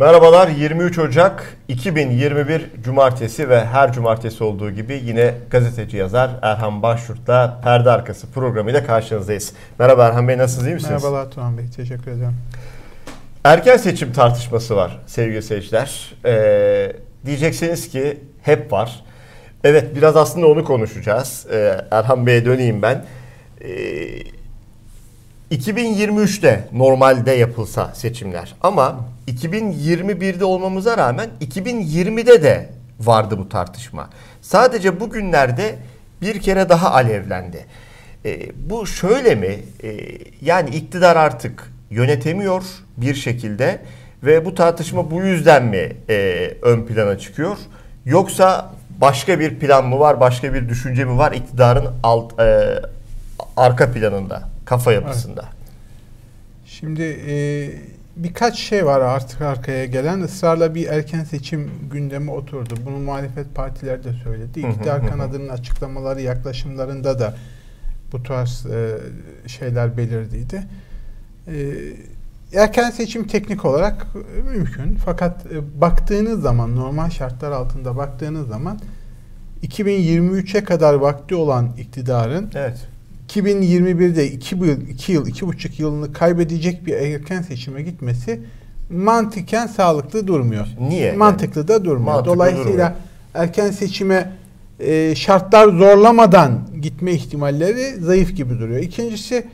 Merhabalar 0.00 0.48
23 0.48 0.98
Ocak 0.98 1.56
2021 1.68 2.70
Cumartesi 2.84 3.48
ve 3.48 3.64
her 3.64 3.92
cumartesi 3.92 4.44
olduğu 4.44 4.70
gibi 4.70 5.02
yine 5.04 5.34
gazeteci 5.50 5.96
yazar 5.96 6.30
Erhan 6.42 6.82
Başyurt'la 6.82 7.60
Perde 7.64 7.90
Arkası 7.90 8.30
programıyla 8.30 8.86
karşınızdayız. 8.86 9.52
Merhaba 9.78 10.06
Erhan 10.06 10.28
Bey 10.28 10.38
nasılsınız 10.38 10.66
iyi 10.66 10.74
misiniz? 10.74 11.02
Merhabalar 11.04 11.30
Turan 11.30 11.58
Bey 11.58 11.64
teşekkür 11.76 12.10
ederim. 12.10 12.36
Erken 13.44 13.76
seçim 13.76 14.12
tartışması 14.12 14.76
var 14.76 15.00
sevgili 15.06 15.42
seyirciler. 15.42 16.14
Ee, 16.24 16.92
diyeceksiniz 17.26 17.88
ki 17.88 18.20
hep 18.42 18.72
var. 18.72 19.04
Evet 19.64 19.96
biraz 19.96 20.16
aslında 20.16 20.46
onu 20.46 20.64
konuşacağız. 20.64 21.46
Ee, 21.52 21.80
Erhan 21.90 22.26
Bey'e 22.26 22.44
döneyim 22.44 22.82
ben. 22.82 23.04
Ee, 23.60 24.39
2023'te 25.50 26.68
normalde 26.72 27.32
yapılsa 27.32 27.94
seçimler 27.94 28.54
ama 28.60 29.00
2021'de 29.28 30.44
olmamıza 30.44 30.98
rağmen 30.98 31.30
2020'de 31.40 32.42
de 32.42 32.68
vardı 33.00 33.38
bu 33.38 33.48
tartışma. 33.48 34.10
Sadece 34.42 35.00
bugünlerde 35.00 35.74
bir 36.22 36.40
kere 36.40 36.68
daha 36.68 36.90
alevlendi. 36.90 37.66
E, 38.24 38.50
bu 38.70 38.86
şöyle 38.86 39.34
mi? 39.34 39.58
E, 39.82 40.18
yani 40.40 40.70
iktidar 40.70 41.16
artık 41.16 41.72
yönetemiyor 41.90 42.64
bir 42.96 43.14
şekilde 43.14 43.80
ve 44.22 44.44
bu 44.44 44.54
tartışma 44.54 45.10
bu 45.10 45.22
yüzden 45.22 45.64
mi 45.64 45.92
e, 46.08 46.50
ön 46.62 46.86
plana 46.86 47.18
çıkıyor? 47.18 47.56
Yoksa 48.04 48.70
başka 49.00 49.40
bir 49.40 49.58
plan 49.58 49.86
mı 49.86 49.98
var, 49.98 50.20
başka 50.20 50.54
bir 50.54 50.68
düşünce 50.68 51.04
mi 51.04 51.18
var 51.18 51.32
iktidarın 51.32 51.88
alt 52.02 52.40
e, 52.40 52.80
arka 53.56 53.92
planında, 53.92 54.42
kafa 54.70 54.92
yapısında? 54.92 55.40
Evet. 55.42 55.52
Şimdi 56.66 57.02
e, 57.28 57.34
birkaç 58.16 58.58
şey 58.58 58.86
var 58.86 59.00
artık 59.00 59.40
arkaya 59.40 59.86
gelen. 59.86 60.20
ısrarla 60.20 60.74
bir 60.74 60.86
erken 60.86 61.24
seçim 61.24 61.70
gündemi 61.92 62.30
oturdu. 62.30 62.74
Bunu 62.86 62.98
muhalefet 62.98 63.54
partileri 63.54 64.04
de 64.04 64.12
söyledi. 64.12 64.60
İktidar 64.60 65.08
kanadının 65.08 65.48
açıklamaları, 65.48 66.20
yaklaşımlarında 66.20 67.18
da 67.18 67.34
bu 68.12 68.22
tarz 68.22 68.66
e, 68.66 68.98
şeyler 69.46 69.96
belirdiydi. 69.96 70.62
E, 71.46 71.54
erken 72.54 72.90
seçim 72.90 73.26
teknik 73.26 73.64
olarak 73.64 74.06
mümkün. 74.52 74.96
Fakat 75.04 75.46
e, 75.46 75.80
baktığınız 75.80 76.42
zaman, 76.42 76.76
normal 76.76 77.10
şartlar 77.10 77.50
altında 77.50 77.96
baktığınız 77.96 78.48
zaman 78.48 78.80
2023'e 79.62 80.64
kadar 80.64 80.94
vakti 80.94 81.34
olan 81.34 81.72
iktidarın 81.78 82.50
evet 82.54 82.88
2021'de 83.30 84.30
2 84.30 84.54
yıl, 84.54 84.88
2 84.88 85.12
yıl, 85.12 85.26
2,5 85.26 85.82
yılını 85.82 86.12
kaybedecek 86.12 86.86
bir 86.86 86.94
erken 86.94 87.42
seçime 87.42 87.82
gitmesi 87.82 88.40
mantıken 88.90 89.66
sağlıklı 89.66 90.26
durmuyor. 90.26 90.66
Niye? 90.80 91.12
Mantıklı 91.12 91.60
yani? 91.60 91.68
da 91.68 91.84
durmuyor. 91.84 92.14
Mantıklı 92.14 92.34
Dolayısıyla 92.34 92.72
durmuyor. 92.72 92.92
erken 93.34 93.70
seçime 93.70 94.32
e, 94.80 95.14
şartlar 95.14 95.68
zorlamadan 95.68 96.60
gitme 96.80 97.12
ihtimalleri 97.12 98.00
zayıf 98.00 98.36
gibi 98.36 98.58
duruyor. 98.58 98.80
İkincisi 98.80 99.46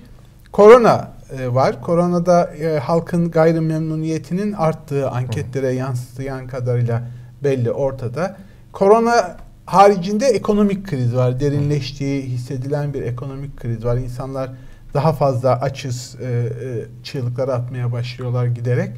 korona 0.52 1.12
e, 1.38 1.55
var. 1.55 1.83
Koronada 1.83 2.55
e, 2.55 2.78
halkın 2.78 3.30
gayrimemnuniyetinin 3.30 4.52
arttığı 4.52 5.11
anketlere 5.11 5.72
yansıyan 5.72 6.46
kadarıyla 6.46 7.02
belli 7.44 7.72
ortada. 7.72 8.36
Korona 8.72 9.36
haricinde 9.67 10.27
ekonomik 10.27 10.86
kriz 10.86 11.17
var. 11.17 11.41
Derinleştiği 11.41 12.22
hissedilen 12.22 12.95
bir 12.95 13.03
ekonomik 13.03 13.56
kriz 13.56 13.84
var. 13.84 13.97
İnsanlar 13.97 14.50
daha 14.95 15.12
fazla 15.12 15.61
açız, 15.61 16.17
e, 16.20 16.27
e, 16.27 17.48
atmaya 17.48 17.92
başlıyorlar 17.92 18.47
giderek. 18.47 18.91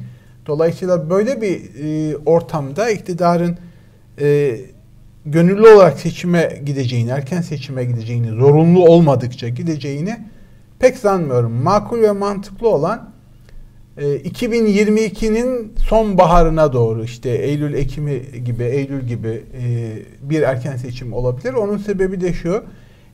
Dolayısıyla 0.47 1.09
böyle 1.09 1.41
bir 1.41 1.61
e, 1.83 2.17
ortamda 2.17 2.89
iktidarın 2.89 3.57
e, 4.21 4.59
gönüllü 5.25 5.67
olarak 5.67 5.99
seçime 5.99 6.61
gideceğini, 6.65 7.09
erken 7.09 7.41
seçime 7.41 7.85
gideceğini, 7.85 8.29
zorunlu 8.29 8.85
olmadıkça 8.85 9.49
gideceğini 9.49 10.17
pek 10.79 10.97
sanmıyorum. 10.97 11.51
Makul 11.51 12.01
ve 12.01 12.11
mantıklı 12.11 12.69
olan 12.69 13.09
2022'nin 13.99 15.73
ee, 15.77 15.79
sonbaharına 15.89 16.73
doğru 16.73 17.03
işte 17.03 17.29
Eylül 17.29 17.73
Ekimi 17.73 18.21
gibi 18.45 18.63
Eylül 18.63 19.07
gibi 19.07 19.43
e, 19.61 19.91
bir 20.21 20.41
erken 20.41 20.77
seçim 20.77 21.13
olabilir. 21.13 21.53
Onun 21.53 21.77
sebebi 21.77 22.21
de 22.21 22.33
şu. 22.33 22.63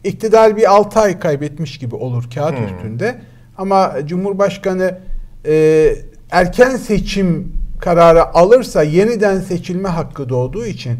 İktidar 0.03 0.57
bir 0.57 0.71
6 0.75 0.99
ay 0.99 1.19
kaybetmiş 1.19 1.77
gibi 1.77 1.95
olur 1.95 2.23
kağıt 2.35 2.59
hmm. 2.59 2.65
üstünde. 2.65 3.15
Ama 3.57 3.95
Cumhurbaşkanı 4.05 4.99
e, 5.45 5.95
erken 6.31 6.75
seçim 6.75 7.51
kararı 7.79 8.25
alırsa 8.25 8.83
yeniden 8.83 9.39
seçilme 9.39 9.89
hakkı 9.89 10.29
doğduğu 10.29 10.65
için 10.65 10.99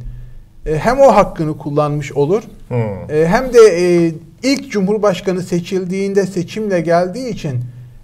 e, 0.65 0.77
hem 0.77 0.99
o 0.99 1.15
hakkını 1.15 1.57
kullanmış 1.57 2.11
olur 2.11 2.43
hmm. 2.67 3.09
hem 3.09 3.53
de 3.53 4.13
ilk 4.43 4.71
Cumhurbaşkanı 4.71 5.41
seçildiğinde 5.41 6.25
seçimle 6.25 6.81
geldiği 6.81 7.29
için 7.29 7.59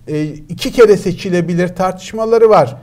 e, 0.07 0.23
iki 0.23 0.71
kere 0.71 0.97
seçilebilir 0.97 1.67
tartışmaları 1.67 2.49
var. 2.49 2.77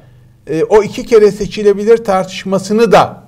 E, 0.47 0.65
o 0.65 0.83
iki 0.83 1.07
kere 1.07 1.33
seçilebilir 1.33 2.05
tartışmasını 2.05 2.93
da 2.93 3.23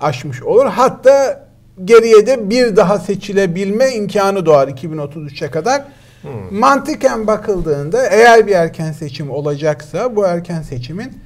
aşmış 0.00 0.42
olur. 0.42 0.66
Hatta 0.66 1.46
geriye 1.84 2.26
de 2.26 2.50
bir 2.50 2.76
daha 2.76 2.98
seçilebilme 2.98 3.94
imkanı 3.94 4.46
doğar 4.46 4.68
2033'e 4.68 5.50
kadar. 5.50 5.84
Hmm. 6.22 6.58
Mantıken 6.58 7.26
bakıldığında 7.26 8.06
eğer 8.06 8.46
bir 8.46 8.52
erken 8.52 8.92
seçim 8.92 9.30
olacaksa 9.30 10.16
bu 10.16 10.24
erken 10.24 10.62
seçimin 10.62 11.18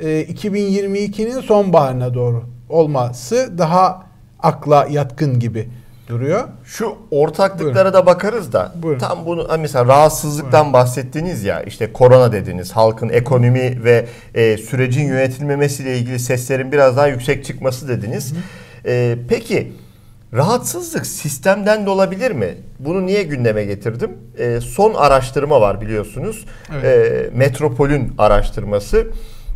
e, 0.00 0.22
2022'nin 0.22 1.40
sonbaharına 1.40 2.14
doğru 2.14 2.44
olması 2.68 3.58
daha 3.58 4.06
akla 4.42 4.86
yatkın 4.90 5.40
gibi 5.40 5.68
duruyor. 6.08 6.44
Şu 6.64 6.96
ortaklıklara 7.10 7.74
Buyurun. 7.74 7.92
da 7.92 8.06
bakarız 8.06 8.52
da 8.52 8.72
Buyurun. 8.82 8.98
tam 9.00 9.26
bunu 9.26 9.48
mesela 9.58 9.86
rahatsızlıktan 9.86 10.52
Buyurun. 10.52 10.72
bahsettiniz 10.72 11.44
ya 11.44 11.62
işte 11.62 11.92
korona 11.92 12.32
dediniz 12.32 12.72
halkın 12.72 13.08
ekonomi 13.08 13.84
ve 13.84 14.06
e, 14.34 14.56
sürecin 14.56 15.08
yönetilmemesiyle 15.08 15.98
ilgili 15.98 16.18
seslerin 16.18 16.72
biraz 16.72 16.96
daha 16.96 17.06
yüksek 17.06 17.44
çıkması 17.44 17.88
dediniz. 17.88 18.34
E, 18.86 19.16
peki 19.28 19.72
rahatsızlık 20.34 21.06
sistemden 21.06 21.86
de 21.86 21.90
olabilir 21.90 22.30
mi? 22.30 22.54
Bunu 22.78 23.06
niye 23.06 23.22
gündeme 23.22 23.64
getirdim? 23.64 24.10
E, 24.38 24.60
son 24.60 24.94
araştırma 24.94 25.60
var 25.60 25.80
biliyorsunuz. 25.80 26.44
Evet. 26.74 26.84
E, 26.84 27.30
Metropol'ün 27.36 28.12
araştırması. 28.18 29.06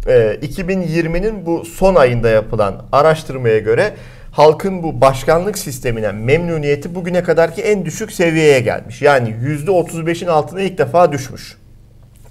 E, 0.06 0.38
2020'nin 0.42 1.46
bu 1.46 1.64
son 1.64 1.94
ayında 1.94 2.28
yapılan 2.28 2.82
araştırmaya 2.92 3.58
göre 3.58 3.92
halkın 4.32 4.82
bu 4.82 5.00
başkanlık 5.00 5.58
sistemine 5.58 6.12
memnuniyeti 6.12 6.94
bugüne 6.94 7.22
kadarki 7.22 7.62
en 7.62 7.84
düşük 7.84 8.12
seviyeye 8.12 8.60
gelmiş. 8.60 9.02
Yani 9.02 9.28
%35'in 9.28 10.28
altına 10.28 10.60
ilk 10.60 10.78
defa 10.78 11.12
düşmüş. 11.12 11.56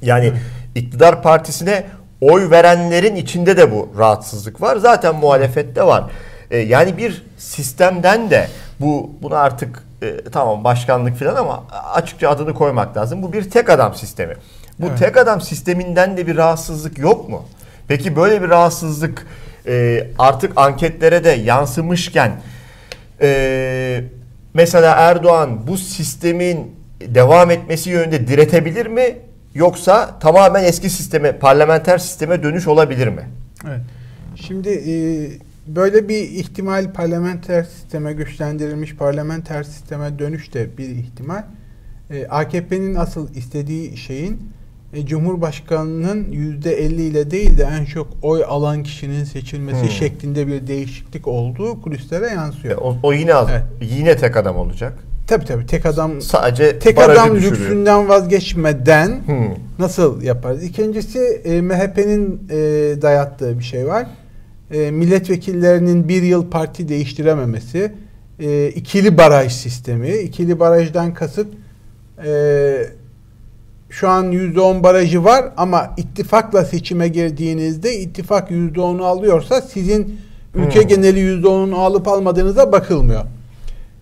Yani 0.02 0.34
iktidar 0.76 1.24
partisine 1.24 1.84
oy 2.22 2.50
verenlerin 2.50 3.16
içinde 3.16 3.58
de 3.58 3.72
bu 3.72 3.90
rahatsızlık 3.98 4.62
var. 4.62 4.78
Zaten 4.78 5.16
muhalefette 5.16 5.84
var. 5.84 6.04
E, 6.52 6.58
yani 6.58 6.98
bir 6.98 7.26
sistemden 7.38 8.30
de 8.30 8.48
bu 8.80 9.12
bunu 9.22 9.36
artık 9.36 9.84
e, 10.02 10.18
tamam 10.32 10.64
başkanlık 10.64 11.18
falan 11.18 11.36
ama 11.36 11.64
açıkça 11.94 12.30
adını 12.30 12.54
koymak 12.54 12.98
lazım. 12.98 13.24
Bu 13.24 13.34
bir 13.34 13.50
tek 13.50 13.70
adam 13.70 13.96
sistemi. 13.96 14.36
Bu 14.80 14.88
evet. 14.88 15.00
tek 15.00 15.18
adam 15.18 15.42
sisteminden 15.42 16.18
de 16.18 16.28
bir 16.28 16.38
rahatsızlık 16.38 16.98
yok 16.98 17.30
mu? 17.30 17.46
Peki 17.88 18.16
böyle 18.16 18.42
bir 18.42 18.50
rahatsızlık 18.50 19.28
e, 19.68 20.08
artık 20.20 20.52
anketlere 20.56 21.24
de 21.24 21.30
yansımışken 21.30 22.32
e, 23.22 24.04
mesela 24.54 24.96
Erdoğan 24.96 25.68
bu 25.68 25.78
sistemin 25.78 26.76
devam 27.02 27.52
etmesi 27.52 27.90
yönünde 27.90 28.28
diretebilir 28.28 28.86
mi? 28.86 29.18
Yoksa 29.56 30.20
tamamen 30.20 30.64
eski 30.64 30.90
sisteme, 30.90 31.32
parlamenter 31.40 31.98
sisteme 31.98 32.44
dönüş 32.44 32.68
olabilir 32.68 33.08
mi? 33.08 33.30
Evet. 33.68 33.82
Şimdi 34.36 34.70
e, 34.70 34.94
böyle 35.76 36.10
bir 36.10 36.22
ihtimal 36.22 36.94
parlamenter 36.94 37.64
sisteme 37.64 38.14
güçlendirilmiş 38.14 38.96
parlamenter 38.96 39.64
sisteme 39.64 40.20
dönüş 40.20 40.54
de 40.54 40.78
bir 40.78 40.90
ihtimal. 40.90 41.44
E, 42.10 42.28
AKP'nin 42.28 42.96
asıl 42.96 43.36
istediği 43.36 43.98
şeyin 43.98 44.52
e, 44.94 45.06
Cumhurbaşkanının 45.06 46.32
yüzde 46.32 46.74
elli 46.74 47.02
ile 47.02 47.32
değil 47.32 47.58
de 47.58 47.68
en 47.80 47.86
çok 47.86 48.08
oy 48.22 48.44
alan 48.48 48.84
kişinin 48.84 49.24
seçilmesi 49.24 49.82
hmm. 49.82 49.90
şeklinde 49.90 50.48
bir 50.48 50.68
değişiklik 50.68 51.28
olduğu 51.28 51.82
kulislere 51.82 52.28
yansıyor. 52.28 52.76
E, 52.76 52.78
o, 52.78 52.98
o 53.04 53.14
yine 53.14 53.34
az, 53.34 53.48
evet. 53.52 53.64
yine 53.82 54.18
tek 54.18 54.38
adam 54.38 54.58
olacak. 54.58 54.94
Tabi 55.28 55.46
tabi 55.46 55.66
tek 55.66 55.86
adam 55.86 56.22
sadece 56.22 56.80
tek 56.80 56.98
adam 56.98 57.36
düşürüyor. 57.36 57.52
lüksünden 57.52 58.10
vazgeçmeden 58.10 59.22
hmm. 59.26 59.56
nasıl 59.80 60.22
yaparız? 60.22 60.64
İkincisi 60.64 61.20
e, 61.44 61.62
MHP'nin 61.62 62.42
e, 62.50 62.58
dayattığı 63.02 63.60
bir 63.60 63.64
şey 63.64 63.88
var. 63.88 64.08
E, 64.72 64.92
milletvekillerinin 64.92 66.10
bir 66.10 66.24
yıl 66.24 66.50
parti 66.50 66.90
değiştirememesi, 66.90 67.94
e, 68.40 68.68
ikili 68.70 69.18
baraj 69.18 69.52
sistemi. 69.52 70.10
İkili 70.10 70.60
barajdan 70.60 71.14
kasıt 71.14 71.48
e, 72.26 72.32
şu 73.90 74.10
an 74.10 74.32
%10 74.32 74.84
barajı 74.84 75.24
var 75.24 75.46
ama 75.58 75.94
ittifakla 75.98 76.66
seçime 76.66 77.08
girdiğinizde 77.08 78.00
ittifak 78.00 78.52
%10'u 78.52 79.06
alıyorsa 79.06 79.62
sizin 79.62 80.20
ülke 80.56 80.82
hmm. 80.82 80.88
geneli 80.88 81.20
%10'unu 81.20 81.76
alıp 81.76 82.08
almadığınıza 82.08 82.72
bakılmıyor. 82.72 83.24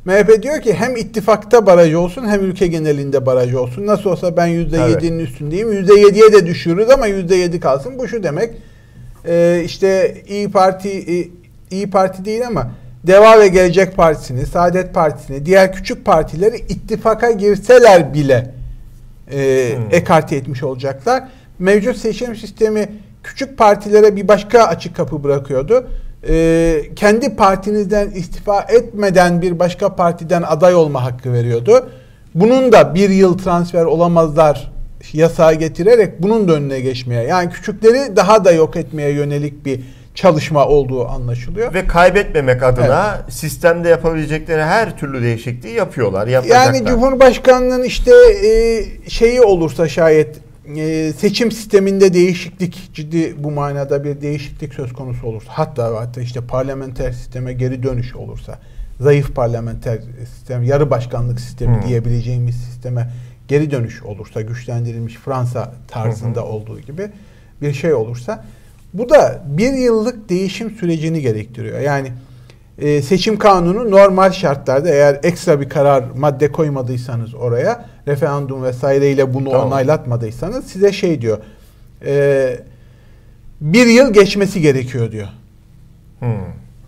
MHP 0.06 0.44
diyor 0.44 0.62
ki 0.62 0.74
hem 0.74 0.95
ittifakta 0.95 1.66
baraj 1.66 1.94
olsun 1.94 2.28
hem 2.28 2.45
ülke 2.45 2.68
genelinde 2.68 3.25
baraj 3.25 3.54
olsun. 3.54 3.88
Nasıl 3.88 4.10
olsa 4.10 4.38
ben 4.38 4.48
%7'nin 4.48 5.19
evet. 5.19 5.30
üstündeyim. 5.30 5.72
%7'ye 5.72 6.33
de 6.33 6.45
düşürürüz 6.45 6.90
ama 6.90 7.07
%7 7.07 7.60
kalsın. 7.60 8.00
Bu 8.00 8.07
şu 8.07 8.24
demek. 8.24 8.54
Ee, 9.28 9.62
işte 9.66 10.18
İyi 10.28 10.51
Parti 10.51 10.90
e, 10.90 11.28
İyi 11.72 11.90
Parti 11.90 12.25
değil 12.25 12.48
ama 12.48 12.72
Deva 13.04 13.40
ve 13.40 13.48
Gelecek 13.48 13.95
Partisi'ni, 13.95 14.45
Saadet 14.45 14.94
Partisi'ni, 14.94 15.45
diğer 15.45 15.74
küçük 15.74 16.06
partileri 16.06 16.57
ittifaka 16.57 17.31
girseler 17.31 18.13
bile 18.13 18.56
e, 19.31 19.74
hmm. 19.75 19.83
ekarte 19.91 20.35
etmiş 20.35 20.63
olacaklar. 20.63 21.24
Mevcut 21.59 21.97
seçim 21.97 22.35
sistemi 22.35 22.89
küçük 23.24 23.57
partilere 23.57 24.15
bir 24.15 24.27
başka 24.27 24.63
açık 24.63 24.95
kapı 24.95 25.24
bırakıyordu. 25.24 25.88
E, 26.29 26.81
kendi 26.95 27.35
partinizden 27.35 28.09
istifa 28.09 28.62
etmeden 28.62 29.41
bir 29.41 29.59
başka 29.59 29.95
partiden 29.95 30.41
aday 30.41 30.75
olma 30.75 31.03
hakkı 31.03 31.33
veriyordu. 31.33 31.89
Bunun 32.35 32.71
da 32.71 32.95
bir 32.95 33.09
yıl 33.09 33.38
transfer 33.38 33.85
olamazlar 33.85 34.71
yasağı 35.13 35.53
getirerek 35.53 36.21
bunun 36.21 36.47
da 36.47 36.53
önüne 36.53 36.80
geçmeye 36.80 37.23
yani 37.23 37.50
küçükleri 37.50 38.15
daha 38.15 38.45
da 38.45 38.51
yok 38.51 38.75
etmeye 38.75 39.12
yönelik 39.12 39.65
bir 39.65 39.81
çalışma 40.18 40.68
olduğu 40.68 41.08
anlaşılıyor. 41.08 41.74
Ve 41.74 41.88
kaybetmemek 41.88 42.64
adına 42.64 43.18
evet. 43.24 43.34
sistemde 43.34 43.90
yapabilecekleri 43.90 44.64
her 44.64 44.98
türlü 44.98 45.22
değişikliği 45.22 45.74
yapıyorlar. 45.74 46.28
Yani 46.28 46.86
Cumhurbaşkanlığının 46.86 47.84
işte 47.84 48.12
e, 48.46 48.86
şeyi 49.10 49.42
olursa 49.42 49.88
şayet 49.88 50.38
e, 50.78 51.14
seçim 51.18 51.52
sisteminde 51.52 52.14
değişiklik 52.14 52.90
ciddi 52.94 53.44
bu 53.44 53.52
manada 53.52 54.04
bir 54.04 54.22
değişiklik 54.22 54.74
söz 54.74 54.94
konusu 54.94 55.28
olursa 55.28 55.52
hatta 55.54 55.96
hatta 56.00 56.22
işte 56.22 56.42
parlamenter 56.42 57.12
sisteme 57.12 57.54
geri 57.54 57.84
dönüş 57.84 58.16
olursa 58.16 58.60
zayıf 59.00 59.36
parlamenter 59.36 60.00
sistem 60.36 60.64
yarı 60.64 60.90
başkanlık 60.90 61.40
sistemi 61.40 61.75
hmm. 61.75 61.88
diyebileceğimiz 61.88 62.56
sisteme 62.56 63.10
geri 63.48 63.72
dönüş 63.72 64.04
olursa 64.04 64.42
güçlendirilmiş 64.42 65.16
Fransa 65.16 65.74
tarzında 65.88 66.42
hmm. 66.42 66.50
olduğu 66.50 66.80
gibi 66.80 67.10
bir 67.62 67.74
şey 67.74 67.94
olursa 67.94 68.44
bu 68.97 69.09
da 69.09 69.44
bir 69.45 69.73
yıllık 69.73 70.29
değişim 70.29 70.71
sürecini 70.71 71.21
gerektiriyor. 71.21 71.79
Yani 71.79 72.11
e, 72.77 73.01
seçim 73.01 73.38
kanunu 73.38 73.91
normal 73.91 74.31
şartlarda 74.31 74.89
eğer 74.89 75.19
ekstra 75.23 75.61
bir 75.61 75.69
karar 75.69 76.03
madde 76.17 76.51
koymadıysanız 76.51 77.35
oraya 77.35 77.85
referandum 78.07 78.63
vesaireyle 78.63 79.33
bunu 79.33 79.51
tamam. 79.51 79.67
onaylatmadıysanız 79.67 80.65
size 80.65 80.91
şey 80.91 81.21
diyor 81.21 81.38
e, 82.05 82.59
bir 83.61 83.85
yıl 83.85 84.13
geçmesi 84.13 84.61
gerekiyor 84.61 85.11
diyor. 85.11 85.27
Hmm. 86.19 86.29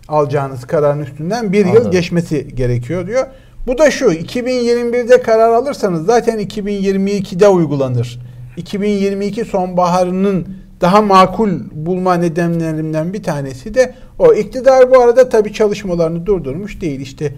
Alacağınız 0.08 0.64
kararın 0.64 1.02
üstünden 1.02 1.52
bir 1.52 1.64
Anladım. 1.64 1.82
yıl 1.82 1.92
geçmesi 1.92 2.54
gerekiyor 2.54 3.06
diyor. 3.06 3.26
Bu 3.66 3.78
da 3.78 3.90
şu 3.90 4.04
2021'de 4.04 5.22
karar 5.22 5.52
alırsanız 5.52 6.06
zaten 6.06 6.40
2022'de 6.40 7.48
uygulanır. 7.48 8.20
2022 8.56 9.44
sonbaharının 9.44 10.48
daha 10.80 11.02
makul 11.02 11.50
bulma 11.72 12.14
nedenlerimden 12.14 13.12
bir 13.12 13.22
tanesi 13.22 13.74
de 13.74 13.94
o. 14.18 14.34
iktidar 14.34 14.90
bu 14.90 15.00
arada 15.00 15.28
tabii 15.28 15.52
çalışmalarını 15.52 16.26
durdurmuş 16.26 16.80
değil. 16.80 17.00
İşte 17.00 17.34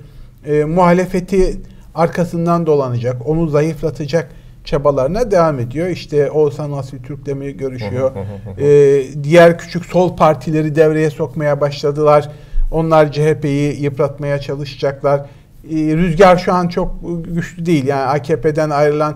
e, 0.47 0.65
muhalefeti 0.65 1.57
arkasından 1.95 2.67
dolanacak, 2.67 3.29
onu 3.29 3.49
zayıflatacak 3.49 4.29
çabalarına 4.65 5.31
devam 5.31 5.59
ediyor. 5.59 5.89
İşte 5.89 6.31
Oğuzhan 6.31 6.73
Asli 6.73 7.03
Türk'le 7.03 7.59
görüşüyor? 7.59 8.13
ee, 8.59 9.03
diğer 9.23 9.59
küçük 9.59 9.85
sol 9.85 10.17
partileri 10.17 10.75
devreye 10.75 11.11
sokmaya 11.11 11.61
başladılar. 11.61 12.31
Onlar 12.71 13.13
CHP'yi 13.13 13.83
yıpratmaya 13.83 14.39
çalışacaklar. 14.39 15.21
Ee, 15.21 15.27
rüzgar 15.71 16.37
şu 16.37 16.53
an 16.53 16.69
çok 16.69 16.95
güçlü 17.25 17.67
değil. 17.67 17.87
Yani 17.87 18.03
AKP'den 18.03 18.71
ayrılan 18.71 19.15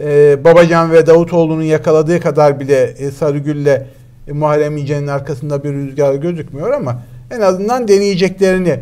e, 0.00 0.44
Babacan 0.44 0.92
ve 0.92 1.06
Davutoğlu'nun 1.06 1.62
yakaladığı 1.62 2.20
kadar 2.20 2.60
bile 2.60 2.82
e, 2.82 3.10
Sarıgül'le 3.10 3.86
e, 4.28 4.32
Muharrem 4.32 4.76
İnce'nin 4.76 5.06
arkasında 5.06 5.64
bir 5.64 5.72
rüzgar 5.72 6.14
gözükmüyor 6.14 6.70
ama 6.70 7.02
en 7.30 7.40
azından 7.40 7.88
deneyeceklerini, 7.88 8.80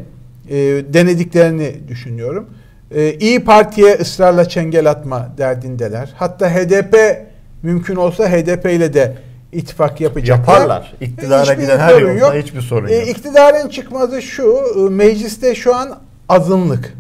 e, 0.50 0.56
denediklerini 0.94 1.74
düşünüyorum. 1.88 2.46
E, 2.94 3.12
İyi 3.12 3.44
Parti'ye 3.44 3.94
ısrarla 3.94 4.48
çengel 4.48 4.90
atma 4.90 5.28
derdindeler. 5.38 6.12
Hatta 6.16 6.50
HDP 6.50 6.96
mümkün 7.62 7.96
olsa 7.96 8.28
HDP 8.28 8.66
ile 8.66 8.94
de 8.94 9.14
ittifak 9.52 10.00
yapacaklar. 10.00 10.54
Yaparlar. 10.54 10.94
İktidara 11.00 11.54
giden 11.54 11.78
her 11.78 12.00
yolda 12.00 12.34
hiçbir 12.34 12.60
sorun 12.60 12.88
e, 12.88 12.94
yok. 12.94 13.08
E, 13.08 13.10
iktidarın 13.10 13.68
çıkmazı 13.68 14.22
şu, 14.22 14.56
e, 14.76 14.90
mecliste 14.90 15.54
şu 15.54 15.76
an 15.76 15.98
azınlık. 16.28 16.94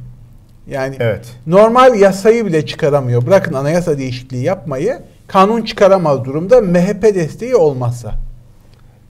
Yani 0.66 0.96
evet. 1.00 1.26
normal 1.46 1.94
yasayı 1.94 2.46
bile 2.46 2.66
çıkaramıyor. 2.66 3.26
Bırakın 3.26 3.54
anayasa 3.54 3.98
değişikliği 3.98 4.44
yapmayı. 4.44 4.98
Kanun 5.26 5.62
çıkaramaz 5.62 6.24
durumda 6.24 6.60
MHP 6.60 7.02
desteği 7.02 7.56
olmazsa. 7.56 8.12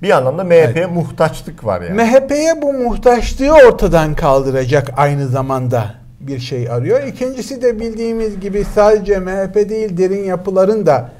Bir 0.02 0.10
anlamda 0.10 0.44
MHP'ye 0.44 0.58
evet. 0.58 0.90
muhtaçlık 0.92 1.64
var 1.64 1.80
yani. 1.80 2.02
MHP'ye 2.02 2.62
bu 2.62 2.72
muhtaçlığı 2.72 3.52
ortadan 3.52 4.14
kaldıracak 4.14 4.90
aynı 4.96 5.28
zamanda 5.28 5.94
bir 6.20 6.38
şey 6.38 6.70
arıyor. 6.70 7.02
İkincisi 7.02 7.62
de 7.62 7.80
bildiğimiz 7.80 8.40
gibi 8.40 8.64
sadece 8.74 9.18
MHP 9.18 9.54
değil 9.54 9.96
derin 9.96 10.24
yapıların 10.24 10.86
da 10.86 11.10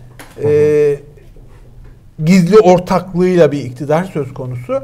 e, 0.45 0.97
gizli 2.25 2.59
ortaklığıyla 2.59 3.53
bir 3.53 3.65
iktidar 3.65 4.05
söz 4.05 4.35
konusu 4.35 4.83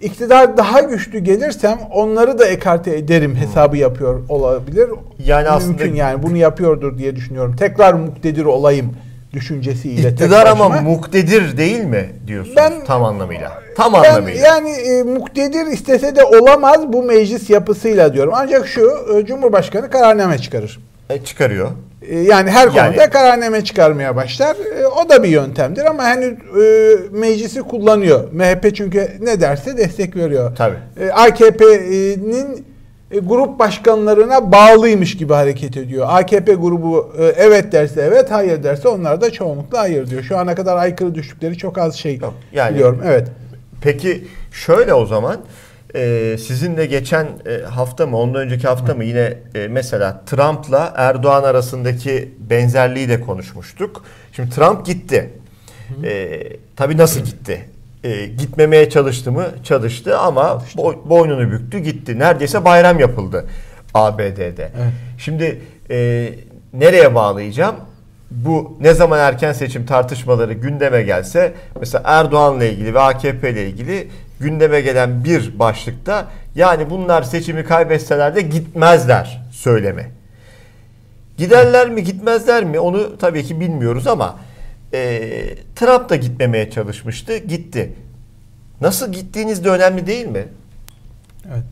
iktidar 0.00 0.56
daha 0.56 0.80
güçlü 0.80 1.18
gelirsem 1.18 1.78
onları 1.92 2.38
da 2.38 2.46
ekarte 2.46 2.96
ederim 2.96 3.30
hmm. 3.30 3.40
hesabı 3.40 3.76
yapıyor 3.76 4.22
olabilir. 4.28 4.90
Yani 5.18 5.42
Mümkün 5.42 5.56
aslında 5.56 5.84
yani 5.84 6.22
bunu 6.22 6.36
yapıyordur 6.36 6.98
diye 6.98 7.16
düşünüyorum. 7.16 7.56
Tekrar 7.56 7.94
muktedir 7.94 8.44
olayım 8.44 8.92
düşüncesiyle. 9.32 10.10
İktidar 10.10 10.46
ama 10.46 10.68
muktedir 10.68 11.56
değil 11.56 11.84
mi 11.84 12.10
diyorsunuz 12.26 12.56
ben, 12.56 12.84
tam 12.84 13.04
anlamıyla? 13.04 13.62
Tam 13.76 13.92
ben, 13.92 13.98
anlamıyla. 13.98 14.46
Yani 14.46 14.70
e, 14.70 15.02
muktedir 15.02 15.66
istese 15.66 16.16
de 16.16 16.24
olamaz 16.24 16.92
bu 16.92 17.02
meclis 17.02 17.50
yapısıyla 17.50 18.14
diyorum. 18.14 18.32
Ancak 18.36 18.68
şu 18.68 18.90
e, 19.16 19.26
Cumhurbaşkanı 19.26 19.90
kararname 19.90 20.38
çıkarır. 20.38 20.78
E, 21.10 21.24
çıkarıyor. 21.24 21.70
E, 22.08 22.18
yani 22.18 22.50
her 22.50 22.66
konuda 22.66 22.80
yani, 22.80 23.10
kararname 23.10 23.64
çıkarmaya 23.64 24.16
başlar. 24.16 24.56
E, 24.80 24.86
o 24.86 25.08
da 25.08 25.22
bir 25.22 25.28
yöntemdir 25.28 25.84
ama 25.84 26.04
henüz 26.04 26.32
e, 26.32 26.96
meclisi 27.10 27.62
kullanıyor. 27.62 28.32
MHP 28.32 28.76
çünkü 28.76 29.08
ne 29.20 29.40
derse 29.40 29.76
destek 29.76 30.16
veriyor. 30.16 30.56
Tabii. 30.56 30.76
AKP'nin 31.12 32.66
grup 33.22 33.58
başkanlarına 33.58 34.52
bağlıymış 34.52 35.16
gibi 35.16 35.32
hareket 35.32 35.76
ediyor. 35.76 36.06
AKP 36.10 36.54
grubu 36.54 37.12
evet 37.36 37.72
derse 37.72 38.02
evet, 38.02 38.30
hayır 38.30 38.62
derse 38.62 38.88
onlar 38.88 39.20
da 39.20 39.30
çoğunlukla 39.30 39.80
hayır 39.80 40.06
diyor. 40.10 40.22
Şu 40.22 40.38
ana 40.38 40.54
kadar 40.54 40.76
aykırı 40.76 41.14
düştükleri 41.14 41.58
çok 41.58 41.78
az 41.78 41.94
şey 41.94 42.16
Yok, 42.18 42.34
yani, 42.52 42.74
biliyorum. 42.74 43.00
Evet. 43.06 43.28
Peki 43.80 44.24
şöyle 44.52 44.94
o 44.94 45.06
zaman 45.06 45.36
e, 45.96 46.36
sizinle 46.38 46.86
geçen 46.86 47.26
e, 47.46 47.64
hafta 47.64 48.06
mı 48.06 48.16
ondan 48.16 48.40
önceki 48.40 48.66
hafta 48.66 48.94
mı 48.94 49.04
yine 49.04 49.34
e, 49.54 49.68
mesela 49.68 50.22
Trump'la 50.26 50.92
Erdoğan 50.96 51.42
arasındaki 51.42 52.34
benzerliği 52.50 53.08
de 53.08 53.20
konuşmuştuk. 53.20 54.04
Şimdi 54.32 54.50
Trump 54.50 54.86
gitti. 54.86 55.30
E, 56.04 56.42
tabii 56.76 56.96
nasıl 56.96 57.20
gitti? 57.20 57.68
E, 58.04 58.26
gitmemeye 58.26 58.90
çalıştı 58.90 59.32
mı? 59.32 59.46
Çalıştı 59.64 60.18
ama 60.18 60.62
boy, 60.76 60.96
boynunu 61.04 61.50
büktü 61.50 61.78
gitti. 61.78 62.18
Neredeyse 62.18 62.64
bayram 62.64 62.98
yapıldı 62.98 63.46
ABD'de. 63.94 64.70
Evet. 64.76 64.92
Şimdi 65.18 65.60
e, 65.90 66.28
nereye 66.72 67.14
bağlayacağım? 67.14 67.76
bu 68.30 68.76
ne 68.80 68.94
zaman 68.94 69.18
erken 69.18 69.52
seçim 69.52 69.86
tartışmaları 69.86 70.52
gündeme 70.52 71.02
gelse 71.02 71.54
mesela 71.80 72.02
Erdoğan'la 72.06 72.64
ilgili 72.64 72.94
ve 72.94 73.00
AKP 73.00 73.50
ile 73.50 73.66
ilgili 73.66 74.08
gündeme 74.40 74.80
gelen 74.80 75.24
bir 75.24 75.58
başlıkta 75.58 76.28
yani 76.54 76.90
bunlar 76.90 77.22
seçimi 77.22 77.64
kaybetseler 77.64 78.34
de 78.34 78.40
gitmezler 78.40 79.42
söyleme. 79.50 80.10
Giderler 81.36 81.90
mi 81.90 82.04
gitmezler 82.04 82.64
mi 82.64 82.78
onu 82.78 83.18
tabii 83.18 83.44
ki 83.44 83.60
bilmiyoruz 83.60 84.06
ama 84.06 84.38
e, 84.92 85.30
Trump 85.76 86.08
da 86.08 86.16
gitmemeye 86.16 86.70
çalışmıştı 86.70 87.36
gitti. 87.36 87.92
Nasıl 88.80 89.12
gittiğiniz 89.12 89.64
de 89.64 89.68
önemli 89.70 90.06
değil 90.06 90.26
mi? 90.26 90.44
Evet. 91.48 91.64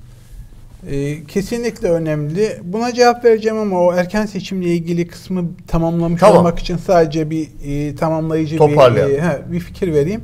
E, 0.90 1.24
kesinlikle 1.24 1.88
önemli. 1.88 2.60
Buna 2.62 2.94
cevap 2.94 3.24
vereceğim 3.24 3.58
ama 3.58 3.80
o 3.80 3.94
erken 3.94 4.26
seçimle 4.26 4.68
ilgili 4.68 5.06
kısmı 5.06 5.44
tamamlamış 5.66 6.20
tamam. 6.20 6.38
olmak 6.38 6.58
için 6.58 6.76
sadece 6.76 7.30
bir 7.30 7.48
e, 7.64 7.94
tamamlayıcı 7.94 8.58
bir, 8.58 8.96
e, 8.96 9.22
he, 9.22 9.52
bir 9.52 9.60
fikir 9.60 9.92
vereyim. 9.92 10.22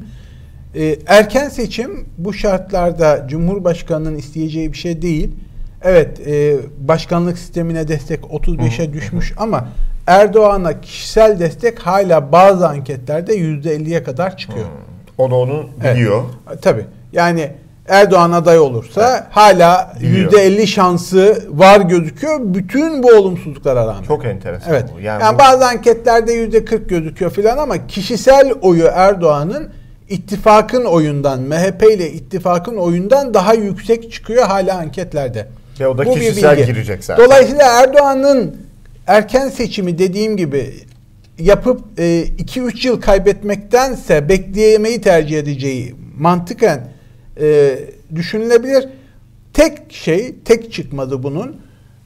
E, 0.74 0.98
erken 1.06 1.48
seçim 1.48 2.06
bu 2.18 2.32
şartlarda 2.32 3.26
Cumhurbaşkanı'nın 3.28 4.16
isteyeceği 4.16 4.72
bir 4.72 4.78
şey 4.78 5.02
değil. 5.02 5.30
Evet, 5.82 6.26
e, 6.26 6.56
başkanlık 6.78 7.38
sistemine 7.38 7.88
destek 7.88 8.20
35'e 8.20 8.92
düşmüş 8.92 9.34
ama 9.36 9.68
Erdoğan'a 10.06 10.80
kişisel 10.80 11.38
destek 11.38 11.78
hala 11.78 12.32
bazı 12.32 12.68
anketlerde 12.68 13.36
%50'ye 13.36 14.02
kadar 14.02 14.36
çıkıyor. 14.36 14.66
Hmm. 14.66 15.24
O 15.24 15.30
da 15.30 15.34
onu 15.34 15.66
biliyor. 15.80 16.22
Evet. 16.48 16.62
Tabii. 16.62 16.84
Yani 17.12 17.50
Erdoğan 17.88 18.32
aday 18.32 18.58
olursa 18.58 19.16
evet. 19.16 19.26
hala 19.30 19.92
yüzde 20.00 20.42
50 20.42 20.66
şansı 20.66 21.44
var 21.50 21.80
gözüküyor. 21.80 22.40
Bütün 22.42 23.02
bu 23.02 23.12
olumsuzluklara 23.12 23.86
rağmen. 23.86 24.02
Çok 24.02 24.24
enteresan. 24.24 24.72
Evet. 24.72 24.84
Bu. 24.96 25.00
Yani, 25.00 25.22
yani 25.22 25.34
bu... 25.34 25.38
bazı 25.38 25.66
anketlerde 25.66 26.32
yüzde 26.32 26.64
40 26.64 26.88
gözüküyor 26.88 27.30
filan 27.30 27.58
ama 27.58 27.86
kişisel 27.86 28.52
oyu 28.62 28.84
Erdoğan'ın 28.94 29.68
ittifakın 30.10 30.84
oyundan, 30.84 31.40
MHP 31.40 31.82
ile 31.82 32.12
ittifakın 32.12 32.76
oyundan 32.76 33.34
daha 33.34 33.54
yüksek 33.54 34.12
çıkıyor 34.12 34.46
hala 34.46 34.78
anketlerde. 34.78 35.48
Ve 35.80 35.88
o 35.88 35.98
da 35.98 36.06
bu 36.06 36.14
kişisel 36.14 36.66
girecek 36.66 37.04
zaten. 37.04 37.24
Dolayısıyla 37.24 37.82
Erdoğan'ın 37.82 38.56
erken 39.06 39.48
seçimi 39.48 39.98
dediğim 39.98 40.36
gibi 40.36 40.74
yapıp 41.38 41.80
2-3 41.98 42.86
e, 42.86 42.88
yıl 42.88 43.00
kaybetmektense 43.00 44.28
bekleyemeyi 44.28 45.00
tercih 45.00 45.38
edeceği 45.38 45.94
mantıken 46.18 46.88
e, 47.40 47.78
düşünülebilir. 48.14 48.88
Tek 49.52 49.92
şey, 49.92 50.34
tek 50.44 50.72
çıkmadı 50.72 51.22
bunun. 51.22 51.56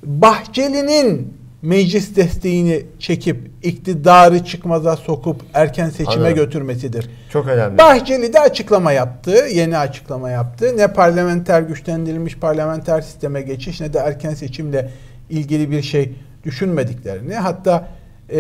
Bahçeli'nin 0.05 1.35
meclis 1.65 2.17
desteğini 2.17 2.83
çekip 2.99 3.51
iktidarı 3.63 4.45
çıkmaza 4.45 4.97
sokup 4.97 5.43
erken 5.55 5.91
seçime 5.91 6.15
Anladım. 6.15 6.35
götürmesidir. 6.35 7.11
Çok 7.33 7.49
önemli. 7.49 7.79
Bahçeli 7.79 8.33
de 8.33 8.41
açıklama 8.41 8.93
yaptı. 8.93 9.31
Yeni 9.53 9.79
açıklama 9.79 10.31
yaptı. 10.31 10.77
Ne 10.77 10.93
parlamenter 10.93 11.63
güçlendirilmiş 11.63 12.37
parlamenter 12.37 13.01
sisteme 13.01 13.43
geçiş 13.43 13.81
ne 13.81 13.93
de 13.93 13.99
erken 13.99 14.35
seçimle 14.35 14.91
ilgili 15.31 15.71
bir 15.71 15.83
şey 15.83 16.13
düşünmediklerini 16.45 17.35
hatta 17.35 17.89
e, 18.33 18.39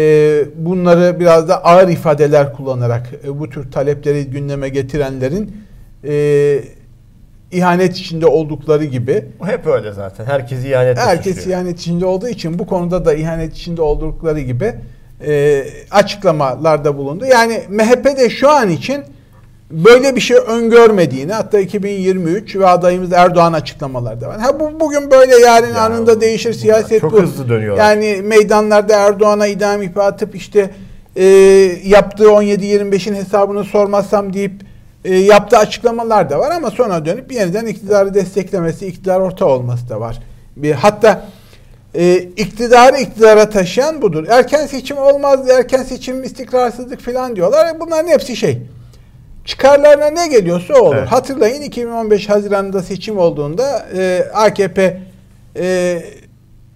bunları 0.57 1.21
biraz 1.21 1.49
da 1.49 1.65
ağır 1.65 1.89
ifadeler 1.89 2.53
kullanarak 2.53 3.11
e, 3.25 3.39
bu 3.39 3.51
tür 3.51 3.71
talepleri 3.71 4.25
gündeme 4.25 4.69
getirenlerin 4.69 5.57
e, 6.05 6.65
ihanet 7.53 7.97
içinde 7.97 8.27
oldukları 8.27 8.85
gibi. 8.85 9.25
Hep 9.45 9.67
öyle 9.67 9.93
zaten. 9.93 10.25
Herkes 10.25 10.65
ihanet 10.65 10.99
Herkes 10.99 11.37
suçluyor. 11.37 11.59
ihanet 11.59 11.81
içinde 11.81 12.07
olduğu 12.07 12.29
için 12.29 12.59
bu 12.59 12.67
konuda 12.67 13.05
da 13.05 13.15
ihanet 13.15 13.57
içinde 13.57 13.83
oldukları 13.83 14.41
gibi 14.41 14.75
e, 15.27 15.65
açıklamalarda 15.91 16.97
bulundu. 16.97 17.25
Yani 17.25 17.63
MHP 17.69 18.05
de 18.05 18.31
şu 18.31 18.51
an 18.51 18.71
için 18.71 19.05
böyle 19.71 20.17
bir 20.17 20.21
şey 20.21 20.37
öngörmediğini 20.37 21.33
hatta 21.33 21.59
2023 21.61 22.57
ve 22.57 22.67
adayımız 22.67 23.13
Erdoğan 23.13 23.53
açıklamalarda 23.53 24.29
var. 24.29 24.41
Ha 24.41 24.61
bu 24.61 24.81
bugün 24.81 25.11
böyle 25.11 25.37
yarın 25.37 25.75
ya, 25.75 25.81
anında 25.81 26.21
değişir 26.21 26.53
siyaset 26.53 27.01
çok 27.01 27.13
bu. 27.13 27.23
hızlı 27.23 27.49
dönüyor. 27.49 27.79
Yani 27.79 28.21
meydanlarda 28.25 28.97
Erdoğan'a 28.97 29.47
idam 29.47 29.83
ipi 29.83 30.01
atıp 30.01 30.35
işte 30.37 30.71
e, 31.17 31.25
yaptığı 31.85 32.25
17-25'in 32.25 33.15
hesabını 33.15 33.65
sormazsam 33.65 34.33
deyip 34.33 34.53
e, 35.05 35.15
yaptığı 35.15 35.59
açıklamalar 35.59 36.31
da 36.31 36.39
var 36.39 36.51
ama 36.51 36.71
sonra 36.71 37.05
dönüp 37.05 37.33
yeniden 37.33 37.67
iktidarı 37.67 38.15
desteklemesi, 38.15 38.87
iktidar 38.87 39.21
orta 39.21 39.47
olması 39.47 39.89
da 39.89 40.01
var. 40.01 40.19
Bir 40.57 40.73
hatta 40.73 41.25
e, 41.95 42.17
iktidarı 42.17 43.01
iktidara 43.01 43.51
taşıyan 43.51 44.03
budur. 44.03 44.27
Erken 44.29 44.67
seçim 44.67 44.99
olmaz, 44.99 45.51
erken 45.51 45.83
seçim 45.83 46.23
istikrarsızlık 46.23 47.01
falan 47.01 47.37
diyorlar. 47.37 47.75
E, 47.75 47.81
bunların 47.81 48.09
hepsi 48.09 48.37
şey. 48.37 48.63
Çıkarlarına 49.45 50.07
ne 50.07 50.29
geliyorsa 50.29 50.75
olur. 50.75 50.97
Evet. 50.97 51.09
Hatırlayın 51.09 51.63
2015 51.63 52.29
Haziran'da 52.29 52.83
seçim 52.83 53.19
olduğunda 53.19 53.87
e, 53.97 54.25
AKP 54.35 55.01
e, 55.57 56.03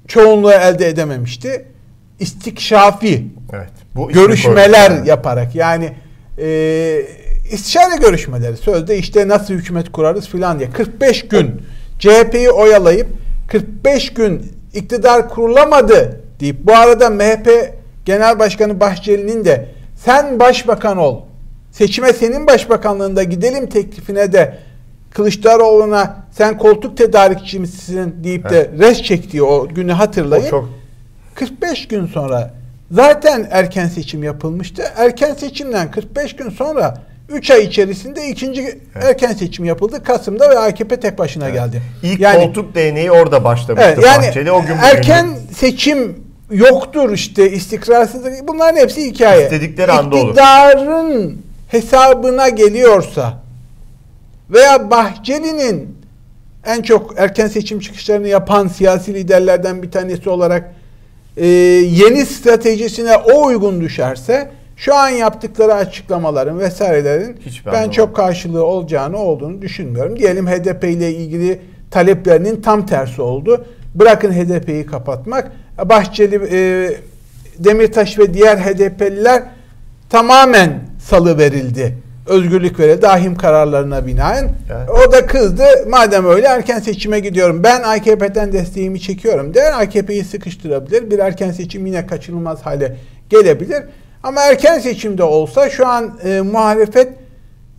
çoğunluğu 0.08 0.52
elde 0.52 0.88
edememişti. 0.88 1.64
İstikşafi 2.20 3.26
evet, 3.52 3.70
bu 3.96 4.08
görüşmeler 4.08 5.04
yaparak 5.04 5.54
yani 5.54 5.92
e, 6.38 6.48
istişare 7.50 7.96
görüşmeleri 7.96 8.56
sözde 8.56 8.98
işte 8.98 9.28
nasıl 9.28 9.54
hükümet 9.54 9.92
kurarız 9.92 10.28
filan 10.28 10.58
diye 10.58 10.70
45 10.70 11.28
gün 11.28 11.62
CHP'yi 11.98 12.50
oyalayıp 12.50 13.06
45 13.48 14.14
gün 14.14 14.52
iktidar 14.74 15.28
kurulamadı 15.28 16.20
deyip 16.40 16.66
bu 16.66 16.76
arada 16.76 17.10
MHP 17.10 17.74
Genel 18.04 18.38
Başkanı 18.38 18.80
Bahçeli'nin 18.80 19.44
de 19.44 19.68
sen 19.96 20.40
başbakan 20.40 20.98
ol 20.98 21.20
seçime 21.72 22.12
senin 22.12 22.46
başbakanlığında 22.46 23.22
gidelim 23.22 23.68
teklifine 23.68 24.32
de 24.32 24.58
Kılıçdaroğlu'na 25.10 26.16
sen 26.30 26.58
koltuk 26.58 26.96
tedarikçi 26.96 27.60
misin 27.60 28.14
deyip 28.24 28.46
evet. 28.52 28.80
de 28.80 28.86
res 28.86 29.02
çektiği 29.02 29.42
o 29.42 29.68
günü 29.68 29.92
hatırlayın. 29.92 30.46
O 30.46 30.50
çok... 30.50 30.68
45 31.34 31.88
gün 31.88 32.06
sonra 32.06 32.54
zaten 32.90 33.48
erken 33.50 33.88
seçim 33.88 34.22
yapılmıştı. 34.22 34.82
Erken 34.96 35.34
seçimden 35.34 35.90
45 35.90 36.36
gün 36.36 36.50
sonra 36.50 37.07
3 37.28 37.50
ay 37.50 37.64
içerisinde 37.64 38.28
ikinci 38.28 38.62
evet. 38.62 39.04
erken 39.04 39.32
seçim 39.32 39.64
yapıldı. 39.64 40.02
Kasım'da 40.02 40.50
ve 40.50 40.58
AKP 40.58 41.00
tek 41.00 41.18
başına 41.18 41.44
evet. 41.44 41.54
geldi. 41.54 41.82
İlk 42.02 42.20
yani, 42.20 42.44
koltuk 42.44 42.74
değneği 42.74 43.10
orada 43.10 43.44
başlamıştı 43.44 43.88
evet, 43.88 44.04
yani 44.04 44.26
Bahçeli. 44.26 44.52
O 44.52 44.62
gün 44.62 44.76
erken 44.82 45.26
bugün... 45.26 45.54
seçim 45.54 46.24
yoktur 46.50 47.12
işte 47.12 47.50
istikrarsızlık. 47.50 48.48
Bunların 48.48 48.76
hepsi 48.76 49.06
hikaye. 49.06 49.42
İstedikleri 49.44 49.92
anda 49.92 50.16
olur. 50.16 50.28
İktidarın 50.28 51.38
hesabına 51.68 52.48
geliyorsa 52.48 53.42
veya 54.50 54.90
Bahçeli'nin 54.90 55.98
en 56.66 56.82
çok 56.82 57.14
erken 57.16 57.48
seçim 57.48 57.80
çıkışlarını 57.80 58.28
yapan 58.28 58.68
siyasi 58.68 59.14
liderlerden 59.14 59.82
bir 59.82 59.90
tanesi 59.90 60.30
olarak 60.30 60.74
e, 61.36 61.46
yeni 61.46 62.26
stratejisine 62.26 63.16
o 63.16 63.46
uygun 63.46 63.80
düşerse 63.80 64.50
şu 64.78 64.94
an 64.94 65.08
yaptıkları 65.08 65.74
açıklamaların 65.74 66.58
vesairelerin 66.58 67.36
Hiç 67.46 67.66
ben 67.66 67.90
çok 67.90 68.16
karşılığı 68.16 68.64
olacağını 68.64 69.16
olduğunu 69.16 69.62
düşünmüyorum. 69.62 70.18
Diyelim 70.18 70.46
HDP 70.46 70.84
ile 70.84 71.14
ilgili 71.14 71.60
taleplerinin 71.90 72.62
tam 72.62 72.86
tersi 72.86 73.22
oldu. 73.22 73.66
Bırakın 73.94 74.32
HDP'yi 74.32 74.86
kapatmak. 74.86 75.52
Bahçeli, 75.84 76.40
e, 76.52 76.90
Demirtaş 77.58 78.18
ve 78.18 78.34
diğer 78.34 78.58
HDP'liler 78.58 79.42
tamamen 80.10 80.80
salı 80.98 81.38
verildi. 81.38 81.94
Özgürlük 82.26 82.80
verildi 82.80 83.08
ahim 83.08 83.36
kararlarına 83.36 84.06
binaen. 84.06 84.44
Evet. 84.44 84.90
O 84.90 85.12
da 85.12 85.26
kızdı. 85.26 85.64
Madem 85.88 86.26
öyle 86.26 86.46
erken 86.46 86.78
seçime 86.78 87.20
gidiyorum. 87.20 87.64
Ben 87.64 87.82
AKP'den 87.82 88.52
desteğimi 88.52 89.00
çekiyorum 89.00 89.54
der. 89.54 89.72
AKP'yi 89.80 90.24
sıkıştırabilir. 90.24 91.10
Bir 91.10 91.18
erken 91.18 91.50
seçim 91.50 91.86
yine 91.86 92.06
kaçınılmaz 92.06 92.62
hale 92.62 92.96
gelebilir. 93.30 93.82
Ama 94.22 94.40
erken 94.42 94.78
seçimde 94.78 95.22
olsa 95.22 95.70
şu 95.70 95.86
an 95.86 96.18
e, 96.24 96.40
muhalefet 96.40 97.08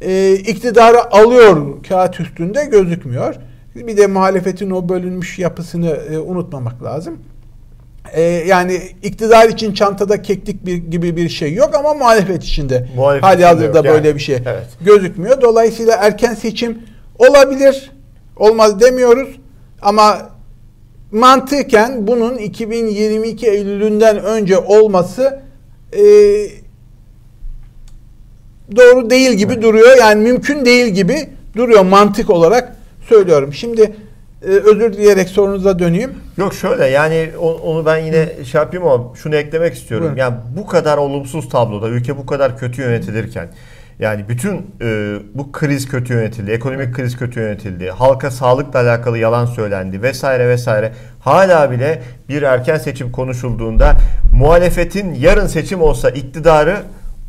e, 0.02 0.34
iktidarı 0.34 1.14
alıyor 1.14 1.84
kağıt 1.90 2.20
üstünde 2.20 2.66
gözükmüyor. 2.66 3.36
Bir 3.76 3.98
de 3.98 4.08
muhalefetin 4.08 4.70
o 4.70 4.90
bölünmüş 4.90 5.40
yapısını 5.40 5.90
e, 5.90 6.20
unutmamak 6.20 6.84
lazım. 6.84 7.20
E, 8.14 8.22
yani 8.22 8.82
iktidar 9.04 9.50
için 9.50 9.74
çantada 9.74 10.22
keklik 10.22 10.66
bir, 10.66 10.76
gibi 10.76 11.18
bir 11.18 11.30
şey 11.30 11.54
yok 11.54 11.76
ama 11.76 11.94
muhalefet 11.94 12.44
içinde 12.44 12.88
muhalefet 12.96 13.24
hali 13.24 13.46
hazırda 13.46 13.84
böyle 13.84 14.08
yani. 14.08 14.16
bir 14.16 14.22
şey 14.22 14.36
evet. 14.36 14.68
gözükmüyor. 14.82 15.42
Dolayısıyla 15.42 15.96
erken 15.96 16.34
seçim 16.34 16.80
olabilir. 17.18 17.92
Olmaz 18.38 18.80
demiyoruz 18.80 19.30
ama 19.82 20.30
mantıken 21.12 22.08
bunun 22.08 22.38
2022 22.38 23.48
Eylül'ünden 23.48 24.24
önce 24.24 24.58
olması 24.58 25.40
e, 25.94 26.02
doğru 28.76 29.10
değil 29.10 29.32
gibi 29.32 29.54
evet. 29.54 29.64
duruyor. 29.64 29.98
Yani 29.98 30.24
mümkün 30.24 30.66
değil 30.66 30.88
gibi 30.88 31.30
duruyor 31.56 31.82
mantık 31.86 32.30
olarak 32.30 32.76
söylüyorum. 33.10 33.54
Şimdi 33.54 33.82
e, 34.44 34.48
özür 34.48 34.94
dileyerek 34.94 35.30
sorunuza 35.30 35.80
döneyim. 35.80 36.12
Yok 36.38 36.54
şöyle 36.54 36.86
yani 36.86 37.30
onu 37.38 37.86
ben 37.86 37.98
yine 37.98 38.30
Hı. 38.40 38.46
şey 38.46 38.62
yapayım 38.62 38.88
ama 38.88 39.16
şunu 39.16 39.36
eklemek 39.36 39.74
istiyorum. 39.74 40.06
Buyurun. 40.06 40.20
Yani 40.20 40.36
bu 40.58 40.68
kadar 40.68 40.98
olumsuz 40.98 41.50
tabloda 41.50 41.90
ülke 41.90 42.18
bu 42.18 42.26
kadar 42.26 42.58
kötü 42.58 42.82
yönetilirken 42.82 43.50
yani 44.00 44.30
bütün 44.30 44.76
e, 44.82 45.18
bu 45.34 45.52
kriz 45.52 45.88
kötü 45.88 46.14
yönetildi, 46.14 46.52
ekonomik 46.52 46.96
kriz 46.96 47.18
kötü 47.18 47.40
yönetildi, 47.40 47.90
halka 47.90 48.32
sağlıkla 48.32 48.80
alakalı 48.80 49.18
yalan 49.18 49.46
söylendi 49.46 50.02
vesaire 50.02 50.50
vesaire. 50.50 50.92
Hala 51.20 51.72
bile 51.72 52.02
bir 52.30 52.42
erken 52.42 52.78
seçim 52.78 53.12
konuşulduğunda 53.12 53.96
muhalefetin 54.34 55.14
yarın 55.14 55.48
seçim 55.48 55.82
olsa 55.82 56.10
iktidarı 56.10 56.78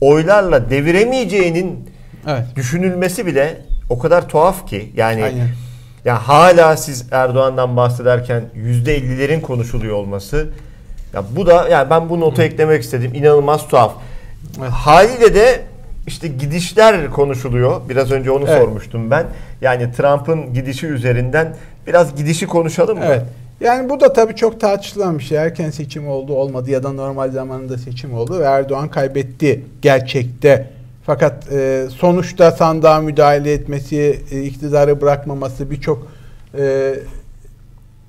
oylarla 0.01 0.71
deviremeyeceğinin 0.71 1.91
evet. 2.27 2.45
düşünülmesi 2.57 3.27
bile 3.27 3.57
o 3.91 3.99
kadar 3.99 4.29
tuhaf 4.29 4.69
ki 4.69 4.93
yani 4.97 5.25
Aynen. 5.25 5.49
ya 6.05 6.29
hala 6.29 6.77
siz 6.77 7.07
Erdoğan'dan 7.11 7.77
bahsederken 7.77 8.45
yüzde 8.55 8.97
ellilerin 8.97 9.41
konuşuluyor 9.41 9.97
olması 9.97 10.49
ya 11.15 11.25
bu 11.37 11.47
da 11.47 11.69
yani 11.69 11.91
ben 11.91 12.09
bu 12.09 12.21
notu 12.21 12.43
eklemek 12.43 12.83
istedim 12.83 13.15
inanılmaz 13.15 13.69
tuhaf. 13.69 13.93
Evet. 14.61 14.71
Haliyle 14.71 15.35
de 15.35 15.70
işte 16.07 16.29
gidişler 16.29 17.11
konuşuluyor. 17.11 17.81
Biraz 17.89 18.11
önce 18.11 18.31
onu 18.31 18.45
evet. 18.49 18.63
sormuştum 18.63 19.11
ben. 19.11 19.27
Yani 19.61 19.93
Trump'ın 19.93 20.55
gidişi 20.55 20.87
üzerinden 20.87 21.57
biraz 21.87 22.17
gidişi 22.17 22.47
konuşalım 22.47 22.99
mı? 22.99 23.05
Evet. 23.07 23.23
Yani 23.61 23.91
bu 23.91 24.01
da 24.01 24.13
tabii 24.13 24.37
çok 24.37 24.61
tartışılan 24.61 25.19
bir 25.19 25.25
şey. 25.25 25.39
Erken 25.39 25.71
seçim 25.71 26.09
oldu 26.09 26.35
olmadı 26.35 26.71
ya 26.71 26.83
da 26.83 26.93
normal 26.93 27.31
zamanında 27.31 27.79
seçim 27.79 28.15
oldu 28.15 28.41
ve 28.41 28.45
Erdoğan 28.45 28.89
kaybetti 28.89 29.65
gerçekte. 29.83 30.71
Fakat 31.07 31.53
e, 31.53 31.87
sonuçta 31.99 32.51
sandığa 32.51 33.01
müdahale 33.01 33.53
etmesi, 33.53 34.21
e, 34.31 34.43
iktidarı 34.43 35.01
bırakmaması, 35.01 35.71
birçok 35.71 36.07
e, 36.59 36.95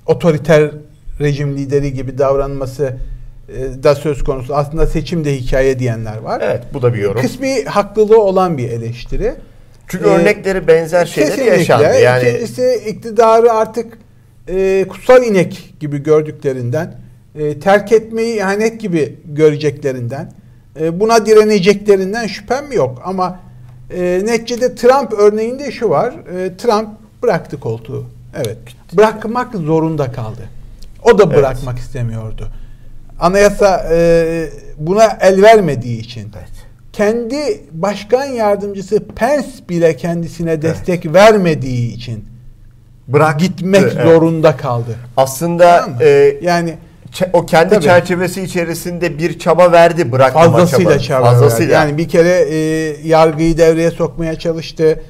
otoriter 0.05 0.71
rejim 1.19 1.57
lideri 1.57 1.93
gibi 1.93 2.17
davranması 2.17 2.97
da 3.83 3.95
söz 3.95 4.23
konusu. 4.23 4.55
Aslında 4.55 4.87
seçim 4.87 5.25
de 5.25 5.35
hikaye 5.35 5.79
diyenler 5.79 6.17
var. 6.17 6.41
Evet 6.43 6.63
bu 6.73 6.81
da 6.81 6.93
bir 6.93 6.99
yorum. 6.99 7.21
Kısmi 7.21 7.63
haklılığı 7.65 8.21
olan 8.21 8.57
bir 8.57 8.69
eleştiri. 8.69 9.33
Çünkü 9.87 10.05
ee, 10.05 10.07
örnekleri 10.07 10.67
benzer 10.67 11.05
şeyler 11.05 11.37
yaşandı. 11.37 11.99
Yani... 12.03 12.29
İkincisi 12.29 12.81
iktidarı 12.87 13.53
artık 13.53 13.97
e, 14.47 14.85
kutsal 14.89 15.23
inek 15.23 15.73
gibi 15.79 16.03
gördüklerinden, 16.03 16.95
e, 17.35 17.59
terk 17.59 17.91
etmeyi 17.91 18.37
ihanet 18.37 18.81
gibi 18.81 19.19
göreceklerinden, 19.25 20.33
e, 20.79 20.99
buna 20.99 21.25
direneceklerinden 21.25 22.27
şüphem 22.27 22.71
yok. 22.71 23.01
Ama 23.05 23.39
e, 23.93 24.21
neticede 24.25 24.75
Trump 24.75 25.13
örneğinde 25.13 25.71
şu 25.71 25.89
var. 25.89 26.13
E, 26.13 26.57
Trump 26.57 26.89
bıraktı 27.23 27.59
koltuğu. 27.59 28.05
Evet. 28.35 28.57
Bırakmak 28.93 29.55
zorunda 29.55 30.11
kaldı. 30.11 30.41
O 31.03 31.19
da 31.19 31.29
bırakmak 31.29 31.75
evet. 31.75 31.83
istemiyordu. 31.83 32.47
Anayasa 33.21 33.87
e, 33.91 34.49
buna 34.77 35.17
el 35.21 35.41
vermediği 35.41 35.99
için. 35.99 36.21
Evet. 36.21 36.51
Kendi 36.93 37.61
başkan 37.71 38.25
yardımcısı 38.25 39.03
Pence 39.15 39.47
bile 39.69 39.95
kendisine 39.95 40.61
destek 40.61 41.05
evet. 41.05 41.15
vermediği 41.15 41.93
için 41.93 42.25
bırak 43.07 43.39
gitmek 43.39 43.81
evet. 43.81 44.05
zorunda 44.05 44.57
kaldı. 44.57 44.95
Aslında 45.17 45.89
e, 46.01 46.37
yani 46.41 46.75
o 47.33 47.45
kendi 47.45 47.69
tabii, 47.69 47.83
çerçevesi 47.83 48.41
içerisinde 48.41 49.17
bir 49.17 49.39
çaba 49.39 49.71
verdi 49.71 50.11
bırakmama 50.11 50.57
fazlasıyla 50.57 50.91
çaba. 50.91 51.03
çaba 51.03 51.25
fazlasıyla. 51.25 51.79
Verdi. 51.79 51.89
Yani 51.89 51.97
bir 51.97 52.09
kere 52.09 52.45
e, 52.49 52.57
yargıyı 53.07 53.57
devreye 53.57 53.91
sokmaya 53.91 54.39
çalıştı. 54.39 55.01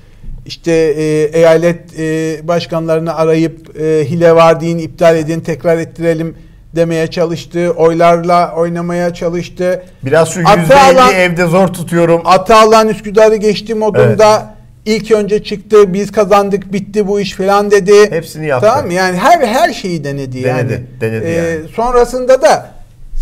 İşte 0.45 0.71
e, 0.71 1.03
eyalet 1.23 1.99
e, 1.99 2.39
başkanlarını 2.47 3.15
arayıp 3.15 3.79
e, 3.79 4.05
hile 4.09 4.35
var 4.35 4.61
deyin, 4.61 4.77
iptal 4.77 5.17
edin, 5.17 5.39
tekrar 5.39 5.77
ettirelim 5.77 6.35
demeye 6.75 7.07
çalıştı. 7.07 7.71
Oylarla 7.77 8.53
oynamaya 8.55 9.13
çalıştı. 9.13 9.83
Biraz 10.03 10.29
şu 10.29 10.39
%50 10.39 11.13
evde 11.13 11.45
zor 11.45 11.67
tutuyorum. 11.67 12.21
Atalan 12.25 12.89
Üsküdar'ı 12.89 13.35
geçti 13.35 13.75
modunda. 13.75 14.37
Evet 14.37 14.61
İlk 14.85 15.11
önce 15.11 15.43
çıktı 15.43 15.93
biz 15.93 16.11
kazandık 16.11 16.73
bitti 16.73 17.07
bu 17.07 17.19
iş 17.19 17.33
falan 17.33 17.71
dedi. 17.71 18.11
Hepsini 18.11 18.47
yaptı. 18.47 18.67
Tamam 18.67 18.91
Yani 18.91 19.17
her 19.17 19.47
her 19.47 19.73
şeyi 19.73 20.03
denedi, 20.03 20.43
denedi 20.43 20.47
yani. 20.47 20.83
Denedi 21.01 21.25
ee, 21.25 21.29
yani. 21.29 21.67
Sonrasında 21.75 22.41
da 22.41 22.71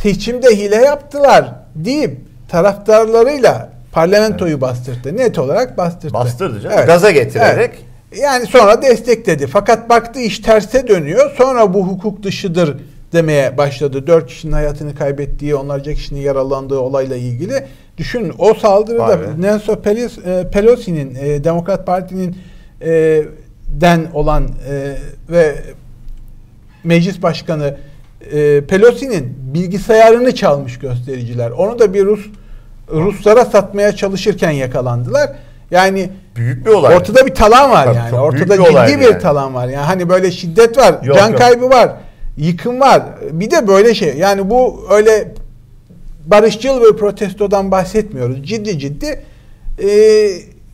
seçimde 0.02 0.48
hile 0.48 0.76
yaptılar 0.76 1.56
deyip 1.76 2.18
taraftarlarıyla 2.50 3.70
parlamentoyu 3.92 4.52
evet. 4.52 4.62
bastırdı. 4.62 5.18
Net 5.18 5.40
olarak 5.40 5.78
bastırdı. 5.78 6.14
Bastırdı 6.14 6.62
canım. 6.62 6.76
Evet. 6.78 6.88
Gaza 6.88 7.12
getirerek. 7.12 7.72
Evet. 7.74 8.22
Yani 8.24 8.46
sonra 8.46 8.82
destekledi. 8.82 9.48
Fakat 9.48 9.90
baktı 9.90 10.20
iş 10.20 10.40
terse 10.40 10.88
dönüyor. 10.88 11.32
Sonra 11.38 11.74
bu 11.74 11.88
hukuk 11.88 12.24
dışıdır 12.24 12.78
demeye 13.14 13.58
başladı. 13.58 14.08
Dört 14.08 14.28
kişinin 14.28 14.52
hayatını 14.52 14.96
kaybettiği, 14.96 15.56
onlarca 15.56 15.94
kişinin 15.94 16.20
yaralandığı 16.20 16.80
olayla 16.80 17.16
ilgili. 17.16 17.66
Düşün 17.98 18.34
o 18.38 18.54
saldırıda 18.54 19.20
Nancy 19.40 19.72
e, 19.72 20.50
Pelosi'nin 20.52 21.16
e, 21.16 21.44
Demokrat 21.44 21.86
Parti'nin 21.86 22.38
e, 22.82 23.24
den 23.68 24.08
olan 24.14 24.48
e, 24.70 24.96
ve 25.30 25.56
meclis 26.84 27.22
başkanı 27.22 27.78
e, 28.32 28.62
Pelosi'nin 28.62 29.38
bilgisayarını 29.54 30.36
çalmış 30.36 30.80
göstericiler. 30.80 31.52
Onu 31.52 31.80
da 31.80 31.94
bir 31.94 32.06
Rus 32.06 32.26
Ruslara 32.92 33.46
satmaya 33.46 33.96
çalışırken 33.96 34.52
yakalandılar. 34.52 35.30
Yani 35.72 36.10
büyük 36.36 36.66
bir 36.66 36.72
olay. 36.72 36.96
Ortada 36.96 37.26
bir 37.26 37.36
talan 37.36 37.72
var 37.72 37.86
Tabii, 37.86 37.98
yani. 37.98 38.16
Ortada 38.16 38.60
bir 38.60 38.64
ciddi 38.64 39.00
bir 39.00 39.12
yani. 39.12 39.22
talan 39.22 39.54
var. 39.54 39.68
Yani 39.68 39.86
hani 39.86 40.10
böyle 40.10 40.32
şiddet 40.32 40.78
var, 40.78 41.04
yok, 41.04 41.18
can 41.18 41.30
yok. 41.30 41.38
kaybı 41.38 41.70
var, 41.70 41.92
yıkım 42.40 42.80
var. 42.80 43.04
Bir 43.32 43.52
de 43.52 43.68
böyle 43.68 43.96
şey. 43.96 44.18
Yani 44.18 44.50
bu 44.50 44.86
öyle 44.90 45.34
barışçıl 46.26 46.82
bir 46.82 46.98
protestodan 46.98 47.72
bahsetmiyoruz. 47.72 48.44
Ciddi 48.44 48.80
ciddi 48.80 49.24
e, 49.84 49.90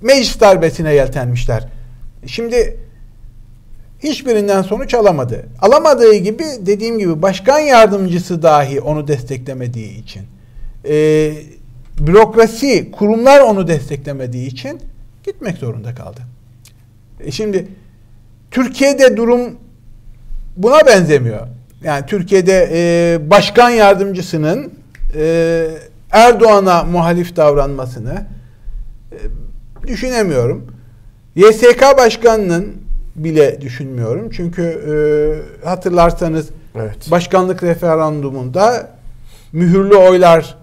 meclis 0.01 0.39
darbesine 0.39 0.93
yeltenmişler. 0.93 1.67
Şimdi 2.25 2.77
hiçbirinden 3.99 4.61
sonuç 4.61 4.93
alamadı. 4.93 5.45
Alamadığı 5.61 6.15
gibi 6.15 6.43
dediğim 6.59 6.99
gibi 6.99 7.21
başkan 7.21 7.59
yardımcısı 7.59 8.43
dahi 8.43 8.81
onu 8.81 9.07
desteklemediği 9.07 9.97
için 9.97 10.21
e, 10.89 11.31
bürokrasi, 11.99 12.91
kurumlar 12.91 13.41
onu 13.41 13.67
desteklemediği 13.67 14.47
için 14.47 14.79
gitmek 15.23 15.57
zorunda 15.57 15.95
kaldı. 15.95 16.21
E 17.19 17.31
şimdi 17.31 17.67
Türkiye'de 18.51 19.17
durum 19.17 19.55
buna 20.57 20.85
benzemiyor. 20.87 21.47
Yani 21.85 22.05
Türkiye'de 22.05 22.69
e, 22.73 23.29
başkan 23.29 23.69
yardımcısının 23.69 24.73
e, 25.15 25.67
Erdoğan'a 26.11 26.83
muhalif 26.83 27.35
davranmasını 27.35 28.25
e, 29.11 29.17
düşünemiyorum. 29.87 30.67
YSK 31.35 31.81
Başkanı'nın 31.97 32.73
bile 33.15 33.61
düşünmüyorum. 33.61 34.29
Çünkü 34.29 34.61
e, 34.63 34.95
hatırlarsanız 35.67 36.49
evet. 36.75 37.11
başkanlık 37.11 37.63
referandumunda 37.63 38.89
mühürlü 39.53 39.95
oylar 39.95 40.55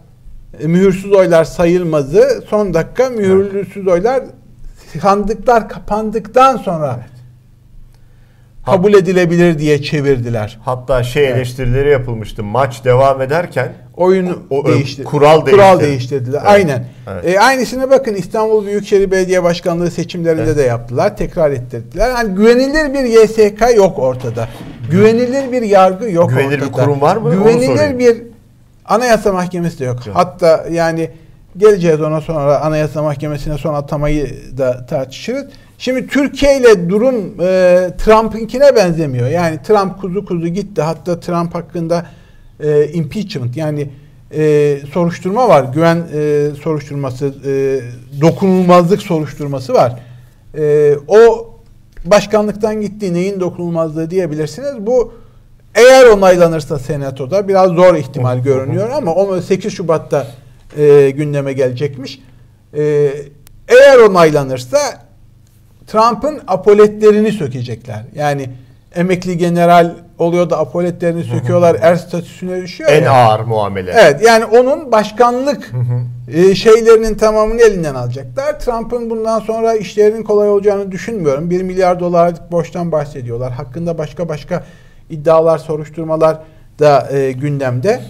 e, 0.60 0.66
mühürsüz 0.66 1.12
oylar 1.12 1.44
sayılmazı 1.44 2.44
son 2.48 2.74
dakika 2.74 3.10
mühürsüz 3.10 3.88
oylar 3.88 4.22
sandıklar 5.00 5.68
kapandıktan 5.68 6.56
sonra 6.56 6.98
evet 7.00 7.11
kabul 8.66 8.94
edilebilir 8.94 9.58
diye 9.58 9.82
çevirdiler. 9.82 10.58
Hatta 10.64 11.02
şey 11.02 11.24
evet. 11.24 11.36
eleştirileri 11.36 11.90
yapılmıştı. 11.90 12.42
Maç 12.42 12.84
devam 12.84 13.22
ederken 13.22 13.72
oyunu 13.96 14.42
o, 14.50 14.66
değişti. 14.66 15.04
Kural, 15.04 15.40
kural 15.40 15.80
değiştirdiler. 15.80 16.38
Evet. 16.38 16.50
Aynen. 16.50 16.84
Evet. 17.12 17.24
E, 17.24 17.40
aynısını 17.40 17.90
bakın 17.90 18.14
İstanbul 18.14 18.66
Büyükşehir 18.66 19.10
Belediye 19.10 19.42
Başkanlığı 19.42 19.90
seçimlerinde 19.90 20.42
evet. 20.42 20.56
de 20.56 20.62
yaptılar. 20.62 21.16
Tekrar 21.16 21.50
ettirdiler. 21.50 22.10
Yani 22.10 22.34
güvenilir 22.34 22.94
bir 22.94 23.04
YSK 23.04 23.76
yok 23.76 23.98
ortada. 23.98 24.48
Güvenilir 24.90 25.52
bir 25.52 25.62
yargı 25.62 26.10
yok 26.10 26.30
güvenilir 26.30 26.46
ortada. 26.46 26.66
Güvenilir 26.66 26.78
bir 26.78 26.84
kurum 26.84 27.00
var 27.00 27.16
mı? 27.16 27.30
Güvenilir 27.30 27.98
bir 27.98 28.22
Anayasa 28.84 29.32
Mahkemesi 29.32 29.78
de 29.78 29.84
yok. 29.84 29.98
Evet. 30.06 30.16
Hatta 30.16 30.64
yani 30.70 31.10
geleceğiz 31.56 32.00
ona 32.00 32.20
sonra 32.20 32.60
Anayasa 32.60 33.02
Mahkemesi'ne 33.02 33.58
son 33.58 33.74
atamayı 33.74 34.58
da 34.58 34.86
tartışırız. 34.86 35.46
Şimdi 35.82 36.06
Türkiye 36.06 36.56
ile 36.56 36.88
durum 36.88 37.14
e, 37.40 37.90
Trump'ınkine 37.98 38.76
benzemiyor. 38.76 39.28
Yani 39.28 39.62
Trump 39.62 40.00
kuzu 40.00 40.24
kuzu 40.24 40.48
gitti. 40.48 40.82
Hatta 40.82 41.20
Trump 41.20 41.54
hakkında 41.54 42.06
e, 42.60 42.88
impeachment 42.92 43.56
yani 43.56 43.90
e, 44.34 44.78
soruşturma 44.92 45.48
var. 45.48 45.64
Güven 45.74 45.96
e, 46.14 46.48
soruşturması, 46.62 47.34
e, 47.46 47.80
dokunulmazlık 48.20 49.02
soruşturması 49.02 49.74
var. 49.74 50.00
E, 50.58 50.94
o 51.08 51.50
başkanlıktan 52.04 52.80
gitti. 52.80 53.14
Neyin 53.14 53.40
dokunulmazlığı 53.40 54.10
diyebilirsiniz. 54.10 54.86
Bu 54.86 55.12
eğer 55.74 56.06
onaylanırsa 56.06 56.78
senatoda 56.78 57.48
biraz 57.48 57.70
zor 57.70 57.94
ihtimal 57.94 58.38
görünüyor 58.38 58.90
ama 58.90 59.42
8 59.42 59.72
Şubat'ta 59.72 60.26
e, 60.76 61.10
gündeme 61.10 61.52
gelecekmiş. 61.52 62.22
E, 62.74 62.82
eğer 63.68 63.98
onaylanırsa 63.98 64.78
Trump'ın 65.86 66.40
apoletlerini 66.46 67.32
sökecekler. 67.32 68.04
Yani 68.14 68.50
emekli 68.94 69.38
general 69.38 69.94
oluyor 70.18 70.50
da 70.50 70.58
apoletlerini 70.58 71.24
söküyorlar. 71.24 71.76
Er 71.80 71.96
statüsüne 71.96 72.62
düşüyor. 72.62 72.90
En 72.90 72.94
yani. 72.94 73.08
ağır 73.08 73.40
muamele. 73.40 73.92
Evet 73.94 74.22
yani 74.26 74.44
onun 74.44 74.92
başkanlık 74.92 75.72
e, 76.28 76.54
şeylerinin 76.54 77.14
tamamını 77.14 77.62
elinden 77.62 77.94
alacaklar. 77.94 78.60
Trump'ın 78.60 79.10
bundan 79.10 79.40
sonra 79.40 79.74
işlerinin 79.74 80.22
kolay 80.22 80.48
olacağını 80.48 80.92
düşünmüyorum. 80.92 81.50
1 81.50 81.62
milyar 81.62 82.00
dolarlık 82.00 82.52
borçtan 82.52 82.92
bahsediyorlar. 82.92 83.52
Hakkında 83.52 83.98
başka 83.98 84.28
başka 84.28 84.64
iddialar, 85.10 85.58
soruşturmalar 85.58 86.38
da 86.78 87.08
e, 87.12 87.32
gündemde. 87.32 88.00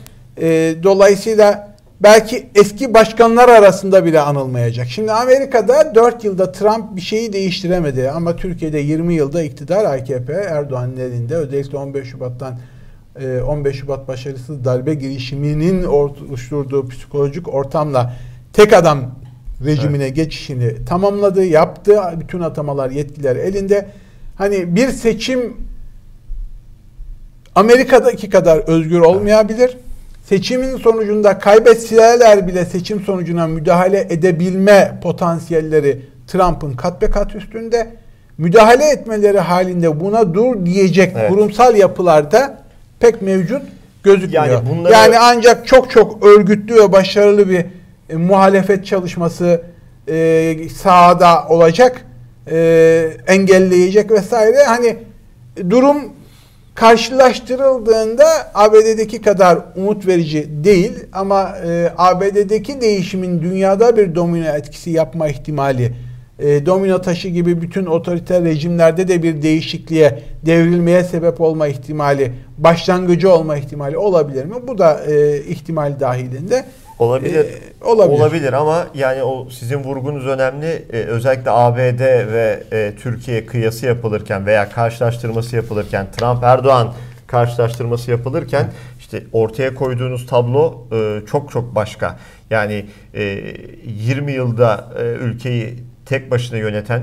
E, 0.41 0.75
dolayısıyla 0.83 1.72
belki 2.03 2.47
eski 2.55 2.95
başkanlar 2.95 3.49
arasında 3.49 4.05
bile 4.05 4.21
anılmayacak. 4.21 4.87
Şimdi 4.89 5.13
Amerika'da 5.13 5.95
4 5.95 6.25
yılda 6.25 6.53
Trump 6.53 6.97
bir 6.97 7.01
şeyi 7.01 7.33
değiştiremedi 7.33 8.11
ama 8.11 8.37
Türkiye'de 8.37 8.79
20 8.79 9.15
yılda 9.15 9.43
iktidar 9.43 9.85
AKP 9.85 10.33
Erdoğan'ın 10.33 10.97
elinde 10.97 11.37
özellikle 11.37 11.79
15 11.79 12.09
Şubat'tan 12.09 12.59
15 13.49 13.75
e, 13.75 13.79
Şubat 13.79 14.09
başarısız 14.09 14.65
darbe 14.65 14.95
girişiminin 14.95 15.85
oluşturduğu 15.85 16.89
psikolojik 16.89 17.55
ortamla 17.55 18.13
tek 18.53 18.73
adam 18.73 19.15
rejimine 19.65 20.05
evet. 20.05 20.17
geçişini 20.17 20.85
tamamladı, 20.85 21.45
yaptı. 21.45 22.01
Bütün 22.21 22.41
atamalar, 22.41 22.91
yetkiler 22.91 23.37
elinde. 23.37 23.87
Hani 24.39 24.77
bir 24.77 24.89
seçim 24.89 25.57
Amerika'daki 27.55 28.31
kadar 28.31 28.59
özgür 28.59 29.01
olmayabilir. 29.01 29.77
Seçimin 30.23 30.77
sonucunda 30.77 31.39
kaybetseler 31.39 32.47
bile 32.47 32.65
seçim 32.65 33.01
sonucuna 33.01 33.47
müdahale 33.47 34.07
edebilme 34.11 34.99
potansiyelleri 35.03 36.01
Trump'ın 36.27 36.73
kat 36.73 37.03
be 37.03 37.11
kat 37.11 37.35
üstünde. 37.35 37.91
Müdahale 38.39 38.85
etmeleri 38.85 39.39
halinde 39.39 40.01
buna 40.01 40.35
dur 40.35 40.67
diyecek 40.67 41.13
evet. 41.17 41.31
kurumsal 41.31 41.77
yapılarda 41.77 42.59
pek 43.01 43.23
mevcut 43.23 43.63
gözükmüyor. 44.03 44.45
Yani, 44.47 44.69
bunları... 44.71 44.93
yani 44.93 45.19
ancak 45.19 45.67
çok 45.67 45.91
çok 45.91 46.27
örgütlü 46.27 46.75
ve 46.75 46.93
başarılı 46.93 47.49
bir 47.49 47.65
e, 48.11 48.17
muhalefet 48.17 48.87
çalışması 48.87 49.63
e, 50.09 50.57
sahada 50.69 51.49
olacak, 51.49 52.07
e, 52.51 53.11
engelleyecek 53.27 54.11
vesaire. 54.11 54.65
Hani 54.65 54.97
durum 55.71 55.97
karşılaştırıldığında 56.75 58.25
ABD'deki 58.55 59.23
kadar 59.23 59.59
umut 59.77 60.07
verici 60.07 60.65
değil 60.65 60.93
ama 61.13 61.57
e, 61.67 61.93
ABD'deki 61.97 62.81
değişimin 62.81 63.43
dünyada 63.43 63.97
bir 63.97 64.15
domino 64.15 64.47
etkisi 64.47 64.91
yapma 64.91 65.29
ihtimali 65.29 65.93
e, 66.43 66.67
domino 66.67 67.03
taşı 67.03 67.29
gibi 67.29 67.63
bütün 67.63 67.87
otoriter 67.87 68.45
rejimlerde 68.45 69.09
de 69.09 69.23
bir 69.23 69.43
değişikliğe, 69.43 70.23
devrilmeye 70.47 71.05
sebep 71.05 71.41
olma 71.41 71.67
ihtimali, 71.67 72.33
başlangıcı 72.59 73.33
olma 73.33 73.57
ihtimali 73.57 73.99
olabilir 73.99 74.45
mi? 74.45 74.55
Bu 74.69 74.79
da 74.79 75.01
e, 75.07 75.39
ihtimal 75.39 76.01
dahilinde. 76.01 76.65
Olabilir. 77.03 77.45
E, 77.45 77.85
olabilir. 77.85 78.19
Olabilir 78.19 78.53
ama 78.53 78.87
yani 78.95 79.23
o 79.23 79.49
sizin 79.51 79.79
vurgunuz 79.79 80.27
önemli. 80.27 80.85
E, 80.93 80.97
özellikle 80.97 81.51
ABD 81.51 82.01
ve 82.33 82.63
e, 82.73 82.93
Türkiye 83.03 83.47
kıyası 83.47 83.87
yapılırken 83.87 84.47
veya 84.47 84.69
karşılaştırması 84.69 85.57
yapılırken 85.57 86.07
Trump 86.13 86.43
Erdoğan 86.43 86.93
karşılaştırması 87.27 88.11
yapılırken 88.11 88.73
işte 88.99 89.23
ortaya 89.33 89.75
koyduğunuz 89.75 90.27
tablo 90.27 90.87
e, 90.93 91.27
çok 91.27 91.51
çok 91.51 91.75
başka. 91.75 92.19
Yani 92.51 92.87
e, 93.15 93.23
20 93.85 94.33
yılda 94.33 94.89
e, 94.99 95.03
ülkeyi 95.03 95.75
tek 96.07 96.31
başına 96.31 96.59
yöneten 96.59 97.01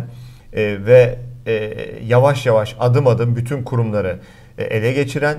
e, 0.54 0.86
ve 0.86 1.20
e, 1.46 1.76
yavaş 2.08 2.46
yavaş 2.46 2.76
adım 2.80 3.08
adım 3.08 3.36
bütün 3.36 3.64
kurumları 3.64 4.20
e, 4.58 4.64
ele 4.64 4.94
geçiren 4.94 5.38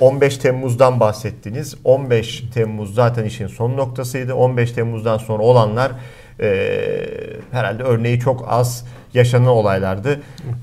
15 0.00 0.36
e, 0.36 0.38
Temmuz'dan 0.38 1.00
bahsettiniz. 1.00 1.74
15 1.84 2.44
Temmuz 2.54 2.94
zaten 2.94 3.24
işin 3.24 3.46
son 3.46 3.76
noktasıydı. 3.76 4.34
15 4.34 4.72
Temmuz'dan 4.72 5.18
sonra 5.18 5.42
olanlar 5.42 5.92
e, 6.40 7.06
herhalde 7.50 7.82
örneği 7.82 8.20
çok 8.20 8.46
az 8.48 8.86
yaşanan 9.14 9.46
olaylardı. 9.46 10.20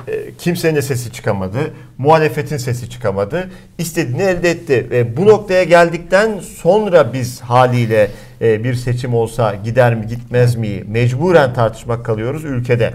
E, 0.07 0.33
kimsenin 0.37 0.75
de 0.75 0.81
sesi 0.81 1.11
çıkamadı. 1.11 1.57
Muhalefetin 1.97 2.57
sesi 2.57 2.89
çıkamadı. 2.89 3.49
İstediğini 3.77 4.21
elde 4.21 4.49
etti. 4.49 4.87
E, 4.91 5.17
bu 5.17 5.25
noktaya 5.25 5.63
geldikten 5.63 6.39
sonra 6.39 7.13
biz 7.13 7.41
haliyle 7.41 8.11
e, 8.41 8.63
bir 8.63 8.73
seçim 8.73 9.13
olsa 9.13 9.55
gider 9.55 9.95
mi 9.95 10.07
gitmez 10.07 10.55
mi 10.55 10.83
mecburen 10.87 11.53
tartışmak 11.53 12.05
kalıyoruz 12.05 12.45
ülkede. 12.45 12.93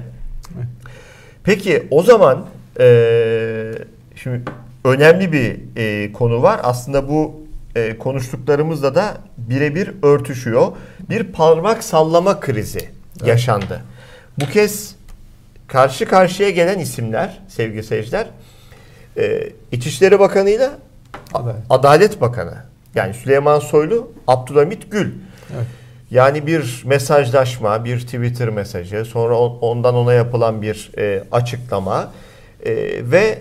Peki 1.45 1.87
o 1.91 2.03
zaman 2.03 2.47
e, 2.81 2.87
şimdi 4.17 4.43
önemli 4.87 5.33
bir 5.33 5.61
e, 5.77 6.13
konu 6.13 6.43
var. 6.43 6.61
Aslında 6.63 7.09
bu 7.09 7.41
e, 7.77 7.99
konuştuklarımızla 7.99 8.95
da 8.95 9.15
birebir 9.39 9.91
örtüşüyor. 10.03 10.73
Bir 11.11 11.25
parmak 11.25 11.85
sallama 11.85 12.41
krizi 12.41 12.79
evet. 13.19 13.29
yaşandı. 13.29 13.83
Bu 14.41 14.47
kez 14.47 14.95
karşı 15.67 16.07
karşıya 16.07 16.51
gelen 16.51 16.79
isimler 16.79 17.43
sevgili 17.49 17.83
seyirciler 17.83 18.27
e, 19.19 19.49
İçişleri 19.73 20.19
Bakanı 20.21 20.51
ile 20.51 20.71
Adalet 21.71 22.21
Bakanı 22.21 22.55
yani 22.95 23.15
Süleyman 23.15 23.59
Soylu, 23.59 24.13
Abdülhamit 24.27 24.91
Gül. 24.91 25.13
Evet. 25.55 25.67
Yani 26.11 26.47
bir 26.47 26.83
mesajlaşma, 26.87 27.85
bir 27.85 28.01
Twitter 28.01 28.49
mesajı, 28.49 29.05
sonra 29.05 29.39
ondan 29.39 29.95
ona 29.95 30.13
yapılan 30.13 30.63
bir 30.63 30.91
e, 30.99 31.25
açıklama 31.33 32.13
e, 32.65 32.75
ve 33.11 33.39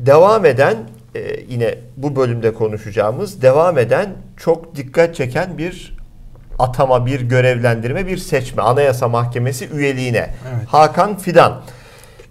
devam 0.00 0.46
eden 0.46 0.76
e, 1.14 1.40
yine 1.48 1.78
bu 1.96 2.16
bölümde 2.16 2.54
konuşacağımız 2.54 3.42
devam 3.42 3.78
eden 3.78 4.14
çok 4.36 4.76
dikkat 4.76 5.14
çeken 5.14 5.58
bir 5.58 5.98
atama, 6.58 7.06
bir 7.06 7.20
görevlendirme, 7.20 8.06
bir 8.06 8.16
seçme. 8.16 8.62
Anayasa 8.62 9.08
Mahkemesi 9.08 9.68
üyeliğine. 9.68 10.18
Evet. 10.18 10.68
Hakan 10.68 11.18
Fidan. 11.18 11.60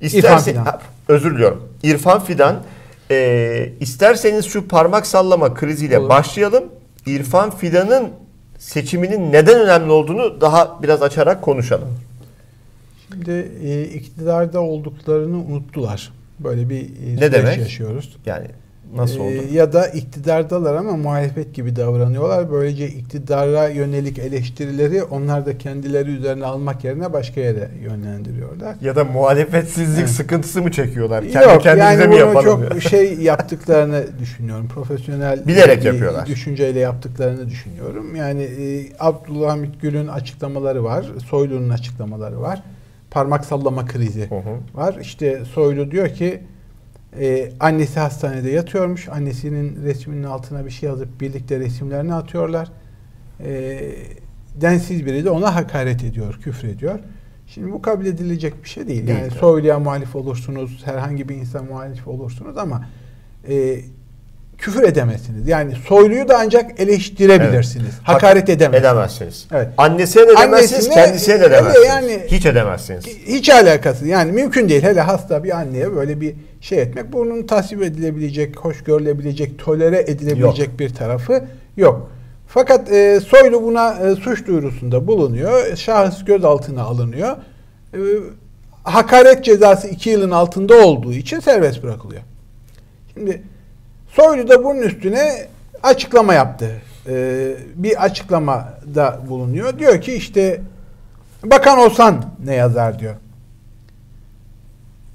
İsterse, 0.02 0.28
İrfan 0.28 0.40
Fidan. 0.40 0.80
Özür 1.08 1.36
diliyorum. 1.36 1.74
İrfan 1.84 2.24
Fidan. 2.24 2.56
E, 3.12 3.70
isterseniz 3.80 4.46
şu 4.46 4.68
parmak 4.68 5.08
sallama 5.08 5.54
kriziyle 5.54 6.00
Olur. 6.00 6.10
başlayalım. 6.10 6.64
İrfan 7.06 7.50
Fidan'ın 7.50 8.10
seçiminin 8.60 9.32
neden 9.32 9.60
önemli 9.60 9.92
olduğunu 9.92 10.42
daha 10.42 10.84
biraz 10.84 11.02
açarak 11.02 11.42
konuşalım. 11.42 11.90
Şimdi 13.12 13.52
e, 13.64 13.84
iktidarda 13.84 14.62
olduklarını 14.62 15.38
unuttular. 15.38 16.12
Böyle 16.39 16.69
bir 16.69 16.82
e, 16.82 17.15
ne 17.21 17.32
demek? 17.32 17.58
yaşıyoruz. 17.58 18.17
Yani 18.26 18.47
Nasıl 18.95 19.19
oldu? 19.19 19.32
Ee, 19.52 19.54
ya 19.54 19.73
da 19.73 19.88
iktidardalar 19.88 20.76
ama 20.76 20.97
muhalefet 20.97 21.54
gibi 21.56 21.76
davranıyorlar. 21.76 22.52
Böylece 22.52 22.88
iktidara 22.88 23.67
yönelik 23.69 24.19
eleştirileri 24.19 25.04
onlar 25.04 25.45
da 25.45 25.58
kendileri 25.58 26.10
üzerine 26.10 26.45
almak 26.45 26.84
yerine 26.84 27.13
başka 27.13 27.41
yere 27.41 27.69
yönlendiriyorlar. 27.82 28.76
Ya 28.82 28.95
da 28.95 29.04
muhalefetsizlik 29.04 30.00
evet. 30.00 30.10
sıkıntısı 30.10 30.62
mı 30.62 30.71
çekiyorlar? 30.71 31.28
Kendi 31.28 31.45
Yok, 31.45 31.63
kendimize 31.63 32.02
yani 32.02 32.08
mi 32.08 32.19
yapalım? 32.19 32.69
çok 32.69 32.82
şey 32.82 33.13
yaptıklarını 33.21 34.04
düşünüyorum. 34.19 34.67
Profesyonel 34.67 35.47
bilerek 35.47 35.86
yapıyorlar. 35.86 36.26
Düşünceyle 36.26 36.80
yaptıklarını 36.80 37.50
düşünüyorum. 37.50 38.15
Yani 38.15 38.43
e, 38.43 38.86
Abdülhamit 39.00 39.82
Gül'ün 39.82 40.08
açıklamaları 40.08 40.84
var. 40.84 41.06
Soylu'nun 41.30 41.69
açıklamaları 41.69 42.41
var. 42.41 42.63
Parmak 43.18 43.46
sallama 43.46 43.86
krizi 43.86 44.30
hı 44.30 44.36
hı. 44.36 44.60
var. 44.74 44.98
İşte 45.02 45.46
Soylu 45.46 45.92
diyor 45.92 46.10
ki 46.10 46.44
ee, 47.20 47.52
annesi 47.60 48.00
hastanede 48.00 48.50
yatıyormuş. 48.50 49.10
Annesinin 49.10 49.84
resminin 49.84 50.24
altına 50.24 50.66
bir 50.66 50.70
şey 50.70 50.90
yazıp 50.90 51.22
birlikte 51.22 51.60
resimlerini 51.60 52.14
atıyorlar. 52.14 52.72
Ee, 53.40 53.96
densiz 54.56 55.06
biri 55.06 55.26
de 55.26 55.30
ona 55.30 55.56
hakaret 55.56 56.04
ediyor, 56.04 56.40
küfür 56.44 56.68
ediyor. 56.68 57.00
Şimdi 57.48 57.72
bu 57.72 57.82
kabul 57.82 58.06
edilecek 58.06 58.64
bir 58.64 58.70
şey 58.70 58.88
değil. 58.88 59.08
Yani 59.08 59.32
soyluya 59.32 59.80
muhalif 59.80 60.16
olursunuz, 60.16 60.82
herhangi 60.86 61.30
bir 61.30 61.36
insan 61.36 61.66
muhalif 61.66 62.08
olursunuz 62.08 62.58
ama 62.58 62.86
e, 63.50 63.80
küfür 64.58 64.84
edemezsiniz. 64.84 65.48
Yani 65.48 65.74
soyluyu 65.88 66.28
da 66.28 66.38
ancak 66.39 66.80
eleştirebilirsiniz. 66.80 67.86
Evet. 67.86 68.00
Hakaret 68.04 68.50
edemezsiniz. 68.50 68.91
Edemezsiniz. 68.91 69.48
Evet. 69.52 69.67
Annesine 69.78 70.28
de 70.28 70.32
edemezsiniz, 70.32 70.89
kendisine 70.89 71.39
de 71.39 71.46
edemezsiniz. 71.46 71.88
Yani, 71.88 72.20
hiç 72.28 72.46
edemezsiniz. 72.46 73.06
Hiç 73.28 73.50
alakası. 73.50 74.08
Yani 74.08 74.32
mümkün 74.32 74.70
değil. 74.70 74.84
Hele 74.84 75.02
hasta 75.02 75.43
bir 75.43 75.58
anneye 75.58 75.96
böyle 75.96 76.22
bir 76.22 76.36
şey 76.62 76.82
etmek. 76.82 77.13
Bunun 77.13 77.48
tasvip 77.48 77.84
edilebilecek, 77.84 78.60
hoş 78.60 78.84
görülebilecek, 78.84 79.60
tolere 79.60 80.00
edilebilecek 80.08 80.67
yok. 80.67 80.80
bir 80.80 80.89
tarafı 80.93 81.43
yok. 81.78 82.12
Fakat 82.48 82.91
e, 82.91 83.20
Soylu 83.20 83.63
buna 83.63 83.93
e, 83.93 84.15
suç 84.15 84.48
duyurusunda 84.48 85.08
bulunuyor. 85.08 85.76
Şahıs 85.76 86.26
gözaltına 86.26 86.82
alınıyor. 86.84 87.38
E, 87.93 88.00
hakaret 88.84 89.43
cezası 89.43 89.88
iki 89.88 90.10
yılın 90.10 90.32
altında 90.32 90.76
olduğu 90.76 91.13
için 91.13 91.39
serbest 91.39 91.84
bırakılıyor. 91.84 92.22
Şimdi 93.13 93.41
Soylu 94.18 94.50
da 94.50 94.64
bunun 94.64 94.82
üstüne 94.82 95.48
açıklama 95.84 96.34
yaptı. 96.34 96.82
Ee, 97.10 97.56
bir 97.76 98.04
açıklamada 98.04 99.20
bulunuyor. 99.30 99.80
Diyor 99.80 100.02
ki 100.02 100.14
işte 100.14 100.62
bakan 101.44 101.78
olsan 101.78 102.26
ne 102.46 102.56
yazar 102.56 103.00
diyor. 103.00 103.16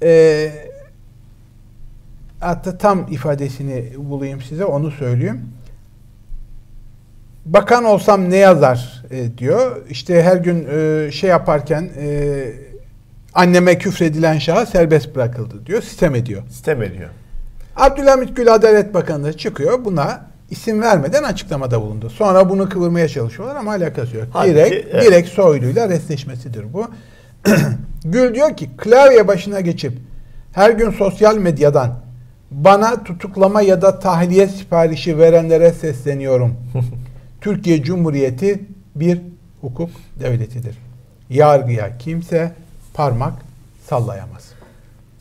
Ee, 0.03 0.51
hatta 2.39 2.77
tam 2.77 3.07
ifadesini 3.11 3.93
bulayım 3.97 4.41
size 4.41 4.65
onu 4.65 4.91
söyleyeyim. 4.91 5.49
Bakan 7.45 7.83
olsam 7.83 8.29
ne 8.29 8.37
yazar 8.37 9.03
e, 9.11 9.37
diyor. 9.37 9.81
İşte 9.89 10.23
her 10.23 10.37
gün 10.37 10.67
e, 10.71 11.11
şey 11.11 11.29
yaparken 11.29 11.89
e, 11.97 12.45
anneme 13.33 13.77
küfredilen 13.77 14.39
şahıs 14.39 14.69
serbest 14.69 15.15
bırakıldı 15.15 15.65
diyor. 15.65 15.81
Sistem 15.81 16.15
ediyor. 16.15 16.43
Sistem 16.49 16.83
ediyor. 16.83 17.09
Abdülhamit 17.75 18.35
Gül 18.35 18.53
Adalet 18.53 18.93
Bakanı 18.93 19.37
çıkıyor 19.37 19.85
buna 19.85 20.25
isim 20.49 20.81
vermeden 20.81 21.23
açıklamada 21.23 21.81
bulundu. 21.81 22.09
Sonra 22.09 22.49
bunu 22.49 22.69
kıvırmaya 22.69 23.07
çalışıyorlar 23.07 23.55
ama 23.55 23.71
alakası 23.71 24.17
yok. 24.17 24.27
Halbuki, 24.33 24.55
direkt, 24.55 24.87
evet. 24.91 25.05
direkt 25.05 25.29
soyluyla 25.29 25.89
resleşmesidir 25.89 26.73
bu. 26.73 26.87
Gül 28.05 28.35
diyor 28.35 28.57
ki 28.57 28.69
klavye 28.77 29.27
başına 29.27 29.59
geçip 29.59 29.97
her 30.53 30.69
gün 30.69 30.91
sosyal 30.91 31.37
medyadan 31.37 32.03
bana 32.51 33.03
tutuklama 33.03 33.61
ya 33.61 33.81
da 33.81 33.99
tahliye 33.99 34.47
siparişi 34.47 35.17
verenlere 35.17 35.71
sesleniyorum. 35.71 36.55
Türkiye 37.41 37.83
Cumhuriyeti 37.83 38.63
bir 38.95 39.21
hukuk 39.61 39.89
devletidir. 40.19 40.77
Yargıya 41.29 41.97
kimse 41.97 42.51
parmak 42.93 43.33
sallayamaz. 43.89 44.52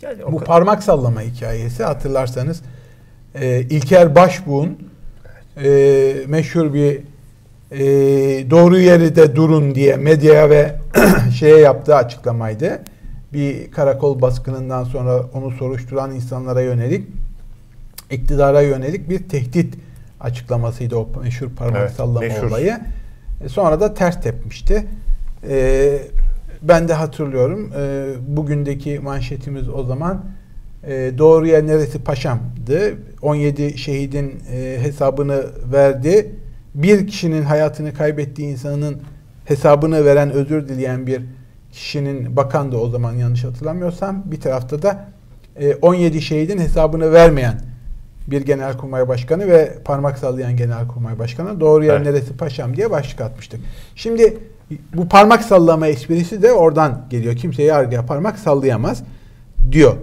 Yani 0.02 0.22
Bu 0.22 0.36
kadar. 0.36 0.46
parmak 0.46 0.82
sallama 0.82 1.20
hikayesi 1.20 1.84
hatırlarsanız 1.84 2.62
e, 3.34 3.60
İlker 3.60 4.14
Başbuğ'un 4.14 4.78
e, 5.64 6.14
meşhur 6.26 6.74
bir 6.74 7.00
e, 7.70 7.80
doğru 8.50 8.78
yeri 8.78 9.16
de 9.16 9.36
durun 9.36 9.74
diye 9.74 9.96
medyaya 9.96 10.50
ve 10.50 10.74
şeye 11.38 11.58
yaptığı 11.58 11.96
açıklamaydı. 11.96 12.80
Bir 13.32 13.70
karakol 13.70 14.20
baskınından 14.20 14.84
sonra 14.84 15.22
onu 15.34 15.50
soruşturan 15.50 16.14
insanlara 16.14 16.60
yönelik 16.60 17.08
iktidara 18.10 18.60
yönelik 18.60 19.08
bir 19.08 19.28
tehdit 19.28 19.74
açıklamasıydı 20.20 20.96
o 20.96 21.08
meşhur 21.22 21.50
parmak 21.50 21.80
evet, 21.80 21.92
sallama 21.92 22.20
meşhur. 22.20 22.48
olayı. 22.48 22.80
E, 23.44 23.48
sonra 23.48 23.80
da 23.80 23.94
ters 23.94 24.22
tepmişti. 24.22 24.86
E, 25.48 25.98
ben 26.62 26.88
de 26.88 26.92
hatırlıyorum. 26.92 27.72
E, 27.77 28.07
bugündeki 28.29 29.01
manşetimiz 29.01 29.68
o 29.68 29.85
zaman 29.85 30.25
e, 30.87 31.12
doğru 31.18 31.46
yer 31.46 31.66
neresi 31.66 32.05
paşamdı. 32.05 32.94
17 33.22 33.79
şehidin 33.79 34.42
e, 34.53 34.79
hesabını 34.81 35.44
verdi. 35.72 36.35
Bir 36.75 37.07
kişinin 37.07 37.42
hayatını 37.42 37.94
kaybettiği 37.94 38.48
insanın 38.48 39.03
hesabını 39.44 40.05
veren, 40.05 40.31
özür 40.31 40.68
dileyen 40.68 41.07
bir 41.07 41.22
kişinin 41.72 42.37
bakan 42.37 42.72
da 42.72 42.77
o 42.77 42.88
zaman 42.88 43.12
yanlış 43.12 43.44
hatırlamıyorsam 43.44 44.22
bir 44.27 44.40
tarafta 44.40 44.83
da 44.83 45.09
e, 45.57 45.75
17 45.75 46.22
şehidin 46.22 46.59
hesabını 46.59 47.12
vermeyen 47.12 47.61
bir 48.27 48.40
genelkurmay 48.46 49.09
başkanı 49.09 49.46
ve 49.48 49.79
parmak 49.85 50.18
sallayan 50.18 50.57
genelkurmay 50.57 51.18
başkanı 51.18 51.61
doğru 51.61 51.85
yer 51.85 51.96
evet. 51.96 52.07
neresi 52.07 52.37
paşam 52.37 52.77
diye 52.77 52.90
başlık 52.90 53.20
atmıştık. 53.20 53.61
Şimdi 53.94 54.38
bu 54.94 55.09
parmak 55.09 55.44
sallama 55.44 55.87
esprisi 55.87 56.42
de 56.42 56.53
oradan 56.53 57.07
geliyor. 57.11 57.37
Kimse 57.37 57.62
yargıya 57.62 58.07
parmak 58.07 58.38
sallayamaz 58.38 59.03
diyor. 59.72 59.96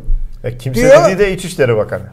E, 0.44 0.58
kimse 0.58 0.82
diyor, 0.82 1.06
dediği 1.06 1.20
de 1.20 1.34
İçişleri 1.34 1.76
Bakanı. 1.76 2.04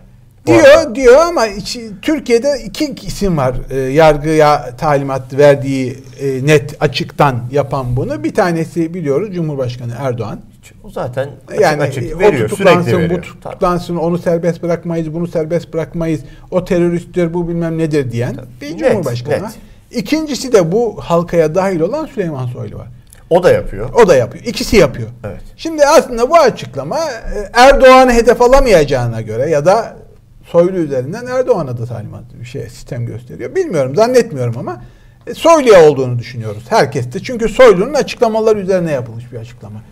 Diyor 0.46 0.64
arada. 0.64 0.94
diyor 0.94 1.16
ama 1.28 1.46
iç, 1.46 1.78
Türkiye'de 2.02 2.48
iki 2.66 2.94
isim 3.06 3.36
var 3.36 3.54
e, 3.70 3.76
yargıya 3.76 4.76
talimat 4.76 5.34
verdiği 5.34 5.98
e, 6.20 6.46
net 6.46 6.76
açıktan 6.80 7.42
yapan 7.52 7.96
bunu. 7.96 8.24
Bir 8.24 8.34
tanesi 8.34 8.94
biliyoruz 8.94 9.34
Cumhurbaşkanı 9.34 9.92
Erdoğan. 9.98 10.40
O 10.84 10.90
zaten 10.90 11.30
açık 11.48 11.60
yani 11.60 11.82
açık 11.82 12.18
veriyor, 12.18 12.44
o 12.44 12.48
tutuklansın, 12.48 12.92
veriyor. 12.92 13.10
bu 13.10 13.20
tutuklansın, 13.20 13.96
onu 13.96 14.18
serbest 14.18 14.62
bırakmayız, 14.62 15.14
bunu 15.14 15.26
serbest 15.26 15.74
bırakmayız, 15.74 16.20
o 16.50 16.64
teröristtir, 16.64 17.34
bu 17.34 17.48
bilmem 17.48 17.78
nedir 17.78 18.10
diyen 18.10 18.34
Tabii. 18.34 18.46
bir 18.60 18.70
net, 18.70 18.78
Cumhurbaşkanı 18.78 19.44
net. 19.44 19.52
İkincisi 19.90 20.52
de 20.52 20.72
bu 20.72 21.00
halkaya 21.00 21.54
dahil 21.54 21.80
olan 21.80 22.06
Süleyman 22.06 22.46
Soylu 22.46 22.78
var. 22.78 22.88
O 23.30 23.42
da 23.42 23.52
yapıyor. 23.52 23.92
O 23.92 24.08
da 24.08 24.16
yapıyor. 24.16 24.44
İkisi 24.44 24.76
yapıyor. 24.76 25.08
Evet. 25.24 25.40
Şimdi 25.56 25.86
aslında 25.86 26.30
bu 26.30 26.36
açıklama 26.36 26.98
e, 26.98 27.50
Erdoğan'ı 27.52 28.12
hedef 28.12 28.42
alamayacağına 28.42 29.20
göre 29.20 29.50
ya 29.50 29.66
da 29.66 29.96
Soylu 30.44 30.76
üzerinden 30.78 31.26
Erdoğan'a 31.26 31.78
da 31.78 31.86
talimat 31.86 32.24
bir 32.40 32.44
şey 32.44 32.62
sistem 32.62 33.06
gösteriyor. 33.06 33.54
Bilmiyorum, 33.54 33.94
zannetmiyorum 33.94 34.58
ama 34.58 34.82
e, 35.26 35.34
Soylu'ya 35.34 35.88
olduğunu 35.88 36.18
düşünüyoruz 36.18 36.64
herkes 36.68 37.12
de. 37.12 37.20
Çünkü 37.22 37.48
Soylu'nun 37.48 37.94
açıklamaları 37.94 38.60
üzerine 38.60 38.92
yapılmış 38.92 39.32
bir 39.32 39.38
açıklama. 39.38 39.82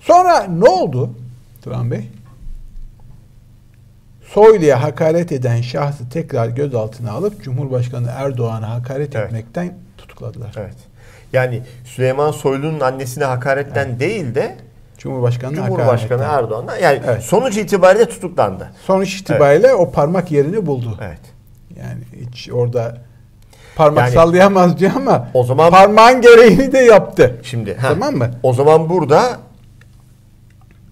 Sonra 0.00 0.42
ne 0.42 0.68
oldu 0.68 1.10
Turan 1.62 1.90
Bey? 1.90 2.08
Soylu'ya 4.34 4.82
hakaret 4.82 5.32
eden 5.32 5.60
şahsı 5.60 6.08
tekrar 6.08 6.48
gözaltına 6.48 7.12
alıp 7.12 7.42
Cumhurbaşkanı 7.42 8.10
Erdoğan'a 8.16 8.70
hakaret 8.70 9.16
evet. 9.16 9.26
etmekten 9.26 9.74
tutukladılar. 9.98 10.54
Evet. 10.56 10.76
Yani 11.32 11.62
Süleyman 11.84 12.30
Soylu'nun 12.30 12.80
annesine 12.80 13.24
hakaretten 13.24 13.88
evet. 13.88 14.00
değil 14.00 14.34
de 14.34 14.56
Cumhurbaşkanı, 14.98 15.54
Cumhurbaşkanı 15.54 16.22
Erdoğan'a 16.22 16.76
yani 16.76 17.00
evet. 17.06 17.22
sonuç 17.22 17.56
itibariyle 17.56 18.08
tutuklandı. 18.08 18.70
Sonuç 18.86 19.20
itibariyle 19.20 19.66
evet. 19.66 19.80
o 19.80 19.90
parmak 19.90 20.32
yerini 20.32 20.66
buldu. 20.66 20.98
Evet. 21.02 21.20
Yani 21.78 22.00
hiç 22.30 22.50
orada 22.50 22.98
parmak 23.76 24.04
yani, 24.04 24.14
sallayamaz 24.14 24.78
diyor 24.78 24.92
ama 24.96 25.28
o 25.34 25.44
zaman 25.44 25.70
parmağın 25.70 26.20
gereğini 26.20 26.72
de 26.72 26.78
yaptı. 26.78 27.40
Şimdi 27.42 27.76
tamam 27.80 28.14
mı? 28.14 28.30
O 28.42 28.52
zaman 28.52 28.88
burada 28.88 29.38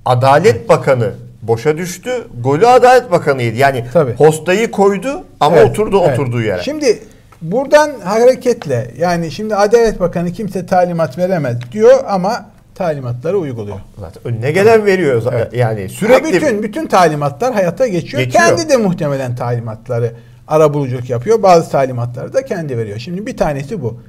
Adalet 0.04 0.68
Bakanı 0.68 1.14
boşa 1.48 1.78
düştü. 1.78 2.10
Golü 2.44 2.66
Adalet 2.66 3.10
Bakanı'ydı. 3.10 3.56
Yani 3.56 3.84
Tabii. 3.92 4.14
postayı 4.14 4.70
koydu 4.70 5.24
ama 5.40 5.56
evet, 5.56 5.70
oturdu 5.70 6.02
evet. 6.06 6.18
oturduğu 6.18 6.42
yere. 6.42 6.62
Şimdi 6.62 6.98
buradan 7.42 7.90
hareketle 8.04 8.90
yani 8.98 9.30
şimdi 9.30 9.56
Adalet 9.56 10.00
Bakanı 10.00 10.32
kimse 10.32 10.66
talimat 10.66 11.18
veremez 11.18 11.56
diyor 11.72 12.04
ama 12.08 12.46
talimatları 12.74 13.38
uyguluyor. 13.38 13.76
Zaten 14.00 14.22
önüne 14.24 14.52
gelen 14.52 14.86
veriyor. 14.86 15.22
Evet. 15.32 15.54
Yani 15.54 15.88
sürekli 15.88 16.26
ha 16.26 16.32
bütün 16.32 16.62
bütün 16.62 16.86
talimatlar 16.86 17.54
hayata 17.54 17.86
geçiyor. 17.86 18.22
geçiyor. 18.22 18.44
Kendi 18.44 18.68
de 18.68 18.76
muhtemelen 18.76 19.36
talimatları 19.36 20.12
arabuluculuk 20.48 21.10
yapıyor. 21.10 21.42
Bazı 21.42 21.70
talimatları 21.70 22.32
da 22.32 22.44
kendi 22.44 22.78
veriyor. 22.78 22.98
Şimdi 22.98 23.26
bir 23.26 23.36
tanesi 23.36 23.82
bu. 23.82 24.00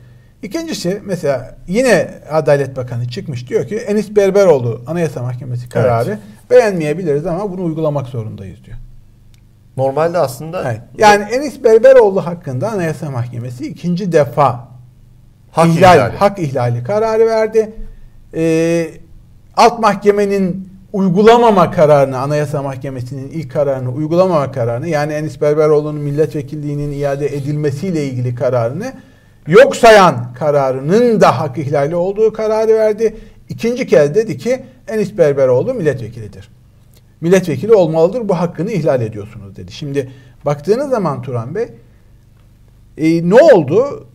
İkincisi 0.45 1.01
mesela 1.05 1.55
yine 1.67 2.09
Adalet 2.31 2.77
Bakanı 2.77 3.07
çıkmış 3.07 3.49
diyor 3.49 3.67
ki 3.67 3.75
Enis 3.75 4.15
Berberoğlu 4.15 4.81
Anayasa 4.87 5.21
Mahkemesi 5.21 5.69
kararı 5.69 6.09
evet. 6.09 6.19
beğenmeyebiliriz 6.49 7.25
ama 7.25 7.51
bunu 7.51 7.63
uygulamak 7.63 8.07
zorundayız 8.07 8.65
diyor. 8.65 8.77
Normalde 9.77 10.17
aslında 10.17 10.71
evet. 10.71 10.81
yani 10.97 11.23
Enis 11.23 11.63
Berberoğlu 11.63 12.25
hakkında 12.25 12.71
Anayasa 12.71 13.11
Mahkemesi 13.11 13.67
ikinci 13.67 14.11
defa 14.11 14.67
hak 15.51 15.67
ihlal, 15.67 15.97
ihlali. 15.97 16.17
hak 16.17 16.39
ihlali 16.39 16.83
kararı 16.83 17.25
verdi. 17.25 17.73
Ee, 18.33 18.87
alt 19.57 19.79
mahkemenin 19.79 20.69
uygulamama 20.93 21.71
kararını, 21.71 22.19
Anayasa 22.19 22.63
Mahkemesi'nin 22.63 23.27
ilk 23.27 23.51
kararını 23.51 23.91
uygulamama 23.91 24.51
kararını 24.51 24.87
yani 24.87 25.13
Enis 25.13 25.41
Berberoğlu'nun 25.41 26.01
milletvekilliğinin 26.01 26.91
iade 26.91 27.35
edilmesiyle 27.35 28.05
ilgili 28.05 28.35
kararını 28.35 28.93
yok 29.47 29.75
sayan 29.75 30.33
kararının 30.33 31.21
da 31.21 31.39
hak 31.39 31.57
ihlali 31.57 31.95
olduğu 31.95 32.33
kararı 32.33 32.73
verdi. 32.73 33.17
İkinci 33.49 33.87
kez 33.87 34.15
dedi 34.15 34.37
ki 34.37 34.63
Enis 34.87 35.17
Berberoğlu 35.17 35.73
milletvekilidir. 35.73 36.49
Milletvekili 37.21 37.73
olmalıdır 37.73 38.29
bu 38.29 38.39
hakkını 38.39 38.71
ihlal 38.71 39.01
ediyorsunuz 39.01 39.55
dedi. 39.55 39.71
Şimdi 39.71 40.11
baktığınız 40.45 40.89
zaman 40.89 41.21
Turan 41.21 41.55
Bey 41.55 41.67
e, 42.97 43.29
ne 43.29 43.35
oldu? 43.35 44.07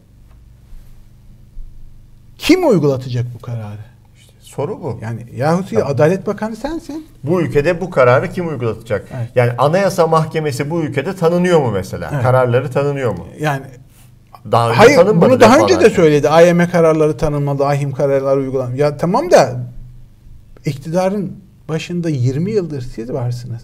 Kim 2.39 2.69
uygulatacak 2.69 3.27
bu 3.35 3.39
kararı? 3.39 3.81
İşte 4.17 4.33
soru 4.41 4.83
bu. 4.83 4.99
Yani 5.03 5.27
yahut 5.37 5.71
tamam. 5.71 5.91
Adalet 5.91 6.27
Bakanı 6.27 6.57
sensin. 6.57 7.07
Bu 7.25 7.43
ülkede 7.43 7.81
bu 7.81 7.91
kararı 7.91 8.31
kim 8.31 8.49
uygulatacak? 8.49 9.09
Evet. 9.17 9.29
Yani 9.35 9.53
Anayasa 9.59 10.07
Mahkemesi 10.07 10.71
bu 10.71 10.83
ülkede 10.83 11.17
tanınıyor 11.17 11.61
mu 11.61 11.71
mesela? 11.71 12.11
Evet. 12.13 12.23
Kararları 12.23 12.71
tanınıyor 12.71 13.13
mu? 13.13 13.27
Yani 13.41 13.67
daha 14.53 14.71
önce 14.71 14.79
Hayır 14.79 15.21
bunu 15.21 15.41
daha 15.41 15.59
önce 15.59 15.81
de 15.81 15.91
söyledi. 15.91 16.29
AYM 16.29 16.71
kararları 16.71 17.17
tanınmadı, 17.17 17.65
AHİM 17.65 17.93
kararları 17.93 18.41
uygulanmadı. 18.41 18.81
Ya 18.81 18.97
tamam 18.97 19.31
da 19.31 19.57
iktidarın 20.65 21.33
başında 21.69 22.09
20 22.09 22.51
yıldır 22.51 22.81
siz 22.81 23.13
varsınız. 23.13 23.63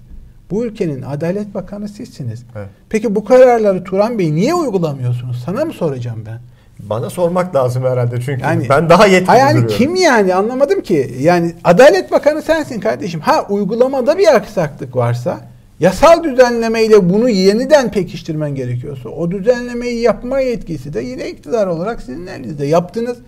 Bu 0.51 0.65
ülkenin 0.65 1.03
Adalet 1.03 1.55
Bakanı 1.55 1.89
sizsiniz. 1.89 2.45
Evet. 2.57 2.69
Peki 2.89 3.15
bu 3.15 3.25
kararları 3.25 3.85
Turan 3.85 4.19
Bey 4.19 4.35
niye 4.35 4.55
uygulamıyorsunuz? 4.55 5.43
Sana 5.47 5.65
mı 5.65 5.73
soracağım 5.73 6.23
ben? 6.27 6.41
Bana 6.79 7.11
sormak 7.11 7.55
lazım 7.55 7.85
herhalde 7.85 8.21
çünkü 8.21 8.43
yani, 8.43 8.67
ben 8.69 8.91
daha 8.91 9.07
yetkili 9.07 9.37
yani 9.37 9.51
duruyorum. 9.51 9.77
Kim 9.77 9.95
yani 9.95 10.35
anlamadım 10.35 10.81
ki. 10.81 11.15
Yani 11.21 11.55
Adalet 11.65 12.13
Bakanı 12.13 12.43
sensin 12.43 12.81
kardeşim. 12.81 13.21
Ha 13.21 13.47
uygulamada 13.49 14.19
bir 14.19 14.35
aksaklık 14.35 14.97
varsa 14.97 15.41
Yasal 15.81 16.25
düzenlemeyle 16.25 17.11
bunu 17.11 17.29
yeniden 17.29 17.91
pekiştirmen 17.91 18.55
gerekiyorsa 18.55 19.09
o 19.09 19.31
düzenlemeyi 19.31 20.01
yapma 20.03 20.41
yetkisi 20.41 20.95
de 20.95 21.01
yine 21.01 21.31
iktidar 21.31 21.67
olarak 21.67 22.03
sizin 22.03 22.27
elinizde. 22.27 22.67
Yaptınız. 22.67 23.19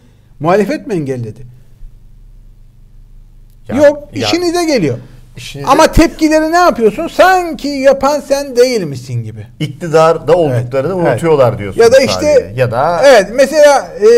Muhalefet 0.41 0.87
mi 0.87 0.95
engelledi? 0.95 1.43
Ya, 3.69 3.77
Yok. 3.77 4.09
Ya, 4.15 4.29
işinize 4.29 4.65
geliyor. 4.65 4.99
İşinize... 5.39 5.69
Ama 5.69 5.93
tepkileri 5.93 6.53
ne 6.53 6.57
yapıyorsun? 6.57 7.09
Sanki 7.09 7.69
yapan 7.69 8.21
sen 8.21 8.57
değil 8.57 8.83
misin 8.83 9.23
gibi. 9.25 9.47
İktidarda 9.61 10.37
olduklarını 10.37 10.95
evet. 11.03 11.13
unutuyorlar 11.13 11.59
diyorsun. 11.59 11.81
Ya 11.81 11.93
da 11.93 11.99
işte 11.99 12.35
sadece. 12.35 12.61
ya 12.61 12.71
da 12.71 13.01
evet 13.05 13.27
mesela 13.33 13.89
e, 14.01 14.09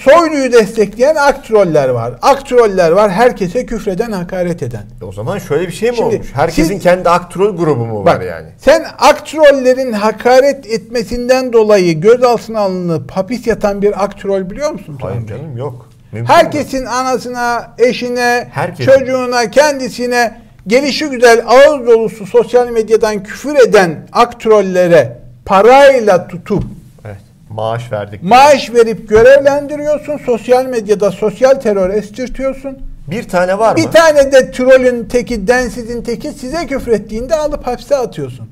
Soylu'yu 0.00 0.52
destekleyen 0.52 1.14
aktroller 1.14 1.88
var. 1.88 2.14
Aktroller 2.22 2.90
var. 2.90 3.10
Herkese 3.10 3.66
küfreden, 3.66 4.12
hakaret 4.12 4.62
eden. 4.62 4.82
E 5.02 5.04
o 5.04 5.12
zaman 5.12 5.38
şöyle 5.38 5.66
bir 5.66 5.72
şey 5.72 5.90
mi 5.90 5.96
Şimdi, 5.96 6.14
olmuş? 6.14 6.28
Herkesin 6.34 6.74
siz, 6.74 6.82
kendi 6.82 7.10
aktrol 7.10 7.56
grubu 7.56 7.86
mu 7.86 8.04
bak, 8.04 8.16
var 8.16 8.20
yani? 8.20 8.48
Sen 8.58 8.86
aktrollerin 8.98 9.92
hakaret 9.92 10.66
etmesinden 10.66 11.52
dolayı 11.52 12.00
gözaltına 12.00 12.60
alınıp 12.60 13.10
hapis 13.10 13.46
yatan 13.46 13.82
bir 13.82 14.04
aktrol 14.04 14.50
biliyor 14.50 14.70
musun? 14.70 14.98
Hayır 15.02 15.26
canım 15.26 15.56
yok. 15.56 15.91
Mümkün 16.12 16.34
Herkesin 16.34 16.82
mi? 16.82 16.88
anasına, 16.88 17.74
eşine, 17.78 18.48
Herkesin. 18.52 18.92
çocuğuna, 18.92 19.50
kendisine 19.50 20.40
gelişi 20.66 21.06
güzel 21.06 21.44
ağız 21.46 21.86
dolusu 21.86 22.26
sosyal 22.26 22.68
medyadan 22.68 23.22
küfür 23.22 23.54
eden 23.68 24.08
aktrollere 24.12 25.18
parayla 25.44 26.28
tutup 26.28 26.64
evet, 27.04 27.20
maaş 27.50 27.92
verdik. 27.92 28.22
Maaş 28.22 28.70
verip 28.74 29.08
görevlendiriyorsun. 29.08 30.18
Sosyal 30.18 30.66
medyada 30.66 31.10
sosyal 31.10 31.54
terör 31.54 31.90
estirtiyorsun. 31.90 32.78
Bir 33.06 33.28
tane 33.28 33.58
var 33.58 33.76
bir 33.76 33.82
mı? 33.82 33.88
Bir 33.88 33.92
tane 33.92 34.32
de 34.32 34.50
trollün 34.50 35.04
teki, 35.04 35.46
densizin 35.46 36.02
teki 36.02 36.30
size 36.30 36.66
küfrettiğinde 36.66 37.34
alıp 37.34 37.66
hapse 37.66 37.96
atıyorsun. 37.96 38.48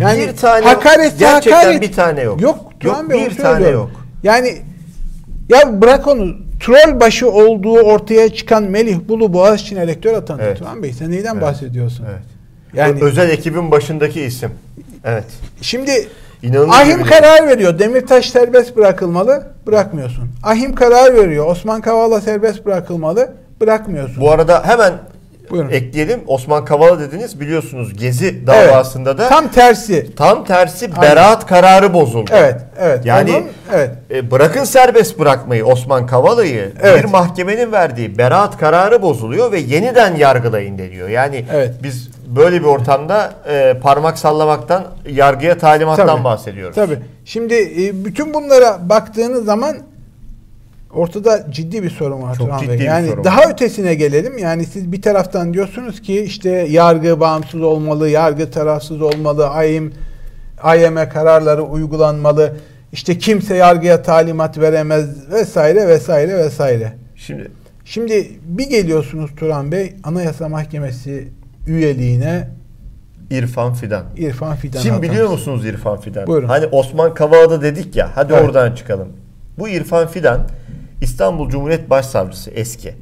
Yani 0.00 0.18
bir 0.18 0.36
tane 0.36 0.66
hakaret 0.66 1.18
gerçekten 1.18 1.58
hakaret. 1.58 1.82
bir 1.82 1.92
tane 1.92 2.20
yok. 2.20 2.40
Yok, 2.40 2.58
yok 2.82 3.10
Bey, 3.10 3.26
bir 3.30 3.36
tane 3.36 3.68
yok. 3.68 3.90
Yani 4.22 4.62
ya 5.48 5.82
bırak 5.82 6.06
onu 6.06 6.36
troll 6.60 7.00
başı 7.00 7.30
olduğu 7.30 7.80
ortaya 7.80 8.34
çıkan 8.34 8.62
Melih 8.62 8.98
Bulu 9.08 9.32
Boğaziçi'ne 9.32 9.86
rektör 9.86 10.14
atandı 10.14 10.42
evet. 10.46 10.58
Turan 10.58 10.82
Bey. 10.82 10.92
Sen 10.92 11.10
neyden 11.10 11.32
evet. 11.32 11.42
bahsediyorsun? 11.42 12.04
Evet. 12.10 12.22
Yani 12.74 13.02
özel 13.02 13.30
ekibin 13.30 13.70
başındaki 13.70 14.22
isim. 14.22 14.50
Evet. 15.04 15.24
Şimdi 15.60 16.08
İnanılır 16.42 16.68
Ahim 16.68 17.02
karar 17.02 17.48
veriyor. 17.48 17.78
Demirtaş 17.78 18.30
serbest 18.30 18.76
bırakılmalı. 18.76 19.46
Bırakmıyorsun. 19.66 20.30
Ahim 20.42 20.74
karar 20.74 21.14
veriyor. 21.14 21.46
Osman 21.46 21.80
Kavala 21.80 22.20
serbest 22.20 22.66
bırakılmalı. 22.66 23.32
Bırakmıyorsun. 23.60 24.20
Bu 24.20 24.30
arada 24.30 24.64
hemen 24.64 24.92
Buyurun. 25.50 25.70
ekleyelim. 25.70 26.20
Osman 26.26 26.64
Kavala 26.64 27.00
dediniz 27.00 27.40
biliyorsunuz 27.40 27.96
Gezi 27.96 28.46
davasında 28.46 29.10
evet, 29.10 29.18
da 29.18 29.28
tam 29.28 29.48
tersi. 29.48 30.14
Tam 30.16 30.44
tersi 30.44 30.86
Aynen. 30.86 31.02
beraat 31.02 31.46
kararı 31.46 31.94
bozuldu. 31.94 32.30
Evet, 32.34 32.60
evet. 32.78 33.06
Yani 33.06 33.30
Onun, 33.30 33.44
evet. 33.74 33.90
E, 34.10 34.30
bırakın 34.30 34.64
serbest 34.64 35.18
bırakmayı 35.18 35.66
Osman 35.66 36.06
Kavala'yı 36.06 36.72
evet. 36.82 37.04
bir 37.04 37.08
mahkemenin 37.08 37.72
verdiği 37.72 38.18
beraat 38.18 38.58
kararı 38.58 39.02
bozuluyor 39.02 39.52
ve 39.52 39.58
yeniden 39.58 40.16
yargılayın 40.16 40.78
deniyor. 40.78 41.08
Yani 41.08 41.44
evet. 41.52 41.74
biz 41.82 42.10
böyle 42.26 42.60
bir 42.60 42.66
ortamda 42.66 43.32
e, 43.48 43.74
parmak 43.82 44.18
sallamaktan, 44.18 44.84
yargıya 45.08 45.58
talimattan 45.58 46.06
tabii, 46.06 46.24
bahsediyoruz. 46.24 46.74
Tabii. 46.74 46.98
Şimdi 47.24 47.54
e, 47.54 48.04
bütün 48.04 48.34
bunlara 48.34 48.88
baktığınız 48.88 49.44
zaman 49.44 49.76
ortada 50.92 51.46
ciddi 51.50 51.82
bir 51.82 51.90
sorun 51.90 52.22
var 52.22 52.34
Çok 52.34 52.60
ciddi 52.60 52.70
Bey. 52.70 52.86
Yani 52.86 53.08
sorun 53.08 53.24
daha 53.24 53.40
var. 53.40 53.52
ötesine 53.52 53.94
gelelim. 53.94 54.38
Yani 54.38 54.64
siz 54.64 54.92
bir 54.92 55.02
taraftan 55.02 55.54
diyorsunuz 55.54 56.02
ki 56.02 56.20
işte 56.20 56.50
yargı 56.50 57.20
bağımsız 57.20 57.62
olmalı, 57.62 58.08
yargı 58.08 58.50
tarafsız 58.50 59.02
olmalı, 59.02 59.48
AYM 59.48 59.92
AYM 60.62 61.08
kararları 61.08 61.62
uygulanmalı. 61.62 62.56
İşte 62.92 63.18
kimse 63.18 63.56
yargıya 63.56 64.02
talimat 64.02 64.58
veremez 64.58 65.30
vesaire 65.32 65.88
vesaire 65.88 66.38
vesaire. 66.38 66.92
Şimdi 67.16 67.50
Şimdi 67.86 68.30
bir 68.44 68.70
geliyorsunuz 68.70 69.30
Turan 69.36 69.72
Bey 69.72 69.94
Anayasa 70.04 70.48
Mahkemesi 70.48 71.28
üyeliğine 71.66 72.48
İrfan 73.30 73.74
Fidan. 73.74 74.04
İrfan 74.16 74.56
Fidan. 74.56 74.80
Şimdi 74.80 75.02
biliyor 75.02 75.28
musunuz 75.30 75.66
İrfan 75.66 76.00
Fidan? 76.00 76.26
Buyurun. 76.26 76.48
Hani 76.48 76.66
Osman 76.66 77.14
Kavala'da 77.14 77.62
dedik 77.62 77.96
ya 77.96 78.10
hadi 78.14 78.32
evet. 78.32 78.44
oradan 78.44 78.74
çıkalım. 78.74 79.08
Bu 79.58 79.68
İrfan 79.68 80.08
Fidan 80.08 80.40
İstanbul 81.00 81.50
Cumhuriyet 81.50 81.90
Başsavcısı 81.90 82.50
eski. 82.50 82.94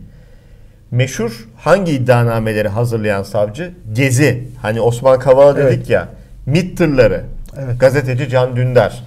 Meşhur 0.90 1.48
hangi 1.56 1.92
iddianameleri 1.92 2.68
hazırlayan 2.68 3.22
savcı? 3.22 3.74
Gezi. 3.92 4.48
Hani 4.62 4.80
Osman 4.80 5.18
Kavala 5.18 5.56
dedik 5.56 5.76
evet. 5.76 5.90
ya. 5.90 6.08
MİT 6.46 6.78
tırları. 6.78 7.24
Evet. 7.58 7.80
Gazeteci 7.80 8.28
Can 8.28 8.56
Dündar. 8.56 9.04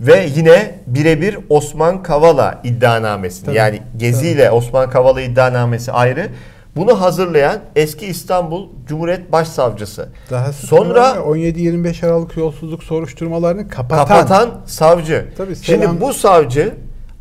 Ve 0.00 0.28
yine 0.36 0.74
birebir 0.86 1.38
Osman 1.48 2.02
Kavala 2.02 2.60
iddianamesini. 2.64 3.46
Tabii. 3.46 3.56
Yani 3.56 3.80
Gezi 3.96 4.20
Tabii. 4.20 4.28
ile 4.28 4.50
Osman 4.50 4.90
Kavala 4.90 5.20
iddianamesi 5.20 5.92
ayrı. 5.92 6.28
Bunu 6.76 7.00
hazırlayan 7.00 7.58
eski 7.76 8.06
İstanbul 8.06 8.68
Cumhuriyet 8.86 9.32
Başsavcısı. 9.32 10.08
Daha 10.30 10.52
sonra 10.52 11.10
17-25 11.10 12.06
Aralık 12.06 12.36
yolsuzluk 12.36 12.82
soruşturmalarını 12.84 13.68
kapatan, 13.68 14.06
kapatan 14.06 14.50
savcı. 14.66 15.26
Tabii, 15.36 15.56
Şimdi 15.56 16.00
bu 16.00 16.14
savcı 16.14 16.74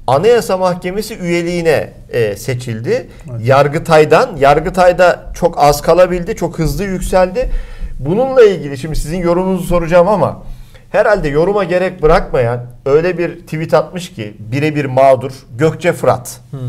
Anayasa 0.08 0.58
Mahkemesi 0.58 1.18
üyeliğine 1.18 1.94
e, 2.10 2.36
seçildi. 2.36 3.08
Evet. 3.32 3.48
Yargıtay'dan, 3.48 4.36
Yargıtay'da 4.36 5.32
çok 5.36 5.60
az 5.60 5.82
kalabildi, 5.82 6.36
çok 6.36 6.60
hızlı 6.60 6.84
yükseldi. 6.84 7.50
Bununla 8.00 8.44
ilgili 8.44 8.78
şimdi 8.78 8.96
sizin 8.96 9.18
yorumunuzu 9.18 9.64
soracağım 9.64 10.08
ama 10.08 10.44
herhalde 10.90 11.28
yoruma 11.28 11.64
gerek 11.64 12.02
bırakmayan 12.02 12.66
öyle 12.86 13.18
bir 13.18 13.40
tweet 13.40 13.74
atmış 13.74 14.14
ki 14.14 14.34
birebir 14.40 14.86
mağdur 14.86 15.32
Gökçe 15.58 15.94
Fırat. 15.94 16.40
Hmm. 16.52 16.60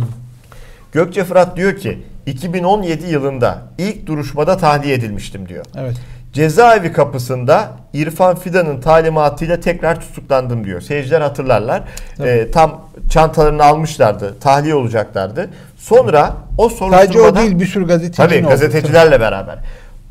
Gökçe 0.92 1.24
Fırat 1.24 1.56
diyor 1.56 1.76
ki 1.76 2.02
2017 2.26 3.06
yılında 3.06 3.62
ilk 3.78 4.06
duruşmada 4.06 4.56
tahliye 4.56 4.94
edilmiştim 4.94 5.48
diyor. 5.48 5.64
Evet. 5.76 5.96
Cezaevi 6.34 6.92
kapısında 6.92 7.70
İrfan 7.92 8.36
Fidan'ın 8.36 8.80
talimatıyla 8.80 9.60
tekrar 9.60 10.00
tutuklandım 10.00 10.64
diyor. 10.64 10.80
Seyirciler 10.80 11.20
hatırlarlar. 11.20 11.82
Ee, 12.20 12.50
tam 12.50 12.80
çantalarını 13.10 13.64
almışlardı. 13.64 14.38
Tahliye 14.40 14.74
olacaklardı. 14.74 15.50
Sonra 15.76 16.36
o 16.58 16.68
soruşturmadan... 16.68 17.04
Sadece 17.04 17.20
o 17.20 17.36
değil 17.36 17.60
bir 17.60 17.66
sürü 17.66 17.86
gazeteci 17.86 18.16
Tabii 18.16 18.38
oldu, 18.38 18.48
gazetecilerle 18.48 19.10
tabii. 19.10 19.20
beraber. 19.20 19.58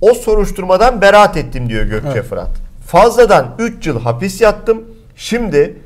O 0.02 0.14
soruşturmadan 0.14 1.02
beraat 1.02 1.38
ettim 1.38 1.70
diyor 1.70 1.86
Gökçe 1.86 2.10
evet. 2.14 2.26
Fırat. 2.26 2.50
Fazladan 2.88 3.56
3 3.60 3.88
yıl 3.88 4.02
hapis 4.02 4.42
yattım. 4.42 4.84
Şimdi 5.16 5.78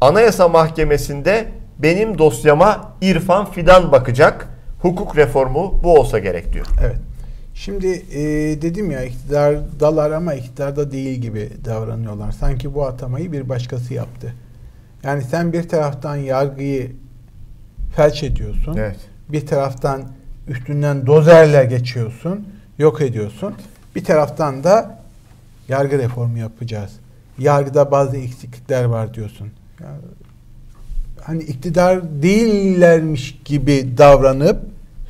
Anayasa 0.00 0.48
Mahkemesi'nde 0.48 1.46
benim 1.78 2.18
dosyama 2.18 2.92
İrfan 3.00 3.50
Fidan 3.50 3.92
bakacak. 3.92 4.48
Hukuk 4.82 5.16
reformu 5.16 5.80
bu 5.82 5.98
olsa 5.98 6.18
gerek 6.18 6.52
diyor. 6.52 6.66
Evet. 6.82 6.96
Şimdi 7.64 7.86
e, 8.12 8.22
dedim 8.62 8.90
ya 8.90 9.04
iktidardalar 9.04 10.10
ama 10.10 10.34
iktidarda 10.34 10.92
değil 10.92 11.18
gibi 11.18 11.50
davranıyorlar. 11.64 12.32
Sanki 12.32 12.74
bu 12.74 12.86
atamayı 12.86 13.32
bir 13.32 13.48
başkası 13.48 13.94
yaptı. 13.94 14.34
Yani 15.02 15.22
sen 15.22 15.52
bir 15.52 15.68
taraftan 15.68 16.16
yargıyı 16.16 16.92
felç 17.96 18.22
ediyorsun. 18.22 18.76
Evet. 18.76 18.96
Bir 19.28 19.46
taraftan 19.46 20.02
üstünden 20.48 21.06
dozerle 21.06 21.64
geçiyorsun. 21.64 22.48
Yok 22.78 23.00
ediyorsun. 23.00 23.54
Bir 23.96 24.04
taraftan 24.04 24.64
da 24.64 24.98
yargı 25.68 25.98
reformu 25.98 26.38
yapacağız. 26.38 26.92
Yargıda 27.38 27.90
bazı 27.90 28.16
eksiklikler 28.16 28.84
var 28.84 29.14
diyorsun. 29.14 29.48
Yani, 29.80 29.98
hani 31.20 31.42
iktidar 31.42 32.22
değillermiş 32.22 33.38
gibi 33.44 33.98
davranıp 33.98 34.62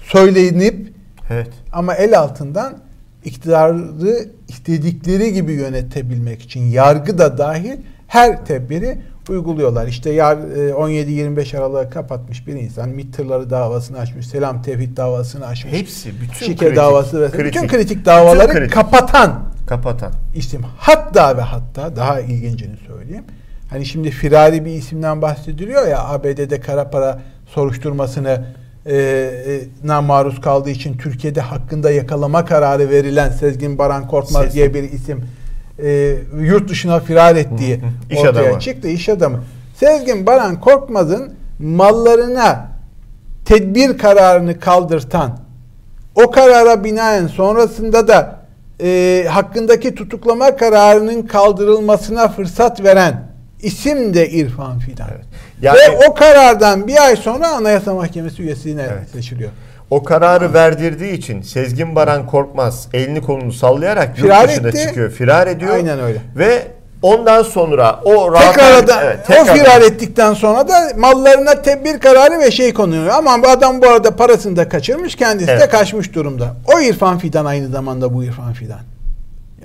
söylenip 0.03 1.00
evet. 1.31 1.51
ama 1.73 1.95
el 1.95 2.19
altından 2.19 2.79
iktidarı 3.25 4.29
istedikleri 4.49 5.33
gibi 5.33 5.53
yönetebilmek 5.53 6.43
için 6.43 6.61
yargı 6.61 7.19
da 7.19 7.39
dahil 7.39 7.77
her 8.07 8.45
tedbiri 8.45 8.99
uyguluyorlar. 9.29 9.87
İşte 9.87 10.17
17-25 10.17 11.57
e, 11.57 11.59
Aralık'a 11.59 11.91
kapatmış 11.91 12.47
bir 12.47 12.55
insan 12.55 12.89
MİT 12.89 13.17
tırları 13.17 13.51
davasını 13.51 13.99
açmış, 13.99 14.27
Selam 14.27 14.63
Tevhid 14.63 14.97
davasını 14.97 15.47
açmış. 15.47 15.73
Hepsi 15.73 16.13
bütün 16.21 16.47
Şike 16.47 16.57
kritik, 16.57 16.77
davası 16.77 17.21
ve 17.21 17.31
kritik, 17.31 17.63
bütün 17.63 17.69
kritik 17.69 18.05
davaları 18.07 18.49
bütün 18.49 18.61
kritik. 18.61 18.75
kapatan 18.75 19.43
kapatan 19.67 20.13
isim. 20.35 20.63
Hatta 20.79 21.37
ve 21.37 21.41
hatta 21.41 21.97
daha 21.97 22.21
ilgincini 22.21 22.77
söyleyeyim. 22.87 23.25
Hani 23.71 23.87
şimdi 23.87 24.11
firari 24.11 24.65
bir 24.65 24.71
isimden 24.71 25.23
bahsediliyor 25.23 25.89
ya 25.89 26.05
ABD'de 26.05 26.61
kara 26.61 26.91
para 26.91 27.19
soruşturmasını 27.47 28.45
na 29.85 30.03
maruz 30.03 30.41
kaldığı 30.41 30.71
için 30.71 30.97
Türkiye'de 30.99 31.41
hakkında 31.41 31.91
yakalama 31.91 32.45
kararı 32.45 32.91
verilen 32.91 33.31
Sezgin 33.31 33.79
Baran 33.79 34.09
Korkmaz 34.09 34.43
Sesim. 34.43 34.55
diye 34.55 34.75
bir 34.75 34.83
isim 34.83 35.25
e, 35.83 36.17
yurt 36.41 36.69
dışına 36.69 37.01
firar 37.01 37.37
ettiği 37.37 37.81
İş 38.11 38.19
ortaya 38.19 38.31
adamı. 38.47 38.61
çıktı. 38.61 38.89
iş 38.89 39.09
adamı. 39.09 39.43
Sezgin 39.77 40.27
Baran 40.27 40.61
Korkmaz'ın 40.61 41.33
mallarına 41.59 42.69
tedbir 43.45 43.99
kararını 43.99 44.61
kaldırtan 44.61 45.39
o 46.15 46.31
karara 46.31 46.85
binaen 46.85 47.27
sonrasında 47.27 48.09
da 48.09 48.41
e, 48.83 49.25
hakkındaki 49.31 49.95
tutuklama 49.95 50.57
kararının 50.57 51.23
kaldırılmasına 51.23 52.29
fırsat 52.29 52.85
veren 52.85 53.23
isim 53.63 54.15
de 54.15 54.31
İrfan 54.31 54.79
Fidan. 54.79 55.09
Evet. 55.15 55.25
Yani, 55.63 55.79
Ve 55.79 56.07
o 56.09 56.15
karardan 56.15 56.89
bir 56.89 57.07
ay 57.07 57.17
sonra 57.17 57.49
Anayasa 57.49 57.95
Mahkemesi 57.95 58.43
üyesine 58.43 58.83
evet. 58.83 59.09
seçiliyor. 59.13 59.51
O 59.91 60.03
kararı 60.03 60.47
ha. 60.47 60.55
verdirdiği 60.55 61.13
için 61.13 61.43
Sezgin 61.43 61.95
Baran 61.95 62.27
Korkmaz 62.27 62.89
elini 62.95 63.23
kolunu 63.23 63.53
sallayarak 63.53 64.17
firar 64.17 64.41
yurt 64.41 64.51
dışına 64.51 64.69
etti. 64.69 64.83
çıkıyor. 64.83 65.11
Firar 65.11 65.47
ediyor. 65.47 65.75
Aynen 65.75 66.01
öyle. 66.01 66.19
Ve 66.37 66.63
ondan 67.03 67.43
sonra 67.43 68.01
o 68.05 68.35
tekrar, 68.35 68.87
da, 68.87 69.05
evet, 69.05 69.27
tekrar 69.27 69.43
o 69.43 69.59
firar 69.59 69.81
ettikten 69.81 70.35
sonra 70.35 70.69
da 70.69 70.91
mallarına 70.97 71.63
tedbir 71.63 72.01
kararı 72.01 72.39
ve 72.39 72.51
şey 72.51 72.75
konuyor. 72.75 73.07
Ama 73.07 73.43
bu 73.43 73.49
adam 73.49 73.83
bu 73.83 73.89
arada 73.89 74.17
parasını 74.17 74.57
da 74.57 74.69
kaçırmış 74.69 75.15
kendisi 75.15 75.51
evet. 75.51 75.63
de 75.63 75.69
kaçmış 75.69 76.15
durumda. 76.15 76.57
O 76.75 76.81
İrfan 76.81 77.19
Fidan 77.19 77.45
aynı 77.45 77.69
zamanda 77.69 78.15
bu 78.15 78.25
İrfan 78.25 78.53
Fidan. 78.53 78.81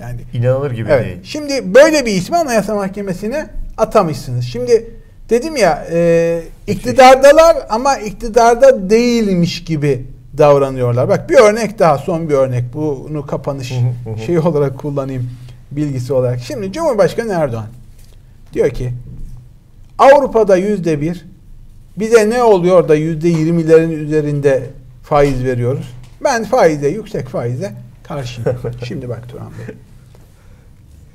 Yani 0.00 0.20
inanılır 0.32 0.70
gibi 0.70 0.90
evet. 0.90 1.04
değil. 1.04 1.18
Şimdi 1.24 1.74
böyle 1.74 2.06
bir 2.06 2.12
ismi 2.12 2.36
Anayasa 2.36 2.74
Mahkemesi'ne 2.74 3.46
atamışsınız. 3.78 4.44
Şimdi 4.44 4.90
dedim 5.30 5.56
ya 5.56 5.86
e, 5.92 6.42
iktidardalar 6.66 7.56
ama 7.68 7.96
iktidarda 7.96 8.90
değilmiş 8.90 9.64
gibi 9.64 10.06
davranıyorlar. 10.38 11.08
Bak 11.08 11.30
bir 11.30 11.36
örnek 11.36 11.78
daha 11.78 11.98
son 11.98 12.28
bir 12.28 12.34
örnek. 12.34 12.64
Bunu 12.74 13.26
kapanış 13.26 13.72
şey 14.26 14.38
olarak 14.38 14.78
kullanayım 14.78 15.30
bilgisi 15.70 16.12
olarak. 16.12 16.40
Şimdi 16.40 16.72
Cumhurbaşkanı 16.72 17.32
Erdoğan 17.32 17.66
diyor 18.52 18.70
ki 18.70 18.92
Avrupa'da 19.98 20.56
yüzde 20.56 21.00
bir 21.00 21.26
bize 21.96 22.30
ne 22.30 22.42
oluyor 22.42 22.88
da 22.88 22.94
yüzde 22.94 23.28
yirmilerin 23.28 23.90
üzerinde 23.90 24.62
faiz 25.02 25.44
veriyoruz. 25.44 25.92
Ben 26.24 26.44
faize 26.44 26.88
yüksek 26.88 27.28
faize 27.28 27.72
karşıyım. 28.02 28.50
Şimdi 28.84 29.08
bak 29.08 29.28
Turan 29.28 29.50
Bey. 29.50 29.74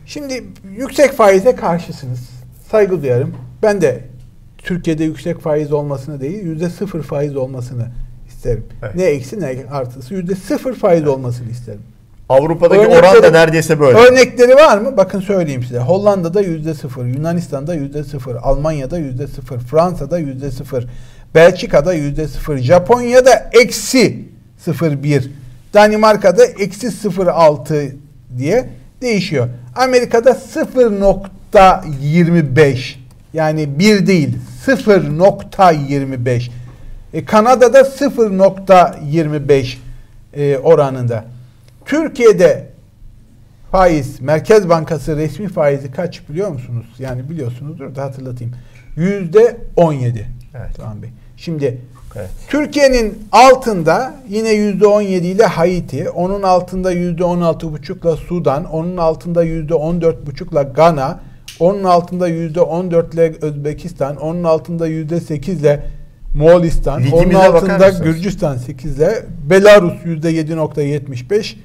Şimdi 0.06 0.44
yüksek 0.78 1.14
faize 1.14 1.56
karşısınız. 1.56 2.30
Saygı 2.72 3.04
duyarım. 3.04 3.36
Ben 3.64 3.82
de 3.82 4.02
Türkiye'de 4.58 5.04
yüksek 5.04 5.40
faiz 5.40 5.72
olmasını 5.72 6.22
değil, 6.22 6.44
yüzde 6.44 6.70
sıfır 6.70 7.04
faiz 7.04 7.36
olmasını 7.36 7.88
isterim. 8.28 8.66
Evet. 8.84 8.96
Ne 8.96 9.04
eksi 9.04 9.40
ne 9.40 9.56
artısı 9.72 10.14
yüzde 10.14 10.36
sıfır 10.36 10.74
faiz 10.74 11.08
olmasını 11.08 11.50
isterim. 11.50 11.82
Avrupa'daki 12.30 12.82
örnekleri, 12.82 13.00
oran 13.00 13.24
da 13.24 13.32
neredeyse 13.32 13.80
böyle. 13.80 13.98
Örnekleri 13.98 14.56
var 14.56 14.78
mı? 14.78 14.98
Bakın 14.98 15.20
söyleyeyim 15.20 15.64
size. 15.64 15.80
Hollanda'da 15.80 16.42
yüzde 16.42 16.74
sıfır, 16.74 17.06
Yunanistan'da 17.06 17.74
yüzde 17.74 18.04
sıfır, 18.04 18.36
Almanya'da 18.36 18.98
yüzde 18.98 19.28
sıfır, 19.28 19.60
Fransa'da 19.60 20.20
yüzde 20.20 20.52
sıfır, 20.52 20.88
Belçika'da 21.36 21.94
yüzde 21.94 22.28
sıfır, 22.28 22.58
Japonya'da 22.58 23.50
eksi 23.54 24.26
sıfır 24.58 25.04
bir, 25.04 25.32
Danimarka'da 25.74 26.46
eksi 26.46 26.92
sıfır 26.92 27.28
altı 27.28 27.96
diye 28.38 28.70
değişiyor. 29.02 29.48
Amerika'da 29.76 30.32
0.25 30.32 33.01
yani 33.34 33.80
bir 33.80 34.08
değil 34.08 34.38
0.25 34.66 36.50
e, 37.14 37.26
Kanada'da 37.26 37.80
0.25 37.82 39.76
e, 40.34 40.58
oranında. 40.58 41.26
Türkiye'de 41.86 42.68
faiz, 43.72 44.22
Merkez 44.22 44.70
Bankası 44.70 45.18
resmi 45.18 45.48
faizi 45.48 45.92
kaç 45.92 46.30
biliyor 46.30 46.50
musunuz? 46.50 46.86
Yani 47.00 47.30
biliyorsunuzdur 47.30 47.96
da 47.96 48.04
hatırlatayım. 48.04 48.54
Yüzde 48.96 49.58
17. 49.76 50.28
Evet. 50.56 50.70
Tamam 50.78 51.02
Bey. 51.02 51.10
Şimdi 51.38 51.78
evet. 52.16 52.30
Türkiye'nin 52.48 53.28
altında 53.32 54.16
yine 54.30 54.50
yüzde 54.50 54.88
17 54.88 55.28
ile 55.28 55.46
Haiti, 55.46 56.10
onun 56.10 56.44
altında 56.44 56.92
yüzde 56.92 57.24
16 57.24 57.74
buçukla 57.74 58.16
Sudan, 58.16 58.66
onun 58.66 58.98
altında 58.98 59.44
yüzde 59.44 59.74
14 59.74 60.26
buçukla 60.26 60.64
Gana, 60.64 61.20
onun 61.60 61.84
altında 61.84 62.28
yüzde 62.28 62.62
14 62.62 63.14
ile 63.14 63.34
Özbekistan, 63.42 64.16
onun 64.16 64.44
altında 64.44 64.88
yüzde 64.88 65.20
8 65.20 65.62
ile 65.62 65.84
Moğolistan, 66.34 67.04
Ligimize 67.04 67.38
onun 67.38 67.54
altında 67.54 67.90
Gürcistan 67.90 68.58
8 68.58 68.98
ile 68.98 69.26
Belarus 69.50 69.94
yüzde 70.06 70.32
7.75 70.32 71.56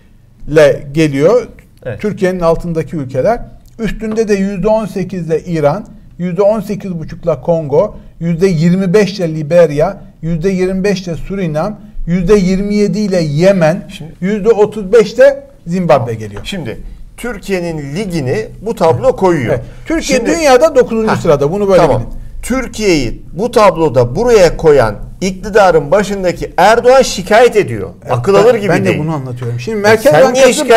ile 0.49 0.87
geliyor. 0.93 1.49
Evet. 1.84 2.01
Türkiye'nin 2.01 2.41
altındaki 2.41 2.97
ülkeler. 2.97 3.41
Üstünde 3.78 4.28
de 4.28 4.34
yüzde 4.34 4.68
18 4.68 5.26
ile 5.26 5.41
İran, 5.45 5.87
yüzde 6.18 6.43
18 6.43 6.99
buçukla 6.99 7.41
Kongo, 7.41 7.97
yüzde 8.20 8.47
25 8.47 9.18
ile 9.18 9.34
Liberya, 9.34 10.03
yüzde 10.22 10.51
25 10.51 11.03
ile 11.03 11.14
Surinam, 11.14 11.80
yüzde 12.07 12.34
27 12.34 12.99
ile 12.99 13.20
Yemen, 13.20 13.89
yüzde 14.20 14.49
35 14.49 15.12
ile 15.12 15.47
Zimbabwe 15.66 16.14
geliyor. 16.14 16.41
Şimdi 16.45 16.78
Türkiye'nin 17.17 17.97
ligini 17.97 18.47
bu 18.62 18.75
tablo 18.75 19.17
koyuyor. 19.17 19.55
Evet. 19.55 19.64
Türkiye 19.87 20.19
Şimdi, 20.19 20.31
dünyada 20.31 20.77
9. 20.77 21.09
Heh, 21.09 21.17
sırada. 21.17 21.53
Bunu 21.53 21.69
böyle 21.69 21.83
tamam. 21.83 22.01
bilin. 22.01 22.11
Türkiye'yi 22.43 23.23
bu 23.33 23.51
tabloda 23.51 24.17
buraya 24.17 24.57
koyan 24.57 24.95
iktidarın 25.21 25.91
başındaki 25.91 26.53
Erdoğan 26.57 27.03
şikayet 27.03 27.57
ediyor. 27.57 27.91
Evet, 28.03 28.12
Akıl 28.12 28.35
alır 28.35 28.55
gibi 28.55 28.69
ben 28.69 28.85
değil. 28.85 28.99
Ben 28.99 29.03
de 29.03 29.07
bunu 29.07 29.14
anlatıyorum. 29.14 29.61
Şimdi 29.61 29.79
Merkez 29.79 30.14
e 30.14 30.23
Bankası 30.23 30.39
ediyorsun? 30.39 30.69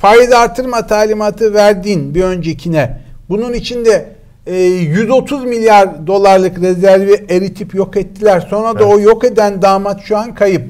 faiz 0.00 0.32
artırma 0.32 0.86
talimatı 0.86 1.54
verdiğin 1.54 2.14
bir 2.14 2.22
öncekine 2.22 2.98
bunun 3.28 3.52
içinde 3.52 4.08
e, 4.46 4.56
130 4.56 5.44
milyar 5.44 6.06
dolarlık 6.06 6.60
rezervi 6.60 7.26
eritip 7.28 7.74
yok 7.74 7.96
ettiler. 7.96 8.46
Sonra 8.50 8.78
da 8.78 8.84
evet. 8.84 8.94
o 8.94 9.00
yok 9.00 9.24
eden 9.24 9.62
damat 9.62 10.00
şu 10.04 10.18
an 10.18 10.34
kayıp. 10.34 10.62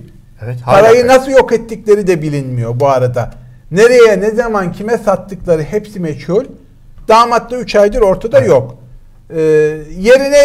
Evet, 0.45 0.57
Parayı 0.65 0.93
kayıp. 0.93 1.07
nasıl 1.07 1.31
yok 1.31 1.53
ettikleri 1.53 2.07
de 2.07 2.23
bilinmiyor 2.23 2.81
bu 2.81 2.89
arada. 2.89 3.31
Nereye, 3.73 4.21
ne 4.21 4.31
zaman, 4.31 4.73
kime 4.73 4.99
sattıkları 4.99 5.63
hepsi 5.63 6.01
meçhul. 6.01 6.45
Damat 7.09 7.51
da 7.51 7.57
3 7.57 7.77
aydır 7.77 8.01
ortada 8.01 8.39
evet. 8.39 8.49
yok. 8.49 8.79
Ee, 9.31 9.41
yerine 9.99 10.43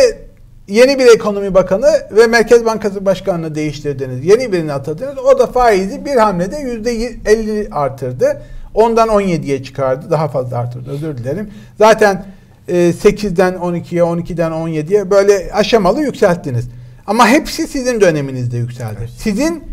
yeni 0.68 1.00
bir 1.00 1.08
ekonomi 1.16 1.54
bakanı 1.54 1.88
ve 2.12 2.28
Merkez 2.28 2.66
Bankası 2.66 3.06
Başkanı'nı 3.06 3.56
değiştirdiniz. 3.56 4.26
Yeni 4.26 4.52
birini 4.52 4.74
atadınız. 4.74 5.18
O 5.18 5.40
da 5.40 5.48
faizi 5.48 6.06
bir 6.06 6.16
hamlede 6.16 6.56
%50 6.56 7.70
artırdı. 7.72 8.42
Ondan 8.74 9.10
17'ye 9.10 9.64
çıkardı. 9.64 10.12
Daha 10.12 10.28
fazla 10.28 10.58
artırdı. 10.58 10.92
Özür 10.92 11.18
dilerim. 11.18 11.50
Zaten 11.78 12.26
8'den 12.70 13.54
12'ye, 13.54 14.02
12'den 14.02 14.52
17'ye 14.52 15.12
böyle 15.12 15.52
aşamalı 15.54 16.02
yükselttiniz. 16.02 16.70
Ama 17.08 17.28
hepsi 17.28 17.68
sizin 17.68 18.02
döneminizde 18.02 18.58
yükseldi. 18.58 18.96
Evet. 19.00 19.10
Sizin 19.18 19.64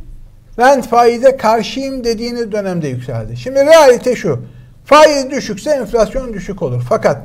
ben 0.59 0.83
faize 0.83 1.37
karşıyım 1.37 2.05
dediğiniz 2.05 2.53
dönemde 2.53 2.89
yükseldi. 2.89 3.37
Şimdi 3.37 3.59
realite 3.59 4.17
şu. 4.17 4.41
Faiz 4.85 5.31
düşükse 5.31 5.71
enflasyon 5.71 6.33
düşük 6.33 6.63
olur. 6.63 6.83
Fakat 6.89 7.23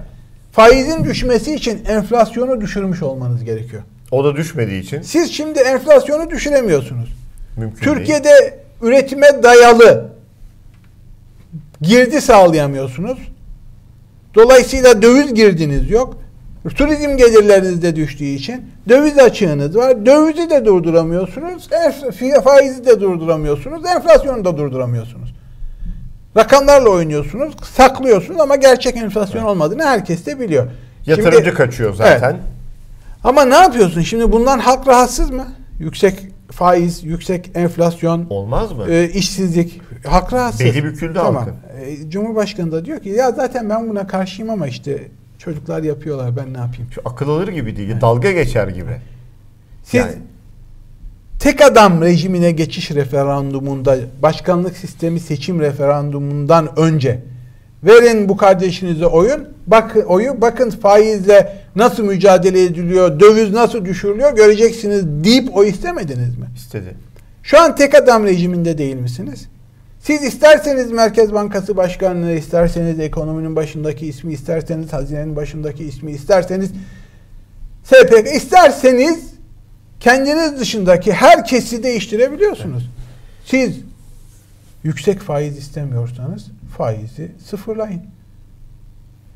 faizin 0.52 1.04
düşmesi 1.04 1.56
için 1.56 1.86
enflasyonu 1.86 2.62
düşürmüş 2.62 3.04
olmanız 3.04 3.44
gerekiyor. 3.44 3.84
O 4.12 4.24
da 4.24 4.36
düşmediği 4.36 4.82
için. 4.82 5.02
Siz 5.02 5.32
şimdi 5.32 5.60
enflasyonu 5.60 6.30
düşüremiyorsunuz. 6.30 7.10
Mümkün 7.58 7.84
Türkiye'de 7.84 8.30
değil. 8.30 8.52
üretime 8.82 9.44
dayalı 9.44 10.10
girdi 11.82 12.22
sağlayamıyorsunuz. 12.22 13.20
Dolayısıyla 14.36 15.02
döviz 15.02 15.34
girdiniz 15.34 15.90
yok. 15.90 16.19
Turizm 16.64 17.18
gelirleriniz 17.18 17.82
de 17.82 17.96
düştüğü 17.96 18.26
için 18.26 18.62
döviz 18.90 19.18
açığınız 19.18 19.76
var. 19.76 20.06
Dövizi 20.06 20.50
de 20.50 20.66
durduramıyorsunuz. 20.66 21.70
Faizi 22.44 22.86
de 22.86 23.02
durduramıyorsunuz. 23.02 23.86
Enflasyonu 23.86 24.46
da 24.46 24.58
durduramıyorsunuz. 24.58 25.34
Rakamlarla 26.38 26.90
oynuyorsunuz. 26.90 27.54
Saklıyorsunuz 27.64 28.40
ama 28.40 28.56
gerçek 28.56 28.98
enflasyon 28.98 29.42
evet. 29.42 29.52
olmadığını 29.52 29.84
herkes 29.84 30.26
de 30.26 30.40
biliyor. 30.40 30.68
Yatırımcı 31.06 31.38
Şimdi, 31.38 31.54
kaçıyor 31.54 31.94
zaten. 31.94 32.32
Evet. 32.32 32.42
Ama 33.24 33.46
ne 33.46 33.56
yapıyorsun? 33.56 34.02
Şimdi 34.02 34.32
bundan 34.32 34.60
halk 34.60 34.88
rahatsız 34.88 35.32
mı? 35.32 35.48
Yüksek 35.80 36.28
faiz, 36.52 37.04
yüksek 37.04 37.52
enflasyon. 37.56 38.28
Olmaz 38.30 38.72
mı? 38.72 38.86
E, 38.90 39.10
işsizlik. 39.10 39.82
Halk 40.06 40.34
rahatsız. 40.34 40.66
Beli 40.66 40.84
büküldü 40.84 41.14
tamam. 41.14 41.36
halkın. 41.36 41.56
E, 41.86 42.10
Cumhurbaşkanı 42.10 42.72
da 42.72 42.86
diyor 42.86 43.00
ki 43.00 43.10
ya 43.10 43.32
zaten 43.32 43.70
ben 43.70 43.90
buna 43.90 44.08
karşıyım 44.08 44.50
ama 44.50 44.68
işte 44.68 45.08
Çocuklar 45.40 45.84
yapıyorlar 45.84 46.38
ben 46.38 46.54
ne 46.54 46.58
yapayım? 46.58 46.92
Şu 46.92 47.02
akıl 47.06 47.30
alır 47.30 47.48
gibi 47.48 47.78
değil. 47.78 47.90
Evet. 47.92 48.02
Dalga 48.02 48.32
geçer 48.32 48.68
gibi. 48.68 48.92
Siz 49.84 50.00
yani. 50.00 50.12
tek 51.40 51.62
adam 51.62 52.02
rejimine 52.02 52.52
geçiş 52.52 52.92
referandumunda 52.92 53.98
başkanlık 54.22 54.78
sistemi 54.78 55.20
seçim 55.20 55.60
referandumundan 55.60 56.80
önce 56.80 57.22
verin 57.84 58.30
bu 58.30 58.38
kardeşinize 58.38 59.06
oyun. 59.06 59.48
Bak 59.68 59.98
oyu 60.08 60.42
bakın 60.42 60.70
faizle 60.70 61.58
nasıl 61.76 62.04
mücadele 62.04 62.64
ediliyor, 62.64 63.20
döviz 63.20 63.52
nasıl 63.52 63.86
düşürülüyor 63.86 64.36
göreceksiniz 64.36 65.04
deyip 65.24 65.58
o 65.58 65.64
istemediniz 65.64 66.38
mi? 66.38 66.46
İstedi. 66.56 66.96
Şu 67.44 67.62
an 67.62 67.76
tek 67.76 67.96
adam 67.96 68.24
rejiminde 68.26 68.78
değil 68.78 68.96
misiniz? 68.96 69.48
Siz 70.00 70.24
isterseniz 70.24 70.92
Merkez 70.92 71.34
Bankası 71.34 71.78
Başkanlığı, 71.78 72.34
isterseniz 72.34 73.00
ekonominin 73.00 73.56
başındaki 73.56 74.08
ismi, 74.08 74.34
isterseniz 74.34 74.94
hazinenin 74.94 75.36
başındaki 75.36 75.84
ismi, 75.84 76.12
isterseniz 76.12 76.72
SPK, 77.84 78.36
isterseniz 78.36 79.34
kendiniz 80.00 80.60
dışındaki 80.60 81.14
herkesi 81.14 81.84
değiştirebiliyorsunuz. 81.84 82.90
Siz 83.46 83.80
yüksek 84.84 85.20
faiz 85.20 85.58
istemiyorsanız 85.58 86.48
faizi 86.78 87.32
sıfırlayın. 87.46 88.02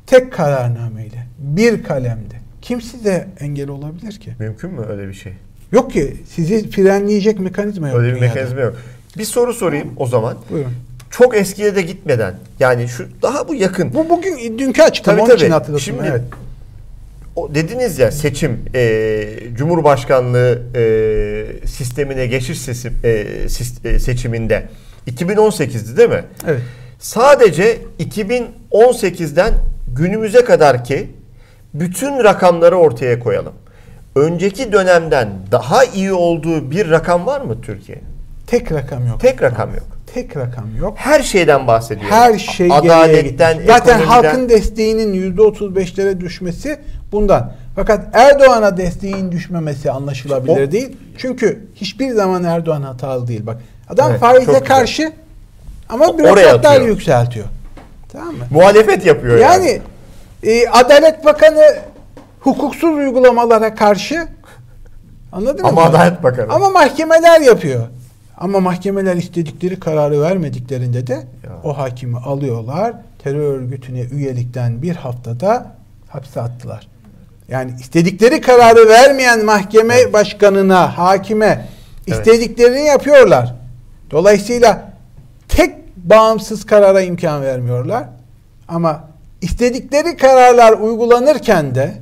Tek 0.06 0.32
kararnameyle, 0.32 1.26
bir 1.38 1.82
kalemde. 1.82 2.34
Kim 2.62 2.82
size 2.82 3.28
engel 3.40 3.68
olabilir 3.68 4.20
ki? 4.20 4.32
Mümkün 4.38 4.70
mü 4.72 4.86
öyle 4.88 5.08
bir 5.08 5.14
şey? 5.14 5.32
Yok 5.72 5.92
ki. 5.92 6.16
Sizi 6.28 6.70
frenleyecek 6.70 7.40
mekanizma 7.40 7.88
yok. 7.88 7.98
Öyle 7.98 8.14
bir 8.14 8.20
mekanizma 8.20 8.60
yok. 8.60 8.76
Bir 9.18 9.24
soru 9.24 9.54
sorayım 9.54 9.92
o 9.96 10.06
zaman. 10.06 10.36
Buyurun. 10.50 10.72
Çok 11.10 11.36
eskiye 11.36 11.76
de 11.76 11.82
gitmeden 11.82 12.34
yani 12.60 12.88
şu 12.88 13.08
daha 13.22 13.48
bu 13.48 13.54
yakın. 13.54 13.94
Bu 13.94 14.10
bugün 14.10 14.58
dünkü 14.58 14.82
açıklama 14.82 15.26
tabii, 15.26 15.48
tabii. 15.48 15.62
için. 15.62 15.78
Şimdi 15.78 16.08
evet. 16.08 16.20
o 17.36 17.54
dediniz 17.54 17.98
ya 17.98 18.12
seçim 18.12 18.60
e, 18.74 19.24
Cumhurbaşkanlığı 19.54 20.62
e, 20.74 21.66
sistemine 21.66 22.26
geçiş 22.26 22.58
sesi, 22.58 22.92
e, 23.04 23.10
e 23.84 23.98
seçiminde 23.98 24.68
2018'di 25.06 25.96
değil 25.96 26.08
mi? 26.08 26.24
Evet. 26.46 26.60
Sadece 26.98 27.78
2018'den 28.00 29.54
günümüze 29.96 30.44
kadar 30.44 30.84
ki 30.84 31.10
bütün 31.74 32.24
rakamları 32.24 32.76
ortaya 32.76 33.18
koyalım. 33.18 33.52
Önceki 34.16 34.72
dönemden 34.72 35.28
daha 35.52 35.84
iyi 35.84 36.12
olduğu 36.12 36.70
bir 36.70 36.90
rakam 36.90 37.26
var 37.26 37.40
mı 37.40 37.60
Türkiye'nin? 37.62 38.13
Tek 38.46 38.72
rakam 38.72 39.06
yok. 39.06 39.20
Tek 39.20 39.42
rakam 39.42 39.74
yok. 39.74 39.86
Tek 40.14 40.36
rakam 40.36 40.76
yok. 40.76 40.94
Her 40.96 41.22
şeyden 41.22 41.66
bahsediyor. 41.66 42.10
Her 42.10 42.38
şey 42.38 42.68
Adaletten, 42.72 43.58
Zaten 43.66 44.00
halkın 44.00 44.48
desteğinin 44.48 45.36
%35'lere 45.36 46.20
düşmesi 46.20 46.78
bundan. 47.12 47.52
Fakat 47.76 48.06
Erdoğan'a 48.12 48.76
desteğin 48.76 49.32
düşmemesi 49.32 49.90
anlaşılabilir 49.90 50.68
o, 50.68 50.72
değil. 50.72 50.96
Çünkü 51.18 51.66
hiçbir 51.74 52.10
zaman 52.10 52.44
Erdoğan 52.44 52.82
hatalı 52.82 53.28
değil. 53.28 53.46
Bak 53.46 53.56
adam 53.88 54.10
evet, 54.10 54.20
faize 54.20 54.60
karşı 54.60 55.12
ama 55.88 56.18
bürokratlar 56.18 56.80
yükseltiyor. 56.80 57.46
Tamam 58.12 58.34
mı? 58.34 58.44
Muhalefet 58.50 59.06
yapıyor 59.06 59.38
yani. 59.38 59.66
Yani 59.66 59.80
e, 60.42 60.68
Adalet 60.68 61.24
Bakanı 61.24 61.76
hukuksuz 62.40 62.94
uygulamalara 62.94 63.74
karşı 63.74 64.28
anladın 65.32 65.64
Ama 65.64 65.80
mı? 65.80 65.88
Adalet 65.88 66.22
Bakanı. 66.22 66.52
Ama 66.52 66.70
mahkemeler 66.70 67.40
yapıyor. 67.40 67.86
Ama 68.38 68.60
mahkemeler 68.60 69.16
istedikleri 69.16 69.80
kararı 69.80 70.20
vermediklerinde 70.20 71.06
de 71.06 71.12
ya. 71.12 71.50
o 71.64 71.78
hakimi 71.78 72.18
alıyorlar. 72.18 72.94
Terör 73.18 73.60
örgütüne 73.60 74.00
üyelikten 74.00 74.82
bir 74.82 74.96
haftada 74.96 75.66
hapse 76.08 76.40
attılar. 76.40 76.88
Yani 77.48 77.72
istedikleri 77.80 78.40
kararı 78.40 78.88
vermeyen 78.88 79.44
mahkeme 79.44 79.94
evet. 79.94 80.12
başkanına, 80.12 80.98
hakime 80.98 81.68
istediklerini 82.06 82.78
evet. 82.78 82.88
yapıyorlar. 82.88 83.54
Dolayısıyla 84.10 84.92
tek 85.48 85.74
bağımsız 85.96 86.66
karara 86.66 87.00
imkan 87.00 87.42
vermiyorlar. 87.42 88.04
Ama 88.68 89.08
istedikleri 89.40 90.16
kararlar 90.16 90.72
uygulanırken 90.72 91.74
de 91.74 91.94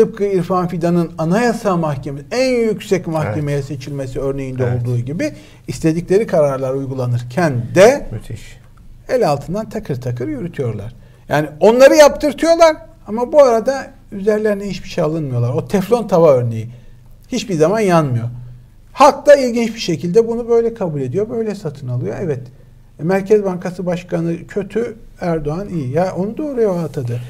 tıpkı 0.00 0.24
İrfan 0.24 0.68
Fidan'ın 0.68 1.10
Anayasa 1.18 1.76
Mahkemesi 1.76 2.26
en 2.30 2.54
yüksek 2.54 3.06
mahkemeye 3.06 3.58
evet. 3.58 3.66
seçilmesi 3.66 4.20
örneğinde 4.20 4.64
evet. 4.64 4.82
olduğu 4.82 4.98
gibi 4.98 5.32
istedikleri 5.68 6.26
kararlar 6.26 6.74
uygulanırken 6.74 7.62
de 7.74 8.06
Müthiş. 8.12 8.58
el 9.08 9.28
altından 9.28 9.68
takır 9.68 10.00
takır 10.00 10.28
yürütüyorlar. 10.28 10.94
Yani 11.28 11.48
onları 11.60 11.96
yaptırtıyorlar 11.96 12.76
ama 13.06 13.32
bu 13.32 13.42
arada 13.42 13.86
üzerlerine 14.12 14.64
hiçbir 14.64 14.88
şey 14.88 15.04
alınmıyorlar. 15.04 15.54
O 15.54 15.68
teflon 15.68 16.08
tava 16.08 16.32
örneği 16.32 16.68
hiçbir 17.28 17.54
zaman 17.54 17.80
yanmıyor. 17.80 18.28
Halk 18.92 19.26
da 19.26 19.36
ilginç 19.36 19.74
bir 19.74 19.80
şekilde 19.80 20.28
bunu 20.28 20.48
böyle 20.48 20.74
kabul 20.74 21.00
ediyor, 21.00 21.30
böyle 21.30 21.54
satın 21.54 21.88
alıyor. 21.88 22.16
Evet. 22.20 22.42
Merkez 22.98 23.44
Bankası 23.44 23.86
Başkanı 23.86 24.46
kötü, 24.46 24.96
Erdoğan 25.20 25.68
iyi. 25.68 25.90
Ya 25.90 26.14
onu 26.16 26.38
da 26.38 26.42
oraya 26.42 26.70
atadı. 26.70 27.20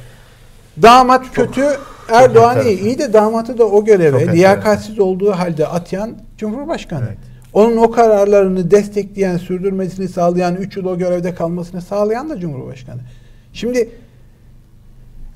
Damat 0.83 1.25
çok, 1.25 1.35
kötü, 1.35 1.65
Erdoğan 2.09 2.55
çok 2.55 2.67
iyi. 2.67 2.81
İyi 2.81 2.99
de 2.99 3.13
damatı 3.13 3.59
da 3.59 3.65
o 3.65 3.85
göreve 3.85 4.25
çok 4.25 4.35
liyakatsiz 4.35 4.99
olduğu 4.99 5.33
halde 5.33 5.67
atayan 5.67 6.17
Cumhurbaşkanı. 6.39 7.05
Evet. 7.09 7.19
Onun 7.53 7.77
o 7.77 7.91
kararlarını 7.91 8.71
destekleyen, 8.71 9.37
sürdürmesini 9.37 10.09
sağlayan, 10.09 10.57
3 10.57 10.77
yıl 10.77 10.85
o 10.85 10.99
görevde 10.99 11.35
kalmasını 11.35 11.83
sağlayan 11.83 12.31
da 12.31 12.39
Cumhurbaşkanı. 12.39 13.01
Şimdi 13.53 13.89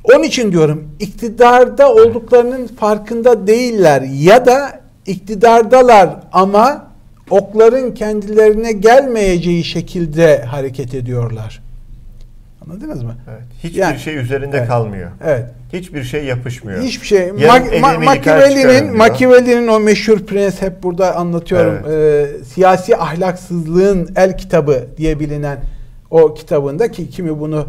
onun 0.05 0.23
için 0.23 0.53
diyorum 0.53 0.89
iktidarda 1.01 1.95
olduklarının 1.95 2.67
farkında 2.67 3.47
değiller 3.47 4.03
ya 4.03 4.47
da 4.47 4.81
iktidardalar 5.07 6.11
ama 6.33 6.87
okların 7.31 7.95
kendilerine 7.95 8.73
gelmeyeceği 8.73 9.65
şekilde 9.65 10.43
hareket 10.43 10.95
ediyorlar. 10.95 11.64
Anladınız 12.71 13.03
mı? 13.03 13.15
Evet. 13.31 13.43
Hiçbir 13.65 13.79
yani, 13.79 13.99
şey 13.99 14.17
üzerinde 14.17 14.57
evet, 14.59 14.69
kalmıyor. 14.69 15.11
Evet. 15.25 15.45
Hiçbir 15.73 16.05
şey 16.05 16.25
yapışmıyor. 16.25 16.83
Hiçbir 16.83 17.07
şey. 17.07 17.21
Ma- 17.21 17.81
Ma- 17.81 18.05
Machiavelli'nin 18.05 18.97
Machiavelli'nin 18.97 19.69
o 19.69 19.81
meşhur 19.81 20.19
prens 20.19 20.63
hep 20.63 20.83
burada 20.83 21.17
anlatıyorum. 21.17 21.79
Evet. 21.89 22.41
Ee, 22.41 22.45
siyasi 22.45 22.97
ahlaksızlığın 22.97 24.11
el 24.17 24.39
kitabı 24.39 24.87
diye 24.97 25.21
bilinen 25.21 25.59
o 26.11 26.35
kitabında 26.35 26.91
ki 26.91 27.11
kimi 27.11 27.41
bunu 27.41 27.67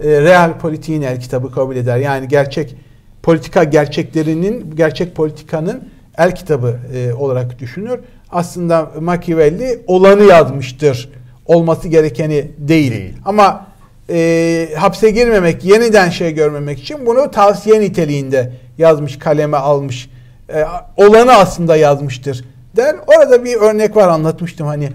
e, 0.00 0.20
real 0.20 0.58
politiğin 0.58 1.02
el 1.02 1.20
kitabı 1.20 1.52
kabul 1.52 1.76
eder. 1.76 1.96
Yani 1.96 2.28
gerçek 2.28 2.76
politika 3.22 3.64
gerçeklerinin, 3.64 4.76
gerçek 4.76 5.14
politikanın 5.14 5.88
el 6.18 6.34
kitabı 6.34 6.78
e, 6.94 7.12
olarak 7.12 7.58
düşünür. 7.58 8.00
Aslında 8.30 8.90
Machiavelli 9.00 9.82
olanı 9.86 10.24
yazmıştır. 10.24 11.08
Olması 11.46 11.88
gerekeni 11.88 12.50
değil. 12.58 12.92
değil. 12.92 13.14
Ama 13.24 13.65
e, 14.10 14.68
hapse 14.76 15.10
girmemek, 15.10 15.64
yeniden 15.64 16.10
şey 16.10 16.34
görmemek 16.34 16.78
için 16.80 17.06
bunu 17.06 17.30
tavsiye 17.30 17.80
niteliğinde 17.80 18.52
yazmış, 18.78 19.18
kaleme 19.18 19.56
almış. 19.56 20.10
E, 20.54 20.64
olanı 20.96 21.32
aslında 21.32 21.76
yazmıştır 21.76 22.44
der. 22.76 22.96
Orada 23.06 23.44
bir 23.44 23.54
örnek 23.56 23.96
var 23.96 24.08
anlatmıştım 24.08 24.66
hani. 24.66 24.88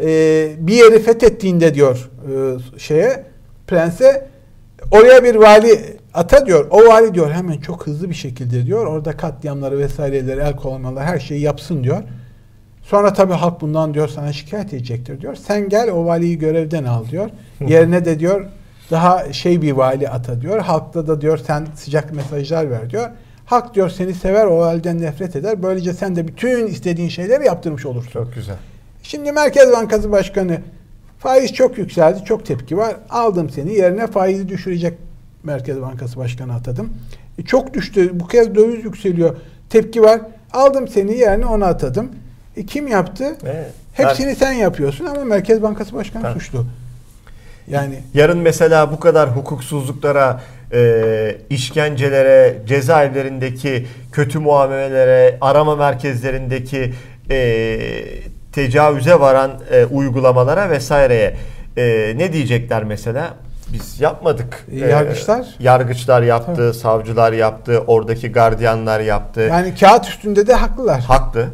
E, 0.00 0.06
bir 0.58 0.74
yeri 0.74 1.02
fethettiğinde 1.02 1.74
diyor 1.74 2.10
e, 2.28 2.78
şeye 2.78 3.24
prense 3.66 4.28
oraya 4.90 5.24
bir 5.24 5.34
vali 5.34 5.96
ata 6.14 6.46
diyor. 6.46 6.66
O 6.70 6.88
vali 6.88 7.14
diyor 7.14 7.30
hemen 7.30 7.58
çok 7.58 7.86
hızlı 7.86 8.10
bir 8.10 8.14
şekilde 8.14 8.66
diyor. 8.66 8.86
Orada 8.86 9.16
katliamları 9.16 9.78
vesaireleri 9.78 10.40
el 10.40 10.56
koymaları 10.56 11.04
her 11.04 11.18
şeyi 11.18 11.40
yapsın 11.40 11.84
diyor. 11.84 12.02
Sonra 12.84 13.12
tabii 13.12 13.32
halk 13.32 13.60
bundan 13.60 13.94
diyor 13.94 14.08
sana 14.08 14.32
şikayet 14.32 14.74
edecektir 14.74 15.20
diyor. 15.20 15.34
Sen 15.34 15.68
gel 15.68 15.90
o 15.90 16.06
valiyi 16.06 16.38
görevden 16.38 16.84
al 16.84 17.04
diyor. 17.10 17.30
Yerine 17.66 18.04
de 18.04 18.18
diyor 18.18 18.46
daha 18.90 19.32
şey 19.32 19.62
bir 19.62 19.72
vali 19.72 20.08
ata 20.08 20.40
diyor. 20.40 20.58
Halkta 20.60 21.06
da 21.06 21.20
diyor 21.20 21.38
sen 21.46 21.66
sıcak 21.74 22.12
mesajlar 22.12 22.70
ver 22.70 22.90
diyor. 22.90 23.10
Halk 23.46 23.74
diyor 23.74 23.90
seni 23.90 24.14
sever 24.14 24.46
o 24.46 24.58
validen 24.58 25.00
nefret 25.00 25.36
eder. 25.36 25.62
Böylece 25.62 25.92
sen 25.92 26.16
de 26.16 26.28
bütün 26.28 26.66
istediğin 26.66 27.08
şeyleri 27.08 27.46
yaptırmış 27.46 27.86
olursun. 27.86 28.10
Çok 28.10 28.34
güzel. 28.34 28.56
Şimdi 29.02 29.32
Merkez 29.32 29.72
Bankası 29.72 30.12
Başkanı 30.12 30.58
faiz 31.18 31.52
çok 31.52 31.78
yükseldi. 31.78 32.24
Çok 32.24 32.46
tepki 32.46 32.76
var. 32.76 32.96
Aldım 33.10 33.50
seni 33.50 33.74
yerine 33.74 34.06
faizi 34.06 34.48
düşürecek 34.48 34.98
Merkez 35.42 35.80
Bankası 35.80 36.16
Başkanı 36.16 36.54
atadım. 36.54 36.92
E 37.38 37.42
çok 37.42 37.74
düştü. 37.74 38.10
Bu 38.20 38.26
kez 38.28 38.54
döviz 38.54 38.84
yükseliyor. 38.84 39.36
Tepki 39.70 40.02
var. 40.02 40.20
Aldım 40.52 40.88
seni 40.88 41.18
yerine 41.18 41.46
ona 41.46 41.66
atadım. 41.66 42.10
E 42.56 42.66
kim 42.66 42.88
yaptı? 42.88 43.36
Evet. 43.44 43.70
Hepsini 43.92 44.26
ben... 44.26 44.34
sen 44.34 44.52
yapıyorsun 44.52 45.06
ama 45.06 45.24
Merkez 45.24 45.62
Bankası 45.62 45.94
Başkanı 45.94 46.24
ben... 46.24 46.32
suçlu. 46.32 46.66
Yani 47.68 47.94
yarın 48.14 48.38
mesela 48.38 48.92
bu 48.92 49.00
kadar 49.00 49.36
hukuksuzluklara, 49.36 50.40
e, 50.72 51.36
işkencelere, 51.50 52.58
cezaevlerindeki 52.66 53.86
kötü 54.12 54.38
muamelelere, 54.38 55.38
arama 55.40 55.76
merkezlerindeki 55.76 56.94
e, 57.30 57.78
tecavüze 58.52 59.20
varan 59.20 59.50
e, 59.70 59.84
uygulamalara 59.84 60.70
vesaireye 60.70 61.36
e, 61.76 62.14
ne 62.16 62.32
diyecekler 62.32 62.84
mesela? 62.84 63.34
Biz 63.72 64.00
yapmadık. 64.00 64.66
E, 64.72 64.78
yargıçlar? 64.78 65.40
Ee, 65.40 65.64
yargıçlar 65.64 66.22
yaptı, 66.22 66.54
Tabii. 66.56 66.74
savcılar 66.74 67.32
yaptı, 67.32 67.84
oradaki 67.86 68.32
gardiyanlar 68.32 69.00
yaptı. 69.00 69.40
Yani 69.40 69.74
kağıt 69.74 70.08
üstünde 70.08 70.46
de 70.46 70.54
haklılar. 70.54 71.00
Haklı. 71.00 71.48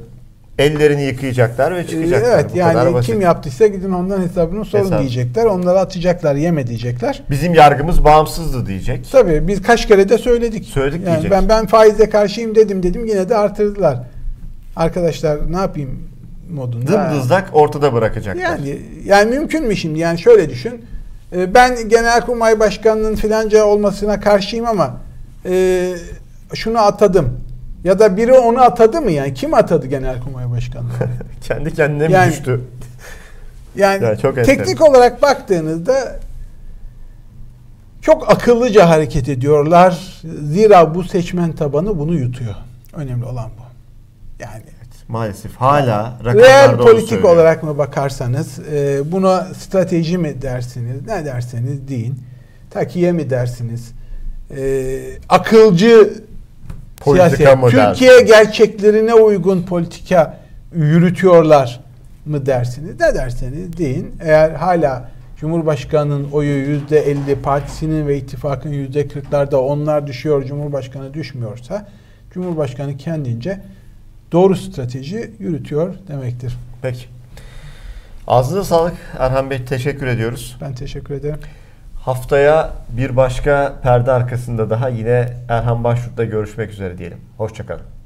Ellerini 0.61 1.03
yıkayacaklar 1.03 1.77
ve 1.77 1.87
çıkacaklar. 1.87 2.31
Evet 2.31 2.47
Bu 2.55 2.59
yani 2.59 3.01
kim 3.01 3.21
yaptıysa 3.21 3.67
gidin 3.67 3.93
ondan 3.93 4.23
hesabını 4.23 4.65
sorun 4.65 4.85
Hesap. 4.85 5.01
diyecekler. 5.01 5.45
Onları 5.45 5.79
atacaklar, 5.79 6.35
yeme 6.35 6.67
diyecekler. 6.67 7.23
Bizim 7.31 7.55
yargımız 7.55 8.05
bağımsızdı 8.05 8.67
diyecek. 8.67 9.07
Tabii 9.13 9.49
biz 9.49 9.63
kaç 9.63 9.89
kere 9.89 10.09
de 10.09 10.19
söyledik. 10.19 10.65
Söyledik 10.65 11.07
yani 11.07 11.13
diyecek. 11.13 11.31
Ben 11.31 11.49
ben 11.49 11.67
faize 11.67 12.11
karşıyım 12.11 12.55
dedim 12.55 12.83
dedim 12.83 13.07
yine 13.07 13.29
de 13.29 13.37
artırdılar. 13.37 13.99
Arkadaşlar 14.77 15.53
ne 15.53 15.57
yapayım 15.57 16.09
modunda. 16.51 16.93
Dımdızlak 16.93 17.51
ortada 17.53 17.93
bırakacaklar. 17.93 18.43
Yani 18.43 18.79
yani 19.05 19.31
mümkün 19.31 19.67
mü 19.67 19.77
şimdi? 19.77 19.99
Yani 19.99 20.19
şöyle 20.19 20.51
düşün. 20.51 20.85
Ee, 21.33 21.55
ben 21.55 21.89
Genelkurmay 21.89 22.61
Başkanı'nın 22.61 23.15
filanca 23.15 23.65
olmasına 23.65 24.21
karşıyım 24.21 24.67
ama 24.67 24.97
e, 25.45 25.89
şunu 26.55 26.79
atadım. 26.79 27.40
Ya 27.85 27.99
da 27.99 28.17
biri 28.17 28.33
onu 28.33 28.61
atadı 28.61 29.01
mı 29.01 29.11
yani? 29.11 29.35
Kim 29.35 29.55
atadı 29.55 29.87
Genelkurmay 29.87 30.51
Başkanı? 30.51 30.85
Kendi 31.41 31.75
kendine 31.75 32.07
mi 32.07 32.13
yani, 32.13 32.33
düştü? 32.33 32.61
Yani 33.77 34.05
ya 34.05 34.17
çok 34.17 34.35
teknik 34.35 34.59
enteresan. 34.59 34.89
olarak 34.89 35.23
baktığınızda 35.23 36.21
çok 38.03 38.31
akıllıca 38.31 38.89
hareket 38.89 39.29
ediyorlar. 39.29 40.23
Zira 40.43 40.95
bu 40.95 41.05
seçmen 41.05 41.53
tabanı 41.53 41.99
bunu 41.99 42.15
yutuyor. 42.15 42.55
Önemli 42.93 43.25
olan 43.25 43.51
bu. 43.59 43.63
Yani 44.43 44.63
maalesef 45.09 45.57
hala 45.57 46.19
real 46.25 46.79
politik 46.79 47.25
olarak 47.25 47.63
mı 47.63 47.79
bakarsanız 47.79 48.59
e, 48.73 49.01
buna 49.13 49.41
strateji 49.55 50.19
mi 50.19 50.43
dersiniz 50.43 51.07
ne 51.07 51.25
derseniz 51.25 51.89
deyin 51.89 52.19
takiye 52.71 53.13
mi 53.13 53.31
dersiniz 53.31 53.93
e, 54.57 55.01
akılcı 55.29 56.25
politika 57.01 57.37
siyaset 57.37 57.71
Türkiye 57.71 58.21
gerçeklerine 58.21 59.15
uygun 59.15 59.63
politika 59.63 60.41
yürütüyorlar 60.75 61.81
mı 62.27 62.47
dersiniz 62.47 63.01
ne 63.01 63.15
derseniz 63.15 63.77
deyin 63.77 64.15
eğer 64.21 64.51
hala 64.51 65.11
Cumhurbaşkanının 65.37 66.31
oyu 66.33 66.69
yüzde 66.69 66.99
elli, 66.99 67.37
partisinin 67.43 68.07
ve 68.07 68.17
ittifakın 68.17 68.71
yüzde 68.71 69.09
kırklarda 69.09 69.61
onlar 69.61 70.07
düşüyor, 70.07 70.45
Cumhurbaşkanı 70.45 71.15
düşmüyorsa 71.15 71.89
Cumhurbaşkanı 72.31 72.97
kendince 72.97 73.61
doğru 74.33 74.57
strateji 74.57 75.31
yürütüyor 75.39 75.95
demektir. 76.09 76.57
Peki. 76.83 77.05
Ağzınıza 78.27 78.65
sağlık 78.65 78.95
Erhan 79.19 79.51
Bey. 79.51 79.65
Teşekkür 79.65 80.07
ediyoruz. 80.07 80.57
Ben 80.61 80.75
teşekkür 80.75 81.15
ederim. 81.15 81.39
Haftaya 82.01 82.73
bir 82.89 83.17
başka 83.17 83.75
perde 83.83 84.13
arkasında 84.13 84.71
daha 84.71 84.89
yine 84.89 85.29
Erhan 85.49 85.85
Başvurt'ta 85.85 86.25
görüşmek 86.25 86.71
üzere 86.71 86.99
diyelim. 86.99 87.19
Hoşçakalın. 87.37 88.00